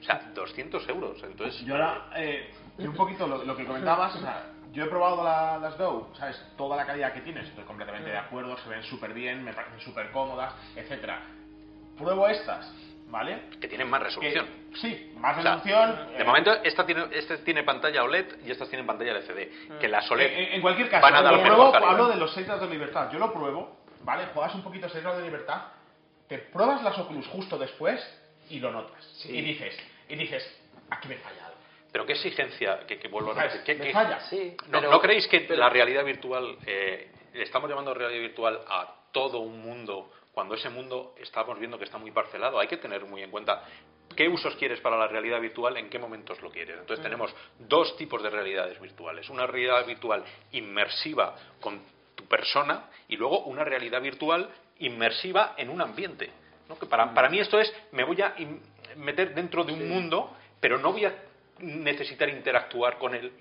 O 0.00 0.02
sea, 0.02 0.30
200 0.34 0.86
euros. 0.90 1.22
Entonces, 1.24 1.62
Yo 1.64 1.74
ahora, 1.74 2.10
eh, 2.16 2.50
y 2.78 2.86
un 2.86 2.94
poquito 2.94 3.26
lo, 3.26 3.42
lo 3.42 3.56
que 3.56 3.64
comentabas, 3.64 4.16
o 4.16 4.20
sea, 4.20 4.52
yo 4.72 4.84
he 4.84 4.88
probado 4.88 5.22
la- 5.24 5.58
las 5.58 5.76
Go, 5.78 6.10
¿sabes? 6.18 6.40
Toda 6.56 6.76
la 6.76 6.86
calidad 6.86 7.12
que 7.12 7.20
tienen, 7.20 7.44
estoy 7.44 7.64
completamente 7.64 8.10
de 8.10 8.18
acuerdo, 8.18 8.56
se 8.58 8.68
ven 8.68 8.82
súper 8.84 9.12
bien, 9.12 9.42
me 9.44 9.52
parecen 9.52 9.80
súper 9.80 10.10
cómodas, 10.12 10.54
etcétera. 10.76 11.20
Pruebo 11.98 12.28
estas, 12.28 12.72
¿vale? 13.08 13.42
Que 13.60 13.68
tienen 13.68 13.88
más 13.90 14.00
Que- 14.00 14.04
resolución. 14.06 14.46
sí, 14.80 15.12
más 15.16 15.38
O 15.38 15.42
sea, 15.42 15.56
resolución. 15.56 16.08
de 16.12 16.20
eh, 16.20 16.24
momento, 16.24 16.52
esta 16.62 16.86
tiene, 16.86 17.06
este 17.12 17.38
tiene 17.38 17.62
pantalla 17.64 18.02
OLED 18.04 18.44
y 18.46 18.50
estas 18.50 18.68
tienen 18.68 18.86
pantalla 18.86 19.12
LCD. 19.12 19.78
Que 19.80 19.88
las 19.88 20.10
OLED 20.10 20.26
en- 20.32 20.52
en 20.54 20.60
cualquier 20.62 20.88
caso, 20.88 21.02
van 21.02 21.14
a 21.16 21.22
dar 21.22 21.34
lo 21.34 21.42
pruebo, 21.42 21.74
hablo 21.74 22.08
de 22.08 22.16
los 22.16 22.32
6 22.32 22.46
grados 22.46 22.68
de 22.68 22.72
libertad. 22.74 23.10
Yo 23.12 23.18
lo 23.18 23.32
pruebo, 23.32 23.76
¿vale? 24.04 24.26
Juegas 24.32 24.54
un 24.54 24.62
poquito 24.62 24.88
6 24.88 25.02
grados 25.02 25.18
de 25.20 25.26
libertad, 25.26 25.62
te 26.28 26.38
pruebas 26.38 26.82
las 26.82 26.96
Oculus 26.98 27.26
justo 27.26 27.58
después 27.58 28.00
y 28.48 28.60
lo 28.60 28.70
notas. 28.70 29.24
Y 29.28 29.40
dices, 29.42 29.76
y 30.08 30.14
dices, 30.14 30.42
aquí 30.90 31.08
me 31.08 31.16
falla. 31.16 31.49
Pero 31.92 32.06
qué 32.06 32.12
exigencia, 32.12 32.86
que, 32.86 32.98
que 32.98 33.08
vuelvo 33.08 33.32
a 33.32 33.34
¿Sabes? 33.34 33.52
repetir. 33.54 33.74
¿qué- 33.76 33.80
Me 33.82 33.86
qué- 33.88 33.92
falla. 33.92 34.20
Sí, 34.20 34.56
¿No, 34.68 34.78
pero- 34.78 34.90
¿no 34.90 35.00
creéis 35.00 35.26
que 35.28 35.40
la 35.56 35.68
realidad 35.68 36.04
virtual, 36.04 36.56
eh, 36.66 37.10
estamos 37.34 37.68
llamando 37.68 37.92
realidad 37.94 38.20
virtual 38.20 38.60
a 38.68 38.94
todo 39.12 39.40
un 39.40 39.60
mundo, 39.60 40.12
cuando 40.32 40.54
ese 40.54 40.70
mundo 40.70 41.14
estamos 41.20 41.58
viendo 41.58 41.78
que 41.78 41.84
está 41.84 41.98
muy 41.98 42.10
parcelado? 42.12 42.60
Hay 42.60 42.68
que 42.68 42.76
tener 42.76 43.04
muy 43.04 43.22
en 43.22 43.30
cuenta 43.30 43.64
qué 44.16 44.28
usos 44.28 44.54
quieres 44.56 44.80
para 44.80 44.96
la 44.96 45.08
realidad 45.08 45.40
virtual, 45.40 45.76
en 45.76 45.88
qué 45.90 45.98
momentos 45.98 46.40
lo 46.42 46.50
quieres. 46.50 46.76
Entonces 46.78 47.02
tenemos 47.02 47.34
dos 47.58 47.96
tipos 47.96 48.22
de 48.22 48.30
realidades 48.30 48.80
virtuales. 48.80 49.28
Una 49.28 49.46
realidad 49.46 49.84
virtual 49.86 50.24
inmersiva 50.52 51.34
con 51.60 51.80
tu 52.14 52.24
persona 52.26 52.84
y 53.08 53.16
luego 53.16 53.40
una 53.44 53.64
realidad 53.64 54.00
virtual 54.00 54.48
inmersiva 54.78 55.54
en 55.56 55.70
un 55.70 55.80
ambiente. 55.80 56.30
¿no? 56.68 56.78
Que 56.78 56.86
para, 56.86 57.12
para 57.12 57.28
mí 57.28 57.38
esto 57.40 57.58
es, 57.58 57.72
me 57.92 58.04
voy 58.04 58.20
a 58.22 58.34
in- 58.38 58.60
meter 58.96 59.34
dentro 59.34 59.64
de 59.64 59.72
un 59.72 59.88
mundo, 59.88 60.36
pero 60.60 60.78
no 60.78 60.92
voy 60.92 61.04
a 61.04 61.14
necesitar 61.62 62.28
interactuar 62.28 62.98
con 62.98 63.14
él. 63.14 63.32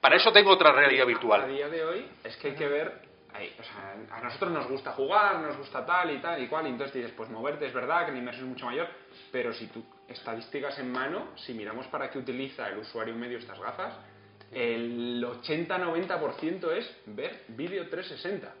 Para 0.00 0.16
eso 0.16 0.32
tengo 0.32 0.50
otra 0.50 0.72
realidad 0.72 1.04
A 1.04 1.06
virtual. 1.08 1.48
día 1.48 1.68
de 1.68 1.84
hoy 1.84 2.06
es 2.24 2.36
que 2.36 2.48
hay 2.48 2.54
que 2.54 2.68
ver. 2.68 3.06
ahí, 3.32 3.54
o 3.58 3.62
sea, 3.62 4.16
a 4.16 4.20
nosotros 4.22 4.50
nos 4.50 4.66
gusta 4.68 4.92
jugar, 4.92 5.40
nos 5.40 5.58
gusta 5.58 5.84
tal 5.84 6.10
y 6.10 6.18
tal 6.18 6.42
y 6.42 6.46
cual, 6.46 6.66
y 6.66 6.70
entonces 6.70 6.94
dices, 6.94 7.12
pues 7.14 7.28
moverte 7.28 7.66
es 7.66 7.72
verdad 7.74 8.06
que 8.06 8.12
la 8.12 8.18
inmersión 8.18 8.46
es 8.46 8.52
mucho 8.52 8.66
mayor, 8.66 8.88
pero 9.30 9.52
si 9.52 9.66
tú 9.66 9.84
estadísticas 10.08 10.78
en 10.78 10.90
mano, 10.90 11.32
si 11.36 11.52
miramos 11.52 11.86
para 11.88 12.08
qué 12.10 12.18
utiliza 12.18 12.68
el 12.68 12.78
usuario 12.78 13.14
medio 13.14 13.36
estas 13.38 13.58
gafas, 13.58 13.94
el 14.52 15.22
80-90% 15.22 16.72
es 16.72 16.96
ver 17.06 17.42
vídeo 17.48 17.88
360. 17.88 18.54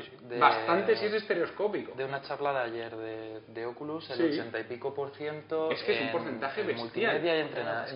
De- 0.00 0.38
Bastante 0.38 0.96
si 0.96 1.06
es 1.06 1.12
estereoscópico. 1.14 1.92
De 1.94 2.04
una 2.04 2.22
charla 2.22 2.52
de 2.52 2.58
ayer 2.60 2.96
de, 2.96 3.40
de 3.48 3.66
Oculus, 3.66 4.08
el 4.10 4.16
Sí. 4.16 4.22
80 4.40 4.60
y 4.60 4.64
pico 4.64 4.94
por 4.94 5.10
ciento. 5.10 5.70
Es 5.70 5.82
que 5.82 5.92
es 5.94 6.00
un 6.00 6.06
en- 6.08 6.12
porcentaje 6.12 6.60
en 6.62 6.66
bestial. 6.68 6.84
Multimedia 6.84 7.36
y 7.36 7.40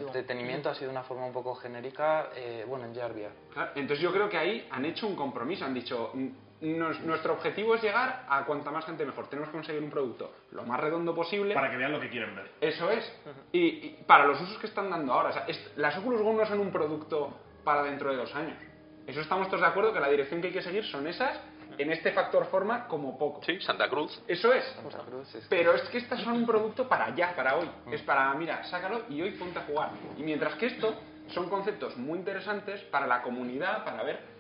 entretenimiento 0.00 0.70
ha 0.70 0.74
sido 0.74 0.88
de 0.88 0.92
una 0.92 1.02
forma 1.04 1.26
un 1.26 1.32
poco 1.32 1.54
genérica, 1.54 2.30
eh, 2.37 2.64
bueno, 2.66 2.84
en 2.87 2.94
Jarvia. 2.94 3.30
Claro, 3.52 3.70
Entonces 3.74 4.00
yo 4.02 4.12
creo 4.12 4.28
que 4.28 4.37
ahí 4.38 4.66
han 4.70 4.84
hecho 4.84 5.06
un 5.06 5.16
compromiso, 5.16 5.64
han 5.64 5.74
dicho, 5.74 6.12
"N- 6.14 6.32
nos- 6.61 7.00
nuestro 7.00 7.34
objetivo 7.34 7.74
es 7.76 7.82
llegar 7.82 8.24
a 8.28 8.44
cuanta 8.44 8.70
más 8.70 8.84
gente 8.84 9.04
mejor, 9.06 9.28
tenemos 9.28 9.48
que 9.48 9.52
conseguir 9.56 9.82
un 9.82 9.90
producto 9.90 10.32
lo 10.52 10.64
más 10.64 10.80
redondo 10.80 11.14
posible. 11.14 11.54
Para 11.54 11.70
que 11.70 11.76
vean 11.76 11.92
lo 11.92 12.00
que 12.00 12.08
quieren 12.08 12.34
ver. 12.34 12.50
Eso 12.61 12.90
es. 12.90 13.04
Y, 13.52 13.61
y 13.61 14.04
para 14.06 14.26
los 14.26 14.40
usos 14.40 14.58
que 14.58 14.66
están 14.66 14.90
dando 14.90 15.12
ahora, 15.12 15.28
o 15.30 15.32
sea, 15.32 15.44
est- 15.46 15.76
las 15.76 15.96
Oculus 15.98 16.20
Go 16.20 16.32
no 16.32 16.44
son 16.46 16.58
un 16.61 16.72
producto 16.72 17.32
para 17.64 17.82
dentro 17.84 18.11
de 18.11 18.16
dos 18.16 18.34
años. 18.34 18.56
Eso 19.06 19.20
estamos 19.20 19.46
todos 19.48 19.61
de 19.61 19.66
acuerdo 19.68 19.92
que 19.92 20.00
la 20.00 20.08
dirección 20.08 20.40
que 20.40 20.48
hay 20.48 20.52
que 20.52 20.62
seguir 20.62 20.84
son 20.84 21.06
esas, 21.06 21.40
en 21.79 21.93
este 21.93 22.12
factor 22.12 22.47
forma 22.47 22.87
como 22.87 23.17
poco. 23.17 23.41
Sí, 23.45 23.61
Santa 23.61 23.88
Cruz. 23.88 24.21
Eso 24.27 24.53
es. 24.53 24.64
Santa 24.64 24.99
Cruz, 24.99 25.35
es 25.35 25.47
Pero 25.49 25.75
es 25.75 25.83
que 25.88 25.99
estas 25.99 26.21
son 26.23 26.35
un 26.35 26.47
producto 26.47 26.88
para 26.88 27.14
ya, 27.14 27.35
para 27.35 27.57
hoy. 27.57 27.71
Es 27.91 28.03
para, 28.03 28.33
mira, 28.35 28.64
sácalo 28.64 29.03
y 29.09 29.23
hoy 29.23 29.33
ponte 29.33 29.59
a 29.59 29.62
jugar. 29.62 29.91
Y 30.17 30.23
mientras 30.23 30.55
que 30.55 30.67
esto 30.67 30.95
son 31.29 31.49
conceptos 31.49 31.97
muy 31.97 32.19
interesantes 32.19 32.81
para 32.85 33.07
la 33.07 33.23
comunidad, 33.23 33.85
para 33.85 34.03
ver, 34.03 34.38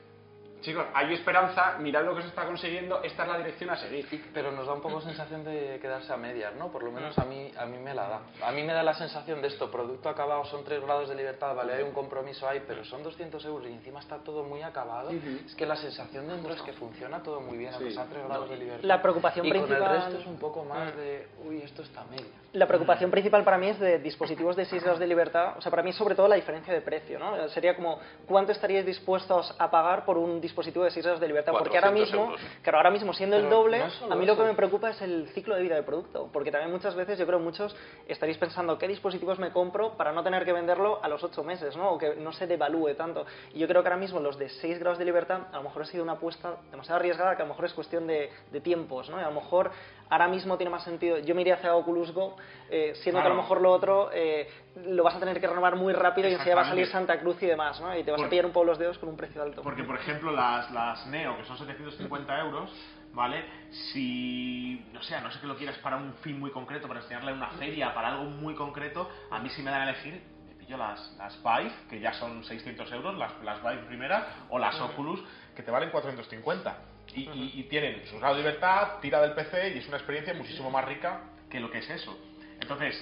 chicos, 0.60 0.86
hay 0.94 1.14
esperanza, 1.14 1.76
mirad 1.78 2.04
lo 2.04 2.14
que 2.14 2.22
se 2.22 2.28
está 2.28 2.44
consiguiendo, 2.46 3.02
esta 3.02 3.22
es 3.22 3.28
la 3.28 3.38
dirección 3.38 3.70
a 3.70 3.76
seguir. 3.76 4.30
Pero 4.32 4.52
nos 4.52 4.66
da 4.66 4.72
un 4.72 4.80
poco 4.80 5.00
sensación 5.00 5.44
de 5.44 5.78
quedarse 5.80 6.12
a 6.12 6.16
medias, 6.16 6.54
¿no? 6.56 6.68
Por 6.70 6.82
lo 6.82 6.90
menos 6.90 7.16
a 7.18 7.24
mí, 7.24 7.52
a 7.56 7.66
mí 7.66 7.78
me 7.78 7.94
la 7.94 8.08
da. 8.08 8.20
A 8.46 8.52
mí 8.52 8.62
me 8.62 8.72
da 8.72 8.82
la 8.82 8.94
sensación 8.94 9.40
de 9.42 9.48
esto, 9.48 9.70
producto 9.70 10.08
acabado, 10.08 10.44
son 10.46 10.64
3 10.64 10.82
grados 10.82 11.08
de 11.08 11.14
libertad, 11.14 11.54
vale, 11.54 11.74
hay 11.74 11.82
un 11.82 11.92
compromiso 11.92 12.48
ahí, 12.48 12.62
pero 12.66 12.84
son 12.84 13.02
200 13.02 13.44
euros 13.44 13.68
y 13.68 13.72
encima 13.72 14.00
está 14.00 14.18
todo 14.18 14.44
muy 14.44 14.62
acabado. 14.62 15.10
Es 15.10 15.54
que 15.54 15.66
la 15.66 15.76
sensación 15.76 16.28
dentro 16.28 16.52
es 16.52 16.62
que 16.62 16.72
funciona 16.72 17.22
todo 17.22 17.40
muy 17.40 17.58
bien, 17.58 17.72
aunque 17.74 17.90
Sí. 17.90 17.96
sean 17.96 18.08
3 18.08 18.24
grados 18.26 18.50
de 18.50 18.56
libertad. 18.56 18.84
La 18.84 19.00
preocupación 19.02 19.46
y 19.46 19.52
con 19.52 19.72
el 19.72 19.88
resto 19.88 20.18
es 20.18 20.26
un 20.26 20.38
poco 20.38 20.64
más 20.64 20.94
de, 20.96 21.28
uy, 21.46 21.62
esto 21.62 21.82
está 21.82 22.02
a 22.02 22.04
medias. 22.06 22.26
La 22.54 22.66
preocupación 22.66 23.10
principal 23.10 23.44
para 23.44 23.58
mí 23.58 23.68
es 23.68 23.78
de 23.78 23.98
dispositivos 23.98 24.56
de 24.56 24.64
6 24.64 24.82
grados 24.82 24.98
de 24.98 25.06
libertad. 25.06 25.58
O 25.58 25.60
sea, 25.60 25.68
para 25.70 25.82
mí 25.82 25.92
sobre 25.92 26.14
todo 26.14 26.28
la 26.28 26.36
diferencia 26.36 26.72
de 26.72 26.80
precio, 26.80 27.18
¿no? 27.18 27.46
Sería 27.50 27.76
como, 27.76 27.98
¿cuánto 28.26 28.52
estaríais 28.52 28.86
dispuestos 28.86 29.54
a 29.58 29.70
pagar 29.70 30.06
por 30.06 30.16
un 30.16 30.40
dispositivo 30.40 30.82
de 30.82 30.90
6 30.90 31.04
grados 31.04 31.20
de 31.20 31.28
libertad? 31.28 31.52
Porque 31.52 31.76
ahora 31.76 31.90
400 31.90 32.10
mismo, 32.10 32.32
euros. 32.32 32.40
claro, 32.62 32.78
ahora 32.78 32.90
mismo 32.90 33.12
siendo 33.12 33.36
el 33.36 33.50
doble, 33.50 33.80
no 33.80 33.86
es 33.86 34.02
a 34.02 34.14
mí 34.14 34.24
lo 34.24 34.34
que 34.34 34.44
me 34.44 34.54
preocupa 34.54 34.88
es 34.88 35.02
el 35.02 35.28
ciclo 35.34 35.56
de 35.56 35.62
vida 35.62 35.74
del 35.74 35.84
producto. 35.84 36.30
Porque 36.32 36.50
también 36.50 36.72
muchas 36.72 36.94
veces, 36.94 37.18
yo 37.18 37.26
creo 37.26 37.38
muchos 37.38 37.76
estaréis 38.06 38.38
pensando, 38.38 38.78
¿qué 38.78 38.88
dispositivos 38.88 39.38
me 39.38 39.50
compro 39.50 39.98
para 39.98 40.12
no 40.12 40.22
tener 40.22 40.46
que 40.46 40.54
venderlo 40.54 41.00
a 41.02 41.08
los 41.08 41.22
8 41.22 41.44
meses, 41.44 41.76
¿no? 41.76 41.90
O 41.90 41.98
que 41.98 42.16
no 42.16 42.32
se 42.32 42.46
devalúe 42.46 42.94
tanto. 42.94 43.26
Y 43.52 43.58
yo 43.58 43.68
creo 43.68 43.82
que 43.82 43.88
ahora 43.88 44.00
mismo 44.00 44.20
los 44.20 44.38
de 44.38 44.48
6 44.48 44.78
grados 44.78 44.98
de 44.98 45.04
libertad, 45.04 45.42
a 45.52 45.56
lo 45.56 45.64
mejor 45.64 45.82
ha 45.82 45.86
sido 45.86 46.02
una 46.02 46.14
apuesta 46.14 46.56
demasiado 46.70 46.96
arriesgada, 46.96 47.36
que 47.36 47.42
a 47.42 47.44
lo 47.44 47.50
mejor 47.50 47.66
es 47.66 47.74
cuestión 47.74 48.06
de, 48.06 48.30
de 48.50 48.60
tiempos, 48.62 49.10
¿no? 49.10 49.20
Y 49.20 49.22
a 49.22 49.28
lo 49.28 49.38
mejor 49.38 49.70
ahora 50.10 50.28
mismo 50.28 50.56
tiene 50.56 50.70
más 50.70 50.84
sentido. 50.84 51.18
Yo 51.18 51.34
me 51.34 51.42
iría 51.42 51.54
hacia 51.54 51.74
Oculus 51.74 52.12
Go, 52.12 52.36
eh, 52.70 52.92
siendo 53.02 53.20
que 53.20 53.26
a 53.26 53.30
lo 53.30 53.36
mejor 53.36 53.60
lo 53.60 53.72
otro 53.72 54.10
eh, 54.12 54.48
lo 54.86 55.02
vas 55.04 55.16
a 55.16 55.20
tener 55.20 55.40
que 55.40 55.46
renovar 55.46 55.76
muy 55.76 55.92
rápido 55.92 56.28
y 56.28 56.32
enseguida 56.32 56.56
va 56.56 56.62
a 56.62 56.68
salir. 56.68 56.86
Santa 56.88 57.18
Cruz 57.20 57.42
y 57.42 57.46
demás, 57.46 57.80
¿no? 57.80 57.96
Y 57.96 58.04
te 58.04 58.10
vas 58.10 58.22
a 58.22 58.28
pillar 58.28 58.46
un 58.46 58.52
poco 58.52 58.66
los 58.66 58.78
dedos 58.78 58.98
con 58.98 59.08
un 59.08 59.16
precio 59.16 59.42
alto. 59.42 59.62
Porque, 59.62 59.84
por 59.84 59.96
ejemplo, 59.96 60.32
las, 60.32 60.70
las 60.70 61.06
Neo, 61.06 61.36
que 61.36 61.44
son 61.44 61.58
750 61.58 62.40
euros, 62.40 62.70
¿vale? 63.12 63.44
Si, 63.70 64.86
no 64.92 65.02
sé, 65.02 65.14
a 65.14 65.20
no 65.20 65.30
sé 65.30 65.40
que 65.40 65.46
lo 65.46 65.56
quieras 65.56 65.76
para 65.78 65.96
un 65.96 66.14
fin 66.14 66.38
muy 66.38 66.50
concreto, 66.50 66.88
para 66.88 67.00
enseñarle 67.00 67.32
en 67.32 67.38
una 67.38 67.50
feria, 67.50 67.94
para 67.94 68.08
algo 68.08 68.24
muy 68.24 68.54
concreto, 68.54 69.08
a 69.30 69.38
mí 69.38 69.50
sí 69.50 69.62
me 69.62 69.70
dan 69.70 69.82
a 69.82 69.90
elegir, 69.90 70.22
me 70.46 70.54
pillo 70.54 70.76
las, 70.76 71.14
las 71.18 71.36
Vive, 71.42 71.72
que 71.90 72.00
ya 72.00 72.12
son 72.14 72.44
600 72.44 72.90
euros, 72.92 73.16
las, 73.16 73.32
las 73.42 73.62
Vive 73.62 73.82
primeras, 73.86 74.24
o 74.50 74.58
las 74.58 74.80
Oculus, 74.80 75.22
que 75.54 75.62
te 75.62 75.70
valen 75.70 75.90
450. 75.90 76.76
Y, 77.14 77.20
y- 77.22 77.52
y 77.56 77.62
tienen 77.64 78.06
su 78.06 78.18
grado 78.18 78.34
de 78.36 78.42
libertad, 78.42 78.98
tira 79.00 79.20
del 79.22 79.32
PC 79.32 79.70
y 79.74 79.78
es 79.78 79.88
una 79.88 79.96
experiencia 79.96 80.34
muchísimo 80.34 80.70
más 80.70 80.84
rica 80.84 81.22
que 81.50 81.58
lo 81.60 81.70
que 81.70 81.78
es 81.78 81.90
eso. 81.90 82.16
Entonces, 82.60 82.94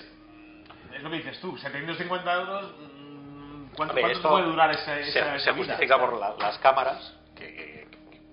es 0.95 1.03
lo 1.03 1.11
que 1.11 1.17
dices 1.17 1.41
tú, 1.41 1.57
750 1.59 2.35
euros, 2.35 2.75
mm, 2.79 3.67
¿cuánto, 3.77 3.95
ver, 3.95 4.03
cuánto 4.05 4.29
puede 4.31 4.45
durar 4.47 4.71
esa, 4.71 4.85
se, 5.05 5.09
esa, 5.37 5.37
justifica 5.55 5.99
por 5.99 6.19
la- 6.21 6.35
las 6.39 6.59
cámaras, 6.59 7.15
que, 7.35 7.47
que 7.55 7.87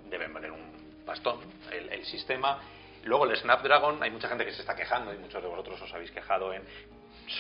deben 0.10 0.34
valer 0.34 0.52
un 0.52 1.04
bastón, 1.06 1.40
el, 1.72 1.90
el 1.90 2.06
sistema. 2.06 2.60
Luego 3.04 3.26
el 3.26 3.36
Snapdragon, 3.36 4.02
hay 4.02 4.12
mucha 4.12 4.30
gente 4.30 4.46
que 4.46 4.54
se 4.54 4.62
está 4.62 4.76
quejando, 4.76 5.14
y 5.14 5.18
muchos 5.18 5.42
de 5.42 5.50
vosotros 5.50 5.82
os 5.82 5.94
habéis 5.94 6.12
quejado 6.12 6.54
en 6.54 6.62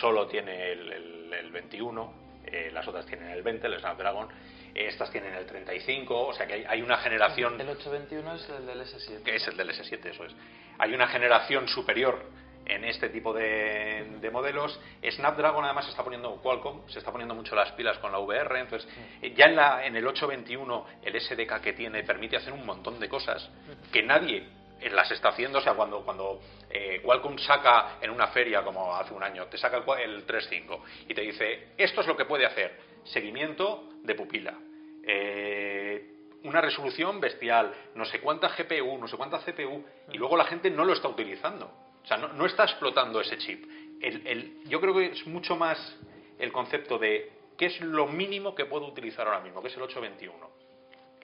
solo 0.01 0.27
tiene 0.27 0.71
el, 0.71 0.91
el- 0.91 1.33
el 1.33 1.51
21, 1.51 2.13
eh, 2.45 2.69
las 2.73 2.85
otras 2.87 3.05
tienen 3.05 3.29
el 3.29 3.43
20, 3.43 3.67
el 3.67 3.79
Snapdragon, 3.79 4.27
estas 4.75 5.12
tienen 5.12 5.33
el 5.33 5.45
35, 5.45 6.27
o 6.27 6.33
sea 6.33 6.47
que 6.47 6.53
hay, 6.53 6.65
hay 6.67 6.81
una 6.81 6.97
generación 6.97 7.59
El 7.59 7.69
821 7.69 8.36
es 8.36 8.49
el 8.49 8.65
del 8.65 8.81
S7. 8.81 9.23
que 9.23 9.36
es 9.36 9.47
el 9.47 9.57
del 9.57 9.69
S7, 9.69 10.05
eso 10.05 10.25
es. 10.25 10.36
Hay 10.79 10.93
una 10.93 11.07
generación 11.07 11.67
superior 11.67 12.23
en 12.65 12.83
este 12.86 13.09
tipo 13.09 13.33
de, 13.33 14.17
de 14.19 14.31
modelos. 14.31 14.79
Snapdragon 15.03 15.65
además 15.65 15.86
se 15.86 15.91
está 15.91 16.03
poniendo, 16.03 16.41
Qualcomm 16.41 16.88
se 16.88 16.99
está 16.99 17.12
poniendo 17.12 17.36
mucho 17.36 17.55
las 17.55 17.71
pilas 17.73 17.97
con 17.99 18.12
la 18.12 18.19
VR, 18.19 18.59
entonces 18.59 18.89
ya 19.36 19.45
en, 19.45 19.55
la, 19.55 19.86
en 19.86 19.95
el 19.95 20.07
821 20.07 20.86
el 21.03 21.21
SDK 21.21 21.62
que 21.62 21.73
tiene 21.73 22.03
permite 22.03 22.38
hacer 22.38 22.53
un 22.53 22.65
montón 22.65 22.99
de 22.99 23.09
cosas 23.09 23.49
que 23.91 24.01
nadie 24.01 24.47
las 24.91 25.09
está 25.12 25.29
haciendo, 25.29 25.59
o 25.59 25.62
sea, 25.62 25.73
cuando, 25.73 26.03
cuando 26.03 26.41
eh, 26.69 27.01
Qualcomm 27.03 27.38
saca 27.38 27.97
en 28.01 28.09
una 28.09 28.27
feria 28.27 28.63
como 28.63 28.93
hace 28.93 29.13
un 29.13 29.23
año, 29.23 29.45
te 29.47 29.57
saca 29.57 29.77
el, 29.77 30.12
el 30.15 30.27
3.5 30.27 30.79
y 31.07 31.13
te 31.13 31.21
dice, 31.21 31.69
esto 31.77 32.01
es 32.01 32.07
lo 32.07 32.17
que 32.17 32.25
puede 32.25 32.45
hacer, 32.45 32.92
seguimiento 33.05 33.89
de 34.03 34.15
pupila, 34.15 34.57
eh, 35.03 36.13
una 36.43 36.61
resolución 36.61 37.19
bestial, 37.19 37.73
no 37.95 38.05
sé 38.05 38.19
cuánta 38.19 38.49
GPU, 38.49 38.97
no 38.97 39.07
sé 39.07 39.17
cuánta 39.17 39.39
CPU, 39.39 39.83
y 40.11 40.17
luego 40.17 40.35
la 40.35 40.45
gente 40.45 40.69
no 40.69 40.83
lo 40.83 40.93
está 40.93 41.07
utilizando. 41.07 41.71
O 42.03 42.05
sea, 42.05 42.17
no, 42.17 42.45
está 42.45 42.63
explotando 42.63 43.21
ese 43.21 43.37
chip. 43.37 43.65
Yo 44.65 44.81
creo 44.81 44.93
que 44.93 45.05
es 45.07 45.25
mucho 45.25 45.55
más 45.55 45.97
el 46.37 46.51
concepto 46.51 46.97
de 46.97 47.31
qué 47.57 47.67
es 47.67 47.79
lo 47.79 48.07
mínimo 48.07 48.53
que 48.53 48.65
puedo 48.65 48.87
utilizar 48.87 49.25
ahora 49.25 49.39
mismo, 49.39 49.61
que 49.61 49.69
es 49.69 49.77
el 49.77 49.83
821. 49.83 50.49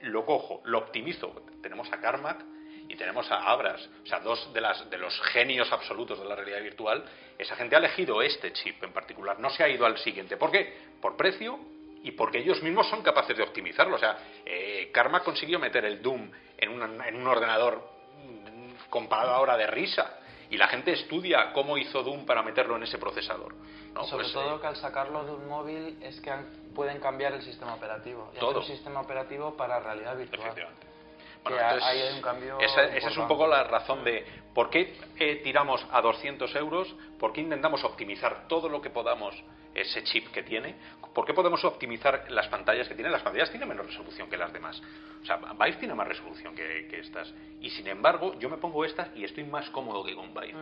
Lo 0.04 0.26
cojo, 0.26 0.62
lo 0.64 0.78
optimizo. 0.78 1.44
Tenemos 1.62 1.92
a 1.92 2.00
Carmack 2.00 2.46
y 2.90 2.96
tenemos 2.98 3.32
a 3.32 3.38
Abras, 3.50 3.88
o 4.04 4.06
sea, 4.08 4.20
dos 4.20 4.52
de, 4.52 4.60
las, 4.60 4.90
de 4.90 4.98
los 4.98 5.18
genios 5.32 5.72
absolutos 5.72 6.20
de 6.20 6.26
la 6.26 6.36
realidad 6.36 6.62
virtual. 6.62 7.06
Esa 7.38 7.56
gente 7.56 7.76
ha 7.76 7.80
elegido 7.80 8.22
este 8.22 8.52
chip 8.52 8.84
en 8.84 8.92
particular, 8.92 9.40
no 9.40 9.50
se 9.52 9.64
ha 9.64 9.70
ido 9.70 9.86
al 9.86 9.98
siguiente. 10.00 10.36
¿Por 10.38 10.52
qué? 10.52 10.76
Por 11.02 11.16
precio 11.16 11.58
y 12.04 12.12
porque 12.12 12.40
ellos 12.40 12.62
mismos 12.64 12.90
son 12.90 13.02
capaces 13.04 13.38
de 13.38 13.44
optimizarlo. 13.44 13.96
O 13.96 14.00
sea, 14.00 14.18
eh, 14.46 14.90
Carmack 14.92 15.24
consiguió 15.24 15.60
meter 15.60 15.86
el 15.86 16.02
Doom 16.02 16.32
en, 16.58 16.70
una- 16.70 17.08
en 17.08 17.16
un 17.16 17.28
ordenador 17.28 17.88
mm, 18.26 18.90
comparado 18.90 19.32
ahora 19.34 19.56
de 19.56 19.68
risa 19.68 20.18
y 20.50 20.58
la 20.58 20.68
gente 20.68 20.92
estudia 20.92 21.54
cómo 21.54 21.78
hizo 21.78 22.02
Doom 22.02 22.26
para 22.26 22.42
meterlo 22.42 22.76
en 22.76 22.84
ese 22.84 22.98
procesador. 22.98 23.54
¿no? 23.94 24.04
Sobre 24.06 24.24
Pues, 24.24 24.34
todo 24.34 24.56
eh, 24.58 24.62
que 24.62 24.68
al 24.68 24.76
sacarlo 24.78 25.24
de 25.26 25.32
un 25.32 25.48
móvil 25.48 25.98
es 26.02 26.20
que 26.22 26.32
han- 26.32 26.72
pueden 26.74 27.00
cambiar 27.00 27.34
el 27.34 27.42
sistema 27.44 27.76
operativo. 27.76 28.32
Y 28.34 28.38
hacer 28.38 28.58
un 28.58 28.64
sistema 28.64 29.02
operativo 29.02 29.56
para 29.56 29.80
realidad 29.80 30.18
virtual. 30.18 30.42
Efectivamente. 30.42 30.88
Que 31.44 31.54
Bueno, 31.54 31.60
a- 31.68 31.74
entonces, 31.74 31.90
ahí 31.90 32.02
hay 32.02 32.16
un 32.16 32.22
cambio 32.22 32.60
esa, 32.60 32.84
esa 32.96 33.10
es 33.10 33.18
un 33.18 33.28
poco 33.28 33.48
la 33.48 33.64
razón 33.64 34.04
de 34.04 34.26
por 34.54 34.70
qué 34.70 34.96
eh, 35.18 35.38
tiramos 35.44 35.86
a 35.92 36.02
200 36.02 36.54
euros, 36.56 36.94
por 37.20 37.32
qué 37.34 37.42
intentamos 37.42 37.84
optimizar 37.84 38.48
todo 38.48 38.68
lo 38.70 38.82
que 38.82 38.90
podamos 38.90 39.36
ese 39.74 40.04
chip 40.04 40.28
que 40.32 40.44
tiene, 40.44 40.76
por 41.14 41.26
qué 41.26 41.34
podemos 41.34 41.64
optimizar 41.64 42.26
las 42.30 42.48
pantallas 42.48 42.88
que 42.88 42.96
tiene. 42.96 43.10
Las 43.10 43.22
pantallas 43.22 43.50
tienen 43.52 43.70
menos 43.70 43.86
resolución 43.86 44.30
que 44.30 44.36
las 44.38 44.52
demás. 44.52 44.82
O 45.22 45.26
sea, 45.26 45.38
Vive 45.38 45.74
tiene 45.78 45.94
más 45.94 46.08
resolución 46.08 46.56
que, 46.56 46.88
que 46.90 47.00
estas. 47.00 47.34
Y 47.62 47.70
sin 47.70 47.88
embargo, 47.88 48.38
yo 48.40 48.50
me 48.50 48.58
pongo 48.58 48.84
estas 48.84 49.16
y 49.16 49.24
estoy 49.24 49.44
más 49.46 49.70
cómodo 49.70 50.04
que 50.04 50.16
con 50.16 50.34
Vive. 50.34 50.56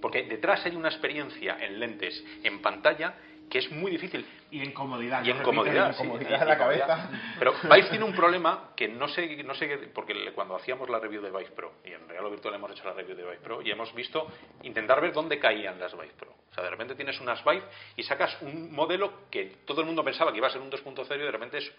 Porque 0.00 0.24
detrás 0.24 0.64
hay 0.66 0.74
una 0.76 0.88
experiencia 0.88 1.56
en 1.60 1.78
lentes, 1.80 2.24
en 2.42 2.60
pantalla, 2.60 3.14
que 3.52 3.58
es 3.58 3.70
muy 3.70 3.90
difícil. 3.90 4.26
Y 4.50 4.62
en 4.62 4.72
comodidad. 4.72 5.22
Y 5.22 5.30
en 5.30 5.42
comodidad, 5.42 5.88
en 5.88 5.92
sí, 5.92 6.04
la 6.04 6.08
comodidad. 6.08 6.58
cabeza. 6.58 7.10
Pero 7.38 7.52
Vive 7.64 7.90
tiene 7.90 8.04
un 8.06 8.14
problema 8.14 8.70
que 8.74 8.88
no 8.88 9.08
sé, 9.08 9.44
no 9.44 9.54
sé 9.54 9.90
porque 9.92 10.32
cuando 10.34 10.56
hacíamos 10.56 10.88
la 10.88 10.98
review 10.98 11.20
de 11.20 11.30
Vive 11.30 11.50
Pro, 11.50 11.74
y 11.84 11.92
en 11.92 12.08
Real 12.08 12.24
o 12.24 12.30
Virtual 12.30 12.54
hemos 12.54 12.70
hecho 12.70 12.84
la 12.84 12.94
review 12.94 13.14
de 13.14 13.24
Vive 13.24 13.40
Pro, 13.42 13.60
y 13.60 13.70
hemos 13.70 13.94
visto 13.94 14.26
intentar 14.62 15.02
ver 15.02 15.12
dónde 15.12 15.38
caían 15.38 15.78
las 15.78 15.92
Vive 15.92 16.14
Pro. 16.18 16.30
O 16.50 16.54
sea, 16.54 16.64
de 16.64 16.70
repente 16.70 16.94
tienes 16.94 17.20
unas 17.20 17.44
Vive 17.44 17.62
y 17.94 18.02
sacas 18.04 18.40
un 18.40 18.72
modelo 18.72 19.28
que 19.30 19.58
todo 19.66 19.82
el 19.82 19.86
mundo 19.86 20.02
pensaba 20.02 20.32
que 20.32 20.38
iba 20.38 20.46
a 20.46 20.50
ser 20.50 20.62
un 20.62 20.70
2.0 20.70 21.14
y 21.14 21.18
de 21.18 21.30
repente 21.30 21.58
es 21.58 21.70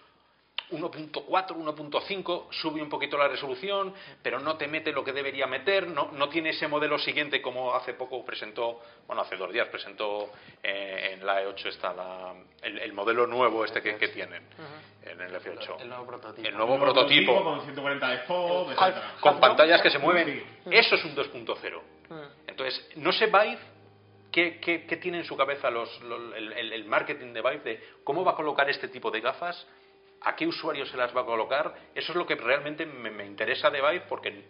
1.4, 0.73 1.21
1.5, 1.55 2.47
sube 2.51 2.81
un 2.81 2.89
poquito 2.89 3.17
la 3.17 3.27
resolución, 3.27 3.93
pero 4.21 4.39
no 4.39 4.57
te 4.57 4.67
mete 4.67 4.91
lo 4.91 5.03
que 5.03 5.13
debería 5.13 5.47
meter, 5.47 5.87
no, 5.87 6.11
no 6.11 6.29
tiene 6.29 6.49
ese 6.49 6.67
modelo 6.67 6.97
siguiente 6.99 7.41
como 7.41 7.73
hace 7.73 7.93
poco 7.93 8.23
presentó, 8.25 8.81
bueno, 9.07 9.21
hace 9.21 9.35
dos 9.37 9.51
días 9.51 9.67
presentó 9.69 10.31
eh, 10.61 11.11
en 11.13 11.25
la 11.25 11.43
E8 11.43 11.65
está 11.67 11.93
la, 11.93 12.33
el, 12.61 12.79
el 12.79 12.93
modelo 12.93 13.27
nuevo 13.27 13.63
este 13.65 13.81
que, 13.81 13.95
que 13.97 14.07
tienen 14.09 14.43
en 15.05 15.21
el 15.21 15.33
F8. 15.35 15.81
El 15.81 15.89
nuevo 15.89 16.05
prototipo. 16.07 16.47
El 16.47 16.55
nuevo 16.55 16.79
prototipo 16.79 17.43
Con 17.43 17.61
140 17.61 18.09
de. 18.09 18.17
Half- 18.77 19.19
con 19.19 19.39
pantallas 19.39 19.81
que 19.81 19.89
se 19.89 19.99
mueven. 19.99 20.27
Sí. 20.65 20.69
Eso 20.71 20.95
es 20.95 21.03
un 21.05 21.15
2.0. 21.15 21.81
Mm. 22.09 22.13
Entonces, 22.47 22.89
no 22.95 23.11
sé 23.11 23.25
Vive 23.27 23.57
qué, 24.31 24.59
qué- 24.59 24.85
qué 24.85 24.97
tiene 24.97 25.19
en 25.19 25.25
su 25.25 25.35
cabeza 25.37 25.69
los, 25.69 26.01
lo- 26.03 26.33
el, 26.35 26.53
el- 26.53 26.73
el 26.73 26.85
marketing 26.85 27.33
de 27.33 27.41
Vive 27.41 27.59
de 27.59 27.83
cómo 28.03 28.23
va 28.23 28.31
a 28.31 28.35
colocar 28.35 28.69
este 28.69 28.87
tipo 28.87 29.11
de 29.11 29.19
gafas, 29.21 29.67
a 30.23 30.35
qué 30.35 30.47
usuario 30.47 30.85
se 30.85 30.97
las 30.97 31.15
va 31.15 31.21
a 31.21 31.25
colocar. 31.25 31.73
Eso 31.95 32.11
es 32.11 32.15
lo 32.17 32.25
que 32.25 32.35
realmente 32.35 32.85
me, 32.85 33.09
me 33.11 33.25
interesa 33.25 33.69
de 33.69 33.81
Vive 33.81 34.01
porque, 34.07 34.45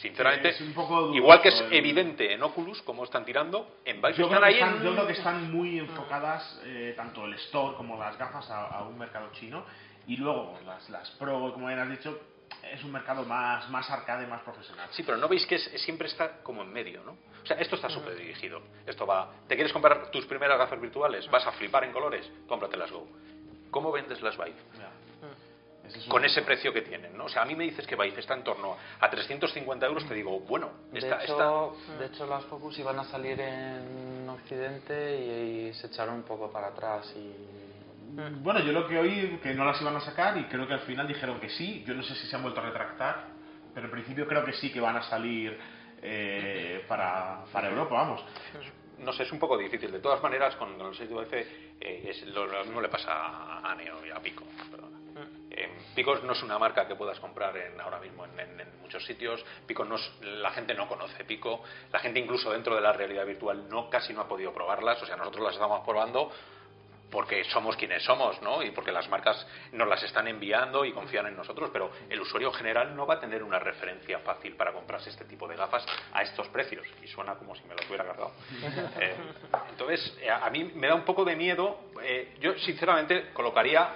sinceramente, 0.00 0.52
dudoso 0.52 1.14
igual 1.14 1.40
que 1.42 1.48
es 1.48 1.60
el- 1.60 1.72
evidente 1.72 2.32
en 2.32 2.42
Oculus 2.42 2.82
cómo 2.82 3.04
están 3.04 3.24
tirando, 3.24 3.76
en 3.84 3.96
Vive 3.96 4.14
Yo 4.14 4.24
están 4.24 4.38
creo, 4.38 4.44
ahí 4.48 4.54
están, 4.54 4.76
en- 4.76 4.82
yo 4.84 4.92
creo 4.92 5.06
que 5.06 5.12
están 5.12 5.52
muy 5.52 5.78
enfocadas, 5.78 6.60
eh, 6.64 6.94
tanto 6.96 7.24
el 7.26 7.34
store 7.34 7.76
como 7.76 7.98
las 7.98 8.16
gafas, 8.18 8.50
a, 8.50 8.66
a 8.66 8.82
un 8.84 8.98
mercado 8.98 9.30
chino. 9.32 9.64
Y 10.06 10.16
luego 10.18 10.58
las, 10.66 10.88
las 10.90 11.10
Pro, 11.12 11.52
como 11.54 11.68
bien 11.68 11.78
has 11.78 11.88
dicho, 11.88 12.20
es 12.70 12.84
un 12.84 12.92
mercado 12.92 13.24
más, 13.24 13.68
más 13.70 13.88
arcade, 13.90 14.26
más 14.26 14.42
profesional. 14.42 14.86
Sí, 14.90 15.02
pero 15.02 15.16
no 15.16 15.28
veis 15.28 15.46
que 15.46 15.54
es- 15.54 15.70
siempre 15.82 16.08
está 16.08 16.42
como 16.42 16.62
en 16.62 16.72
medio, 16.72 17.02
¿no? 17.04 17.12
O 17.42 17.46
sea, 17.46 17.56
esto 17.58 17.76
está 17.76 17.88
súper 17.88 18.16
dirigido. 18.16 18.60
Esto 18.86 19.06
va. 19.06 19.30
¿Te 19.48 19.54
quieres 19.54 19.72
comprar 19.72 20.10
tus 20.10 20.24
primeras 20.26 20.58
gafas 20.58 20.80
virtuales? 20.80 21.28
¿Vas 21.30 21.46
a 21.46 21.52
flipar 21.52 21.84
en 21.84 21.92
colores? 21.92 22.30
Cómpratelas 22.48 22.90
Go. 22.90 23.06
¿Cómo 23.70 23.90
vendes 23.92 24.20
las 24.22 24.36
Vive? 24.36 24.54
Ya. 24.78 24.90
Es 25.86 26.04
Con 26.06 26.24
ese 26.24 26.42
precio 26.42 26.72
que 26.72 26.82
tienen, 26.82 27.16
¿no? 27.16 27.24
O 27.24 27.28
sea, 27.28 27.42
a 27.42 27.44
mí 27.44 27.54
me 27.54 27.64
dices 27.64 27.86
que 27.86 27.94
Vive 27.94 28.18
está 28.18 28.34
en 28.34 28.42
torno 28.42 28.76
a 29.00 29.10
350 29.10 29.86
euros, 29.86 30.06
te 30.08 30.14
digo, 30.14 30.40
bueno, 30.40 30.70
De 30.90 30.98
está, 30.98 31.22
hecho, 31.22 31.76
de 31.98 32.06
hecho, 32.06 32.26
las 32.26 32.44
Focus 32.44 32.78
iban 32.78 32.98
a 32.98 33.04
salir 33.04 33.38
en 33.40 34.28
Occidente 34.28 35.18
y, 35.18 35.68
y 35.68 35.74
se 35.74 35.88
echaron 35.88 36.16
un 36.16 36.22
poco 36.22 36.50
para 36.50 36.68
atrás 36.68 37.12
y 37.16 37.32
Bueno, 38.40 38.60
yo 38.60 38.72
lo 38.72 38.88
que 38.88 38.98
oí 38.98 39.38
que 39.42 39.54
no 39.54 39.64
las 39.64 39.80
iban 39.80 39.96
a 39.96 40.00
sacar 40.00 40.38
y 40.38 40.44
creo 40.44 40.66
que 40.66 40.74
al 40.74 40.80
final 40.80 41.06
dijeron 41.06 41.38
que 41.38 41.50
sí. 41.50 41.84
Yo 41.86 41.94
no 41.94 42.02
sé 42.02 42.14
si 42.14 42.26
se 42.26 42.36
han 42.36 42.42
vuelto 42.42 42.60
a 42.60 42.64
retractar, 42.64 43.26
pero 43.74 43.86
en 43.86 43.92
principio 43.92 44.26
creo 44.26 44.44
que 44.44 44.52
sí 44.54 44.72
que 44.72 44.80
van 44.80 44.96
a 44.96 45.02
salir 45.02 45.58
eh, 46.06 46.84
para, 46.86 47.44
para 47.50 47.70
Europa, 47.70 47.94
vamos. 47.94 48.24
no 48.98 49.12
sé, 49.12 49.22
es 49.22 49.32
un 49.32 49.38
poco 49.38 49.56
difícil. 49.56 49.90
De 49.90 50.00
todas 50.00 50.22
maneras, 50.22 50.54
con, 50.56 50.78
el 50.78 50.94
6 50.94 51.10
eh, 51.80 52.10
es, 52.10 52.26
lo, 52.28 52.46
mismo 52.64 52.80
le 52.80 52.88
pasa 52.88 53.60
a, 53.62 53.74
Neo 53.74 54.04
y 54.06 54.10
a 54.10 54.20
Pico. 54.20 54.44
Eh, 55.56 55.70
Pico 55.94 56.16
no 56.16 56.32
es 56.32 56.42
una 56.42 56.58
marca 56.58 56.86
que 56.88 56.96
puedas 56.96 57.20
comprar 57.20 57.56
en, 57.56 57.80
ahora 57.80 58.00
mismo 58.00 58.24
en, 58.24 58.40
en- 58.40 58.60
en 58.60 58.80
muchos 58.80 59.04
sitios. 59.04 59.44
Pico 59.66 59.84
no 59.84 59.94
es- 59.96 60.12
la 60.22 60.50
gente 60.50 60.74
no 60.74 60.88
conoce 60.88 61.24
Pico. 61.24 61.62
La 61.92 62.00
gente 62.00 62.18
incluso 62.18 62.50
dentro 62.50 62.74
de 62.74 62.80
la 62.80 62.92
realidad 62.92 63.24
virtual 63.24 63.68
no 63.68 63.88
casi 63.88 64.12
no 64.12 64.22
ha 64.22 64.28
podido 64.28 64.52
probarlas. 64.52 65.00
O 65.02 65.06
sea, 65.06 65.16
nosotros 65.16 65.44
las 65.44 65.54
estamos 65.54 65.80
probando 65.86 66.30
porque 67.10 67.44
somos 67.44 67.76
quienes 67.76 68.02
somos, 68.02 68.42
¿no? 68.42 68.60
Y 68.64 68.72
porque 68.72 68.90
las 68.90 69.08
marcas 69.08 69.46
nos 69.70 69.86
las 69.86 70.02
están 70.02 70.26
enviando 70.26 70.84
y 70.84 70.90
confían 70.92 71.28
en 71.28 71.36
nosotros, 71.36 71.70
pero 71.72 71.92
el 72.10 72.20
usuario 72.20 72.50
general 72.52 72.96
no 72.96 73.06
va 73.06 73.14
a 73.14 73.20
tener 73.20 73.44
una 73.44 73.60
referencia 73.60 74.18
fácil 74.18 74.56
para 74.56 74.72
comprarse 74.72 75.10
este 75.10 75.24
tipo 75.24 75.46
de 75.46 75.54
gafas 75.54 75.86
a 76.12 76.22
estos 76.22 76.48
precios. 76.48 76.84
Y 77.04 77.06
suena 77.06 77.36
como 77.36 77.54
si 77.54 77.62
me 77.68 77.76
lo 77.76 77.86
hubiera 77.86 78.04
cargado. 78.04 78.32
Eh, 79.00 79.14
entonces, 79.70 80.18
eh, 80.20 80.28
a 80.30 80.50
mí 80.50 80.64
me 80.74 80.88
da 80.88 80.94
un 80.96 81.04
poco 81.04 81.24
de 81.24 81.36
miedo. 81.36 81.78
eh, 82.02 82.34
yo, 82.40 82.58
sinceramente, 82.58 83.30
colocaría 83.32 83.90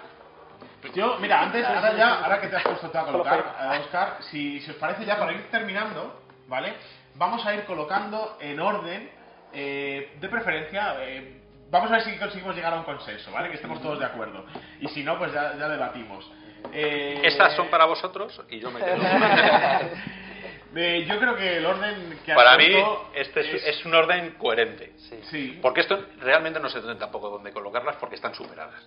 Yo, 0.95 1.19
mira, 1.21 1.43
antes, 1.43 1.65
ahora 1.67 1.93
ya, 1.97 2.21
ahora 2.21 2.41
que 2.41 2.47
te 2.49 2.57
has 2.57 2.63
puesto 2.63 2.91
tú 2.91 2.99
a 2.99 3.05
colocar, 3.07 3.57
eh, 3.61 3.79
Oscar, 3.81 4.17
si, 4.31 4.61
si 4.61 4.71
os 4.71 4.77
parece 4.77 5.05
ya 5.05 5.19
para 5.19 5.33
ir 5.33 5.51
terminando, 5.51 6.21
¿vale? 6.47 6.75
Vamos 7.15 7.45
a 7.45 7.55
ir 7.55 7.65
colocando 7.65 8.37
en 8.41 8.61
orden, 8.61 9.11
eh, 9.53 10.17
de 10.21 10.29
preferencia, 10.29 10.95
eh, 11.01 11.41
vamos 11.71 11.91
a 11.91 11.95
ver 11.95 12.03
si 12.03 12.17
conseguimos 12.17 12.55
llegar 12.55 12.73
a 12.75 12.77
un 12.77 12.85
consenso, 12.85 13.33
¿vale? 13.33 13.49
Que 13.49 13.57
estemos 13.57 13.83
todos 13.83 13.99
de 13.99 14.05
acuerdo. 14.05 14.45
Y 14.81 14.89
si 14.89 15.03
no, 15.03 15.19
pues 15.19 15.33
ya, 15.33 15.57
ya 15.57 15.69
debatimos. 15.69 16.31
Eh, 16.73 17.21
Estas 17.25 17.55
son 17.55 17.69
para 17.69 17.85
vosotros 17.87 18.41
y 18.51 18.61
yo 18.61 18.71
me 18.71 18.81
quedo. 18.81 18.97
eh, 20.77 21.05
yo 21.09 21.19
creo 21.19 21.37
que 21.37 21.57
el 21.57 21.67
orden 21.67 22.19
que 22.25 22.35
para 22.35 22.57
mí, 22.57 22.69
este 23.15 23.41
es, 23.41 23.65
es 23.67 23.85
un 23.87 23.95
orden 23.95 24.33
coherente. 24.39 24.93
sí. 24.99 25.21
Sí. 25.31 25.59
Porque 25.63 25.81
esto 25.81 26.05
realmente 26.21 26.61
no 26.61 26.69
se 26.69 26.81
tiene 26.81 26.97
tampoco 26.97 27.31
dónde 27.31 27.53
colocarlas 27.53 27.97
porque 27.97 28.15
están 28.17 28.35
superadas. 28.35 28.87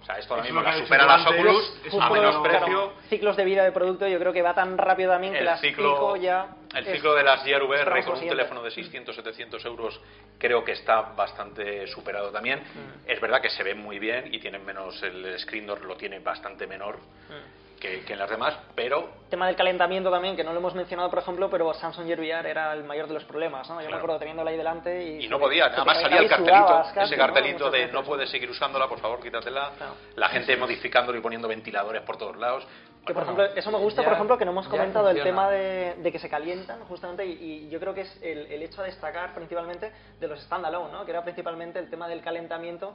O 0.00 0.04
sea, 0.06 0.18
esto 0.18 0.34
ahora 0.34 0.44
mismo 0.44 0.62
las 0.62 0.78
supera 0.78 1.04
las 1.04 1.26
Oculus 1.26 1.80
es 1.84 1.94
a 1.94 2.10
menos 2.10 2.36
precio. 2.36 2.66
Claro, 2.66 2.92
ciclos 3.08 3.36
de 3.36 3.44
vida 3.44 3.64
de 3.64 3.72
producto 3.72 4.06
yo 4.06 4.18
creo 4.20 4.32
que 4.32 4.40
va 4.42 4.54
tan 4.54 4.78
rápido 4.78 5.10
también 5.10 5.32
que 5.32 5.40
El 5.40 5.44
las 5.46 5.60
ciclo, 5.60 6.14
ya 6.16 6.46
el 6.76 6.86
es- 6.86 6.92
ciclo 6.94 7.14
de 7.14 7.24
las 7.24 7.42
Gear 7.42 7.62
VR 7.64 8.04
con 8.04 8.14
un 8.18 8.28
teléfono 8.28 8.62
de 8.62 8.70
600, 8.70 9.16
700 9.16 9.64
euros 9.64 10.00
creo 10.38 10.62
que 10.64 10.72
está 10.72 11.00
bastante 11.00 11.88
superado 11.88 12.30
también. 12.30 12.60
Mm. 12.60 13.10
Es 13.10 13.20
verdad 13.20 13.40
que 13.40 13.50
se 13.50 13.64
ve 13.64 13.74
muy 13.74 13.98
bien 13.98 14.32
y 14.32 14.38
tienen 14.38 14.64
menos, 14.64 15.02
el 15.02 15.36
screen 15.40 15.66
door 15.66 15.84
lo 15.84 15.96
tiene 15.96 16.20
bastante 16.20 16.66
menor 16.68 16.98
Mm. 16.98 17.65
Que, 17.80 18.00
que 18.04 18.12
en 18.14 18.18
las 18.18 18.30
demás, 18.30 18.56
pero 18.74 19.08
tema 19.28 19.46
del 19.48 19.56
calentamiento 19.56 20.10
también, 20.10 20.36
que 20.36 20.44
no 20.44 20.52
lo 20.52 20.58
hemos 20.60 20.74
mencionado, 20.74 21.10
por 21.10 21.18
ejemplo, 21.18 21.50
pero 21.50 21.74
Samsung 21.74 22.06
Gear 22.06 22.20
VR 22.20 22.48
era 22.48 22.72
el 22.72 22.84
mayor 22.84 23.08
de 23.08 23.14
los 23.14 23.24
problemas, 23.24 23.68
¿no? 23.68 23.80
Yo 23.82 23.90
me 23.90 23.96
acuerdo 23.96 24.18
teniéndola 24.18 24.50
ahí 24.50 24.56
delante 24.56 25.04
y... 25.04 25.24
y 25.24 25.28
no 25.28 25.38
podía. 25.38 25.70
caía 25.70 26.00
salía 26.00 26.20
el 26.20 26.28
cartelito, 26.28 26.66
sudabas 26.66 26.92
casi, 26.92 27.06
ese 27.14 27.16
¿no? 27.16 27.26
cartelito 27.26 27.66
Muchas 27.66 27.72
de 27.72 27.92
no 27.92 28.04
puedes 28.04 28.30
seguir 28.30 28.48
usándola, 28.50 28.86
por 28.88 28.98
favor, 29.00 29.20
quítatela. 29.20 29.72
Claro. 29.76 29.94
La 30.14 30.28
gente 30.28 30.56
modificándolo 30.56 31.18
y 31.18 31.20
poniendo 31.20 31.48
ventiladores 31.48 32.02
por 32.02 32.16
todos 32.16 32.36
lados. 32.36 32.66
Que 33.04 33.12
por 33.14 33.24
Bueno, 33.24 33.40
ejemplo, 33.42 33.60
eso 33.60 33.70
me 33.70 33.78
gusta, 33.78 34.02
ya- 34.02 34.08
por 34.08 34.14
ejemplo, 34.14 34.38
que 34.38 34.44
no 34.44 34.50
hemos 34.52 34.68
comentado 34.68 35.10
el 35.10 35.22
tema 35.22 35.50
de, 35.50 35.94
de 35.98 36.12
que 36.12 36.18
se 36.18 36.28
calientan, 36.28 36.80
justamente, 36.88 37.24
y, 37.26 37.32
y 37.66 37.68
yo 37.68 37.78
creo 37.78 37.94
que 37.94 38.00
es 38.02 38.22
el, 38.22 38.46
el 38.46 38.62
hecho 38.62 38.80
a 38.80 38.84
destacar 38.84 39.32
principalmente 39.34 39.92
de 40.18 40.28
los 40.28 40.40
standalone, 40.40 40.92
¿no? 40.92 41.04
Que 41.04 41.10
era 41.12 41.22
principalmente 41.22 41.78
el 41.78 41.88
tema 41.90 42.08
del 42.08 42.20
calentamiento. 42.20 42.94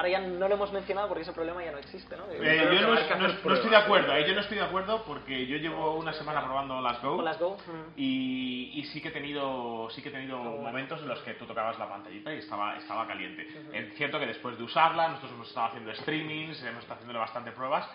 Ahora 0.00 0.08
ya 0.08 0.20
no 0.20 0.48
lo 0.48 0.54
hemos 0.54 0.72
mencionado 0.72 1.08
porque 1.08 1.20
ese 1.24 1.32
problema 1.34 1.62
ya 1.62 1.72
no 1.72 1.76
existe, 1.78 2.16
¿no? 2.16 2.24
Eh, 2.30 2.38
yo 2.56 2.80
no, 2.88 2.96
que 3.06 3.14
no- 3.16 3.28
no 3.44 3.54
estoy 3.54 3.68
de 3.68 3.76
acuerdo, 3.76 4.14
¿eh? 4.16 4.24
yo 4.26 4.34
no 4.34 4.40
estoy 4.40 4.56
de 4.56 4.64
acuerdo 4.64 5.04
porque 5.04 5.46
yo 5.46 5.58
llevo 5.58 5.94
una 5.98 6.14
semana 6.14 6.42
probando 6.42 6.80
las 6.80 7.02
Go. 7.02 7.20
Las 7.20 7.38
Go. 7.38 7.58
Y, 7.96 8.70
y 8.80 8.84
sí 8.84 9.02
que 9.02 9.08
he 9.08 9.10
tenido 9.10 9.90
sí 9.90 10.00
que 10.02 10.08
he 10.08 10.12
tenido 10.12 10.38
momentos 10.38 11.02
en 11.02 11.08
los 11.08 11.20
que 11.20 11.34
tú 11.34 11.44
tocabas 11.44 11.78
la 11.78 11.86
pantallita 11.86 12.32
y 12.34 12.38
estaba 12.38 12.76
estaba 12.78 13.06
caliente 13.06 13.46
es 13.74 13.94
cierto 13.94 14.18
que 14.18 14.26
después 14.26 14.56
de 14.56 14.64
usarla 14.64 15.08
nosotros 15.08 15.32
hemos 15.32 15.48
estado 15.48 15.66
haciendo 15.66 15.94
streamings 15.94 16.62
hemos 16.62 16.78
estado 16.82 16.94
haciéndole 16.94 17.18
bastante 17.18 17.52
pruebas 17.52 17.86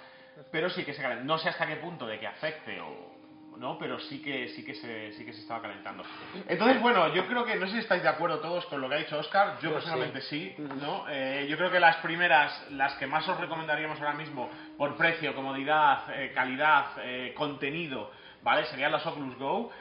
pero 0.52 0.70
sí 0.70 0.86
que 0.86 0.94
se 0.94 1.02
calienta 1.02 1.26
no 1.26 1.40
sé 1.40 1.50
hasta 1.50 1.66
qué 1.66 1.78
punto 1.78 2.06
de 2.06 2.20
que 2.20 2.28
afecte 2.28 2.80
o 2.82 3.15
no 3.58 3.78
pero 3.78 4.00
sí 4.00 4.22
que 4.22 4.50
sí 4.50 4.64
que 4.64 4.76
se 4.76 5.12
sí 5.14 5.26
que 5.26 5.34
se 5.34 5.42
estaba 5.42 5.62
calentando. 5.62 6.04
Entonces 6.48 6.82
bueno 6.82 7.14
yo 7.14 7.26
creo 7.28 7.46
que 7.46 7.56
no 7.56 7.66
sé 7.68 7.74
si 7.74 7.80
estáis 7.80 8.04
de 8.04 8.10
acuerdo 8.10 8.40
todos 8.40 8.66
con 8.66 8.82
lo 8.82 8.90
que 8.90 8.96
ha 8.96 9.00
dicho 9.00 9.18
Oscar 9.18 9.58
yo 9.62 9.74
personalmente 9.74 10.22
sí, 10.22 10.56
no 10.58 11.06
Eh, 11.10 11.48
yo 11.50 11.58
creo 11.58 11.72
que 11.72 11.80
las 11.80 11.98
primeras 11.98 12.72
las 12.72 12.94
que 12.96 13.08
más 13.08 13.28
os 13.28 13.40
recomendaríamos 13.40 14.00
ahora 14.00 14.14
mismo 14.14 14.50
por 14.78 14.96
precio 14.98 15.36
comodidad 15.36 16.04
eh, 16.14 16.32
calidad 16.34 16.86
eh, 17.04 17.34
contenido 17.36 18.12
vale 18.46 18.66
serían 18.66 18.92
las 18.92 19.06
Oculus 19.06 19.38
Go. 19.38 19.72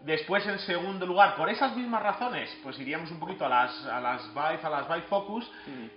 Después, 0.00 0.46
en 0.46 0.58
segundo 0.58 1.06
lugar, 1.06 1.34
por 1.34 1.48
esas 1.48 1.74
mismas 1.74 2.02
razones, 2.02 2.54
pues 2.62 2.78
iríamos 2.78 3.10
un 3.10 3.18
poquito 3.18 3.46
a 3.46 3.48
las, 3.48 3.86
a 3.86 4.00
las 4.00 4.34
Vive, 4.34 4.60
a 4.62 4.68
las 4.68 4.86
Vive 4.86 5.06
Focus, 5.08 5.50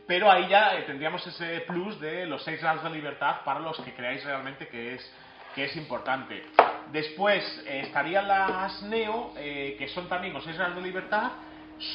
pero 0.06 0.32
ahí 0.32 0.48
ya 0.48 0.78
eh, 0.78 0.84
tendríamos 0.84 1.26
ese 1.28 1.62
plus 1.62 2.00
de 2.00 2.26
los 2.26 2.42
6 2.44 2.62
grados 2.62 2.84
de 2.84 2.90
libertad 2.92 3.42
para 3.44 3.60
los 3.60 3.78
que 3.82 3.94
creáis 3.94 4.24
realmente 4.24 4.70
que 4.70 4.94
es, 4.96 5.14
que 5.58 5.64
es 5.66 5.76
importante. 5.76 6.44
Después 6.92 7.44
eh, 7.66 7.82
estarían 7.86 8.28
las 8.28 8.84
Neo, 8.84 9.34
eh, 9.38 9.76
que 9.80 9.88
son 9.88 10.08
también 10.08 10.32
con 10.32 10.44
6 10.44 10.56
grados 10.56 10.76
de 10.76 10.82
libertad, 10.84 11.32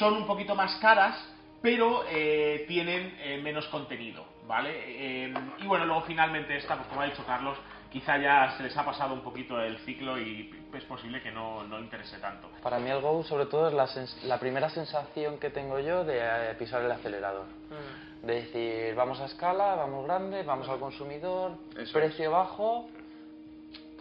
son 0.01 0.15
un 0.15 0.27
poquito 0.27 0.57
más 0.57 0.75
caras, 0.81 1.17
pero 1.63 2.03
eh, 2.11 2.65
tienen 2.67 3.17
eh, 3.21 3.41
menos 3.41 3.65
contenido, 3.69 4.25
¿vale? 4.49 4.71
Eh, 4.75 5.35
y 5.61 5.67
bueno, 5.69 5.87
luego 5.87 6.03
finalmente 6.03 6.57
esta, 6.57 6.75
pues 6.75 6.89
como 6.89 7.03
ha 7.03 7.05
dicho 7.05 7.25
Carlos, 7.25 7.57
quizá 7.93 8.19
ya 8.19 8.53
se 8.57 8.65
les 8.65 8.77
ha 8.77 8.85
pasado 8.85 9.15
un 9.15 9.21
poquito 9.21 9.61
el 9.63 9.79
ciclo 9.79 10.19
y 10.19 10.53
es 10.75 10.83
posible 10.85 11.23
que 11.23 11.31
no, 11.31 11.63
no 11.63 11.79
interese 11.79 12.19
tanto. 12.19 12.49
Para 12.65 12.81
mí 12.81 12.91
el 12.91 13.01
Go 13.01 13.23
sobre 13.23 13.47
todo 13.47 13.69
es 13.69 13.75
la, 13.75 13.87
sens- 13.87 14.21
la 14.25 14.41
primera 14.41 14.71
sensación 14.71 15.39
que 15.39 15.51
tengo 15.51 15.79
yo 15.79 16.03
de 16.03 16.19
eh, 16.21 16.55
pisar 16.59 16.83
el 16.83 16.91
acelerador. 16.91 17.45
Mm. 17.71 18.27
De 18.27 18.35
decir, 18.43 18.95
vamos 18.97 19.21
a 19.21 19.27
escala, 19.27 19.77
vamos 19.77 20.05
grande, 20.07 20.43
vamos 20.43 20.69
al 20.69 20.81
consumidor, 20.81 21.53
Eso 21.79 21.93
precio 21.93 22.29
bajo. 22.33 22.89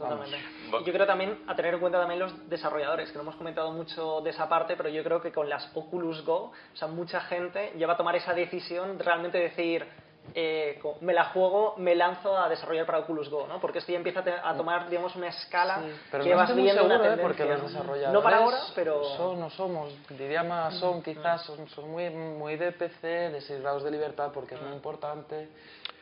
Totalmente. 0.09 0.37
Vamos. 0.65 0.81
Y 0.81 0.85
yo 0.85 0.93
creo 0.93 1.05
también 1.07 1.43
a 1.47 1.55
tener 1.55 1.73
en 1.75 1.79
cuenta 1.79 1.99
también 1.99 2.19
los 2.19 2.49
desarrolladores, 2.49 3.09
que 3.11 3.15
no 3.17 3.21
hemos 3.23 3.35
comentado 3.35 3.71
mucho 3.71 4.21
de 4.21 4.29
esa 4.31 4.47
parte, 4.49 4.75
pero 4.75 4.89
yo 4.89 5.03
creo 5.03 5.21
que 5.21 5.31
con 5.31 5.49
las 5.49 5.69
Oculus 5.75 6.23
Go, 6.25 6.51
o 6.73 6.75
sea, 6.75 6.87
mucha 6.87 7.21
gente 7.21 7.73
ya 7.77 7.87
va 7.87 7.93
a 7.93 7.97
tomar 7.97 8.15
esa 8.15 8.33
decisión 8.33 8.97
de 8.97 9.03
realmente 9.03 9.37
decir, 9.37 9.85
eh, 10.35 10.77
co- 10.81 10.97
me 11.01 11.13
la 11.13 11.25
juego, 11.25 11.73
me 11.77 11.95
lanzo 11.95 12.37
a 12.37 12.47
desarrollar 12.47 12.85
para 12.85 12.99
Oculus 12.99 13.27
Go, 13.29 13.47
¿no? 13.47 13.59
Porque 13.59 13.79
esto 13.79 13.91
ya 13.91 13.97
empieza 13.97 14.23
a 14.43 14.55
tomar, 14.55 14.87
digamos, 14.87 15.15
una 15.15 15.27
escala 15.29 15.81
Pero 16.11 16.23
que 16.23 16.29
no 16.29 16.37
vas 16.37 16.55
viendo 16.55 16.85
una 16.85 16.93
seguro, 16.93 16.93
¿eh? 16.93 17.17
tendencia. 17.17 17.23
porque 17.27 17.45
los 17.45 17.61
¿no? 17.63 17.67
desarrolladores 17.67 18.13
No 18.13 18.21
para 18.21 18.37
ahora, 18.37 18.57
pero... 18.75 19.03
son, 19.17 19.39
no 19.39 19.49
somos, 19.49 19.91
diría 20.09 20.43
más 20.43 20.75
son 20.75 21.01
quizás, 21.01 21.41
son, 21.43 21.67
son 21.69 21.89
muy, 21.89 22.09
muy 22.11 22.55
de 22.55 22.71
PC, 22.71 23.07
de 23.31 23.41
6 23.41 23.61
grados 23.61 23.83
de 23.83 23.89
libertad 23.91 24.29
porque 24.31 24.53
es 24.55 24.61
muy 24.61 24.73
importante. 24.73 25.49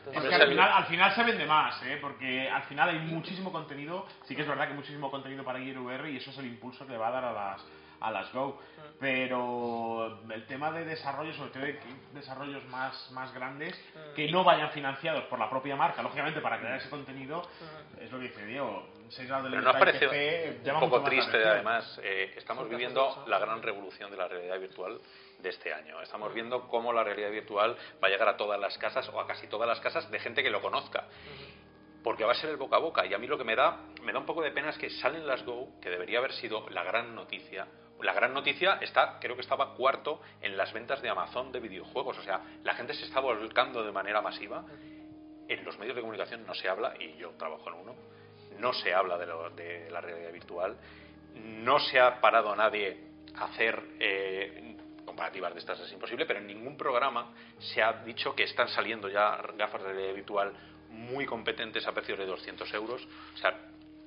Es 0.01 0.07
Entonces, 0.07 0.29
que 0.29 0.35
es 0.35 0.41
al 0.41 0.49
final, 0.49 0.71
al 0.71 0.85
final 0.85 1.15
se 1.15 1.23
vende 1.23 1.45
más, 1.45 1.83
¿eh? 1.83 1.97
porque 2.01 2.49
al 2.49 2.63
final 2.63 2.89
hay 2.89 2.99
muchísimo 2.99 3.51
contenido, 3.51 4.05
sí 4.23 4.35
que 4.35 4.41
es 4.41 4.47
verdad 4.47 4.65
que 4.65 4.71
hay 4.71 4.77
muchísimo 4.77 5.11
contenido 5.11 5.43
para 5.43 5.59
Gear 5.59 5.77
VR 5.77 6.09
y 6.09 6.17
eso 6.17 6.31
es 6.31 6.37
el 6.37 6.45
impulso 6.45 6.85
que 6.85 6.93
le 6.93 6.97
va 6.97 7.09
a 7.09 7.11
dar 7.11 7.25
a 7.25 7.33
las, 7.33 7.65
a 7.99 8.11
las 8.11 8.31
Go. 8.31 8.59
Pero 8.99 10.19
el 10.29 10.45
tema 10.47 10.71
de 10.71 10.85
desarrollo, 10.85 11.33
sobre 11.33 11.51
todo 11.51 11.63
de 11.63 11.79
desarrollos 12.13 12.65
más, 12.65 13.11
más 13.11 13.33
grandes, 13.33 13.73
que 14.15 14.29
no 14.31 14.43
vayan 14.43 14.71
financiados 14.71 15.23
por 15.25 15.37
la 15.37 15.49
propia 15.49 15.75
marca, 15.75 16.01
lógicamente 16.01 16.41
para 16.41 16.59
crear 16.59 16.77
ese 16.77 16.89
contenido, 16.89 17.43
es 17.99 18.11
lo 18.11 18.19
que 18.19 18.25
dice 18.25 18.45
Diego, 18.45 18.87
6 19.09 19.27
grados 19.27 19.45
de 19.45 19.51
Pero 19.51 19.61
nos 19.61 19.75
parece 19.75 20.59
un 20.73 20.79
poco 20.79 21.03
triste, 21.03 21.37
además, 21.45 21.99
eh, 22.03 22.33
estamos 22.37 22.69
viviendo 22.69 23.23
la 23.27 23.39
gran 23.39 23.61
revolución 23.61 24.09
de 24.11 24.17
la 24.17 24.27
realidad 24.27 24.59
virtual 24.59 24.99
de 25.41 25.49
este 25.49 25.73
año. 25.73 26.01
Estamos 26.01 26.33
viendo 26.33 26.67
cómo 26.67 26.91
la 26.93 27.03
realidad 27.03 27.31
virtual 27.31 27.75
va 28.03 28.07
a 28.07 28.11
llegar 28.11 28.27
a 28.27 28.37
todas 28.37 28.59
las 28.59 28.77
casas 28.77 29.07
o 29.09 29.19
a 29.19 29.27
casi 29.27 29.47
todas 29.47 29.67
las 29.67 29.79
casas 29.79 30.09
de 30.11 30.19
gente 30.19 30.43
que 30.43 30.49
lo 30.49 30.61
conozca. 30.61 31.05
Porque 32.03 32.23
va 32.23 32.31
a 32.31 32.35
ser 32.35 32.49
el 32.49 32.57
boca 32.57 32.77
a 32.77 32.79
boca. 32.79 33.05
Y 33.05 33.13
a 33.13 33.17
mí 33.17 33.27
lo 33.27 33.37
que 33.37 33.43
me 33.43 33.55
da, 33.55 33.79
me 34.03 34.13
da 34.13 34.19
un 34.19 34.25
poco 34.25 34.41
de 34.41 34.51
pena 34.51 34.69
es 34.69 34.77
que 34.77 34.89
salen 34.89 35.27
las 35.27 35.43
Go, 35.45 35.69
que 35.81 35.89
debería 35.89 36.19
haber 36.19 36.31
sido 36.33 36.69
la 36.69 36.83
gran 36.83 37.13
noticia. 37.13 37.67
La 38.01 38.13
gran 38.13 38.33
noticia 38.33 38.77
está, 38.79 39.17
creo 39.19 39.35
que 39.35 39.41
estaba 39.41 39.73
cuarto 39.75 40.21
en 40.41 40.55
las 40.55 40.71
ventas 40.71 41.01
de 41.01 41.09
Amazon 41.09 41.51
de 41.51 41.59
videojuegos. 41.59 42.17
O 42.17 42.23
sea, 42.23 42.41
la 42.63 42.73
gente 42.75 42.93
se 42.93 43.03
está 43.05 43.19
volcando 43.19 43.83
de 43.83 43.91
manera 43.91 44.21
masiva. 44.21 44.63
En 45.49 45.65
los 45.65 45.77
medios 45.77 45.95
de 45.95 46.01
comunicación 46.01 46.45
no 46.45 46.53
se 46.53 46.69
habla, 46.69 46.93
y 46.99 47.17
yo 47.17 47.31
trabajo 47.31 47.67
en 47.69 47.75
uno, 47.75 47.95
no 48.59 48.71
se 48.71 48.93
habla 48.93 49.17
de, 49.17 49.25
lo- 49.25 49.49
de 49.49 49.89
la 49.89 49.99
realidad 49.99 50.31
virtual. 50.31 50.77
No 51.35 51.79
se 51.79 51.99
ha 51.99 52.21
parado 52.21 52.55
nadie 52.55 52.97
a 53.35 53.45
hacer 53.45 53.83
eh, 53.99 54.68
comparativas 55.19 55.53
de 55.53 55.59
estas, 55.59 55.79
es 55.81 55.91
imposible, 55.91 56.25
pero 56.25 56.39
en 56.39 56.47
ningún 56.47 56.77
programa 56.77 57.33
se 57.59 57.83
ha 57.83 57.91
dicho 58.05 58.33
que 58.33 58.43
están 58.43 58.69
saliendo 58.69 59.09
ya 59.09 59.37
gafas 59.57 59.81
de 59.83 59.89
realidad 59.91 60.13
virtual 60.15 60.53
muy 60.91 61.25
competentes 61.25 61.85
a 61.85 61.91
precios 61.91 62.17
de 62.17 62.25
200 62.25 62.73
euros. 62.73 63.05
O 63.33 63.37
sea, 63.37 63.53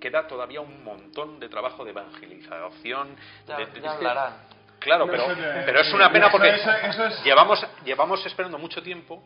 queda 0.01 0.27
todavía 0.27 0.63
un 0.63 0.83
montón 0.83 1.39
de 1.39 1.49
trabajo 1.51 1.85
de 1.85 1.91
evangelización. 1.91 3.15
ya, 3.47 3.57
de- 3.59 3.67
de- 3.67 3.81
ya 3.83 3.93
hablarán. 3.93 4.33
Claro, 4.79 5.07
pero, 5.07 5.27
pero 5.67 5.81
es 5.81 5.93
una 5.93 6.11
pena 6.11 6.27
eso- 6.27 6.33
porque 6.33 6.49
eso- 6.49 6.73
eso 6.73 7.07
es- 7.07 7.23
llevamos, 7.25 7.65
llevamos 7.85 8.25
esperando 8.27 8.57
mucho 8.59 8.83
tiempo 8.83 9.23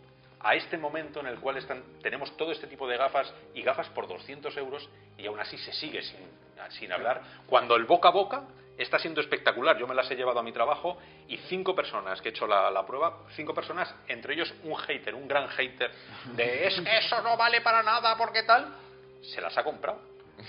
a 0.47 0.55
este 0.55 0.79
momento 0.79 1.21
en 1.21 1.27
el 1.27 1.41
cual 1.41 1.57
están, 1.57 1.83
tenemos 2.01 2.37
todo 2.37 2.53
este 2.53 2.67
tipo 2.67 2.87
de 2.87 2.97
gafas 2.97 3.33
y 3.55 3.63
gafas 3.63 3.89
por 3.89 4.07
200 4.07 4.57
euros 4.57 4.89
y 5.19 5.27
aún 5.27 5.41
así 5.41 5.59
se 5.59 5.73
sigue 5.73 6.03
sin, 6.03 6.21
sin 6.71 6.93
hablar. 6.93 7.21
Cuando 7.47 7.75
el 7.75 7.85
boca 7.85 8.09
a 8.09 8.13
boca 8.13 8.43
está 8.79 8.99
siendo 8.99 9.21
espectacular. 9.21 9.79
Yo 9.79 9.87
me 9.87 9.95
las 9.95 10.11
he 10.11 10.15
llevado 10.15 10.39
a 10.39 10.43
mi 10.43 10.53
trabajo 10.53 10.99
y 11.29 11.37
cinco 11.49 11.75
personas 11.75 12.21
que 12.21 12.29
he 12.29 12.31
hecho 12.31 12.47
la, 12.47 12.71
la 12.71 12.87
prueba, 12.87 13.25
cinco 13.35 13.55
personas, 13.55 13.93
entre 14.07 14.35
ellos 14.35 14.53
un 14.65 14.77
hater, 14.77 15.15
un 15.15 15.27
gran 15.27 15.49
hater, 15.49 15.91
de 16.35 16.67
es 16.67 16.81
que 16.81 16.99
eso 16.99 17.23
no 17.23 17.37
vale 17.37 17.63
para 17.63 17.83
nada 17.83 18.17
porque 18.17 18.43
tal, 18.43 18.69
se 19.23 19.41
las 19.41 19.57
ha 19.57 19.65
comprado. 19.65 20.01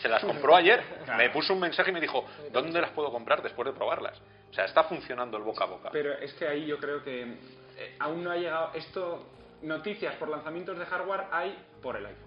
Se 0.02 0.10
las 0.10 0.22
compró 0.22 0.54
ayer. 0.56 0.84
Me 1.18 1.30
puso 1.30 1.54
un 1.54 1.62
mensaje 1.62 1.92
y 1.92 1.94
me 1.94 2.02
dijo, 2.02 2.26
¿dónde 2.52 2.82
las 2.82 2.92
puedo 2.92 3.10
comprar 3.10 3.42
después 3.42 3.66
de 3.68 3.74
probarlas? 3.74 4.20
O 4.52 4.54
sea, 4.54 4.66
está 4.66 4.84
funcionando 4.84 5.38
el 5.38 5.44
boca 5.44 5.64
a 5.64 5.68
boca. 5.68 5.90
Pero 5.92 6.14
es 6.18 6.34
que 6.34 6.46
ahí 6.46 6.66
yo 6.66 6.78
creo 6.78 7.02
que 7.02 7.22
eh, 7.78 7.96
aún 8.00 8.24
no 8.24 8.32
ha 8.32 8.36
llegado 8.36 8.72
esto. 8.74 9.26
Noticias 9.62 10.16
por 10.16 10.30
lanzamientos 10.30 10.78
de 10.78 10.86
hardware 10.86 11.28
hay 11.32 11.58
por 11.82 11.96
el 11.98 12.06
iPhone. 12.06 12.27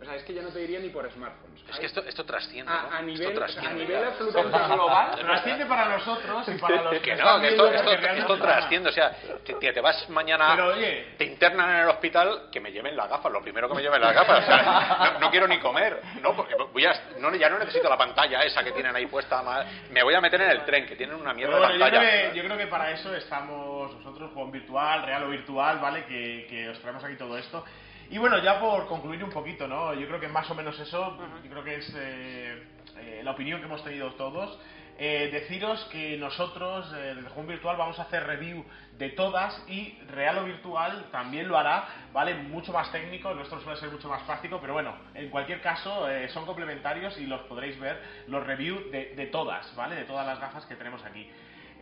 O 0.00 0.04
sea, 0.04 0.14
es 0.14 0.22
que 0.24 0.32
ya 0.32 0.40
no 0.40 0.48
te 0.48 0.60
diría 0.60 0.80
ni 0.80 0.88
por 0.88 1.08
smartphones. 1.12 1.60
Es 1.68 1.78
que 1.78 1.84
esto, 1.86 2.02
esto 2.06 2.24
trasciende, 2.24 2.72
a, 2.72 2.74
¿no? 2.74 2.88
a 2.88 3.00
Esto 3.00 3.02
nivel, 3.02 4.02
a 4.02 4.08
absolutamente 4.08 4.58
global. 4.74 5.10
Trasciende 5.18 5.66
para 5.66 5.88
nosotros 5.90 6.48
y 6.48 6.52
para 6.58 6.82
los 6.82 6.98
Que 7.02 7.10
no, 7.10 7.16
están 7.18 7.40
que 7.42 7.48
esto, 7.48 7.66
esto, 7.70 7.82
realmente- 7.84 8.18
esto 8.20 8.38
trasciende. 8.38 8.88
O 8.88 8.92
sea, 8.92 9.10
te, 9.44 9.52
te- 9.54 9.80
vas 9.82 10.08
mañana, 10.08 10.52
Pero, 10.56 10.68
oye. 10.68 11.14
te 11.18 11.24
internan 11.26 11.68
en 11.70 11.76
el 11.82 11.88
hospital, 11.88 12.48
que 12.50 12.60
me 12.60 12.72
lleven 12.72 12.96
las 12.96 13.10
gafas, 13.10 13.30
lo 13.30 13.42
primero 13.42 13.68
que 13.68 13.74
me 13.74 13.82
lleven 13.82 14.00
las 14.00 14.14
gafas. 14.14 14.42
O 14.42 14.46
sea, 14.46 15.10
no, 15.14 15.20
no 15.20 15.30
quiero 15.30 15.46
ni 15.46 15.58
comer. 15.60 16.00
No, 16.22 16.34
porque 16.34 16.54
voy 16.72 16.86
a, 16.86 16.92
no, 17.18 17.34
ya 17.34 17.50
no 17.50 17.58
necesito 17.58 17.88
la 17.88 17.98
pantalla 17.98 18.42
esa 18.42 18.64
que 18.64 18.72
tienen 18.72 18.96
ahí 18.96 19.06
puesta. 19.06 19.42
Me 19.90 20.02
voy 20.02 20.14
a 20.14 20.20
meter 20.22 20.40
en 20.40 20.50
el 20.50 20.64
tren, 20.64 20.86
que 20.86 20.96
tienen 20.96 21.16
una 21.16 21.34
mierda 21.34 21.56
Pero 21.56 21.68
de 21.68 21.78
bueno, 21.78 21.78
yo, 21.78 21.90
pantalla. 21.92 22.10
creo 22.10 22.30
que, 22.32 22.36
yo 22.38 22.44
creo 22.44 22.56
que 22.56 22.66
para 22.68 22.90
eso 22.90 23.14
estamos 23.14 23.94
nosotros, 23.96 24.30
Juego 24.32 24.50
Virtual, 24.50 25.02
Real 25.04 25.24
o 25.24 25.28
Virtual, 25.28 25.78
¿vale? 25.78 26.04
Que, 26.06 26.46
que 26.48 26.68
os 26.70 26.80
traemos 26.80 27.04
aquí 27.04 27.16
todo 27.16 27.36
esto. 27.36 27.62
Y 28.10 28.18
bueno, 28.18 28.38
ya 28.38 28.58
por 28.58 28.86
concluir 28.88 29.22
un 29.22 29.30
poquito, 29.30 29.68
¿no? 29.68 29.94
Yo 29.94 30.06
creo 30.08 30.18
que 30.18 30.28
más 30.28 30.50
o 30.50 30.54
menos 30.54 30.78
eso, 30.80 31.16
yo 31.44 31.50
creo 31.50 31.62
que 31.62 31.76
es 31.76 31.94
eh, 31.96 32.64
eh, 32.98 33.20
la 33.22 33.30
opinión 33.30 33.60
que 33.60 33.66
hemos 33.66 33.84
tenido 33.84 34.12
todos. 34.14 34.58
Eh, 34.98 35.30
deciros 35.32 35.82
que 35.86 36.18
nosotros, 36.18 36.92
eh, 36.92 37.14
desde 37.14 37.30
Juego 37.30 37.48
Virtual, 37.48 37.76
vamos 37.76 37.98
a 37.98 38.02
hacer 38.02 38.26
review 38.26 38.66
de 38.98 39.10
todas 39.10 39.64
y 39.66 39.96
Real 40.08 40.38
o 40.38 40.44
Virtual 40.44 41.06
también 41.10 41.48
lo 41.48 41.56
hará, 41.56 41.88
¿vale? 42.12 42.34
Mucho 42.34 42.72
más 42.72 42.92
técnico, 42.92 43.30
el 43.30 43.36
nuestro 43.36 43.60
suele 43.60 43.78
ser 43.80 43.90
mucho 43.90 44.08
más 44.08 44.22
práctico, 44.24 44.58
pero 44.60 44.74
bueno, 44.74 44.94
en 45.14 45.30
cualquier 45.30 45.62
caso 45.62 46.10
eh, 46.10 46.28
son 46.28 46.44
complementarios 46.44 47.16
y 47.16 47.26
los 47.26 47.40
podréis 47.42 47.80
ver, 47.80 47.98
los 48.26 48.44
reviews 48.44 48.90
de, 48.90 49.14
de 49.14 49.26
todas, 49.28 49.74
¿vale? 49.74 49.94
De 49.94 50.04
todas 50.04 50.26
las 50.26 50.38
gafas 50.38 50.66
que 50.66 50.74
tenemos 50.74 51.02
aquí. 51.04 51.30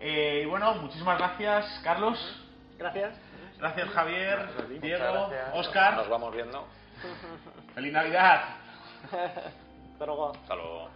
Y 0.01 0.45
bueno, 0.45 0.75
muchísimas 0.75 1.19
gracias, 1.19 1.81
Carlos. 1.83 2.45
Gracias. 2.79 3.28
Gracias, 3.59 3.89
Javier, 3.91 4.49
Diego, 4.81 5.29
gracias. 5.29 5.51
Oscar. 5.55 5.95
Nos 5.95 6.09
vamos 6.09 6.35
viendo. 6.35 6.67
¡Feliz 7.75 7.93
Navidad! 7.93 8.41
Hasta 9.13 10.07
luego. 10.07 10.33
Hasta 10.33 10.55
luego. 10.55 10.91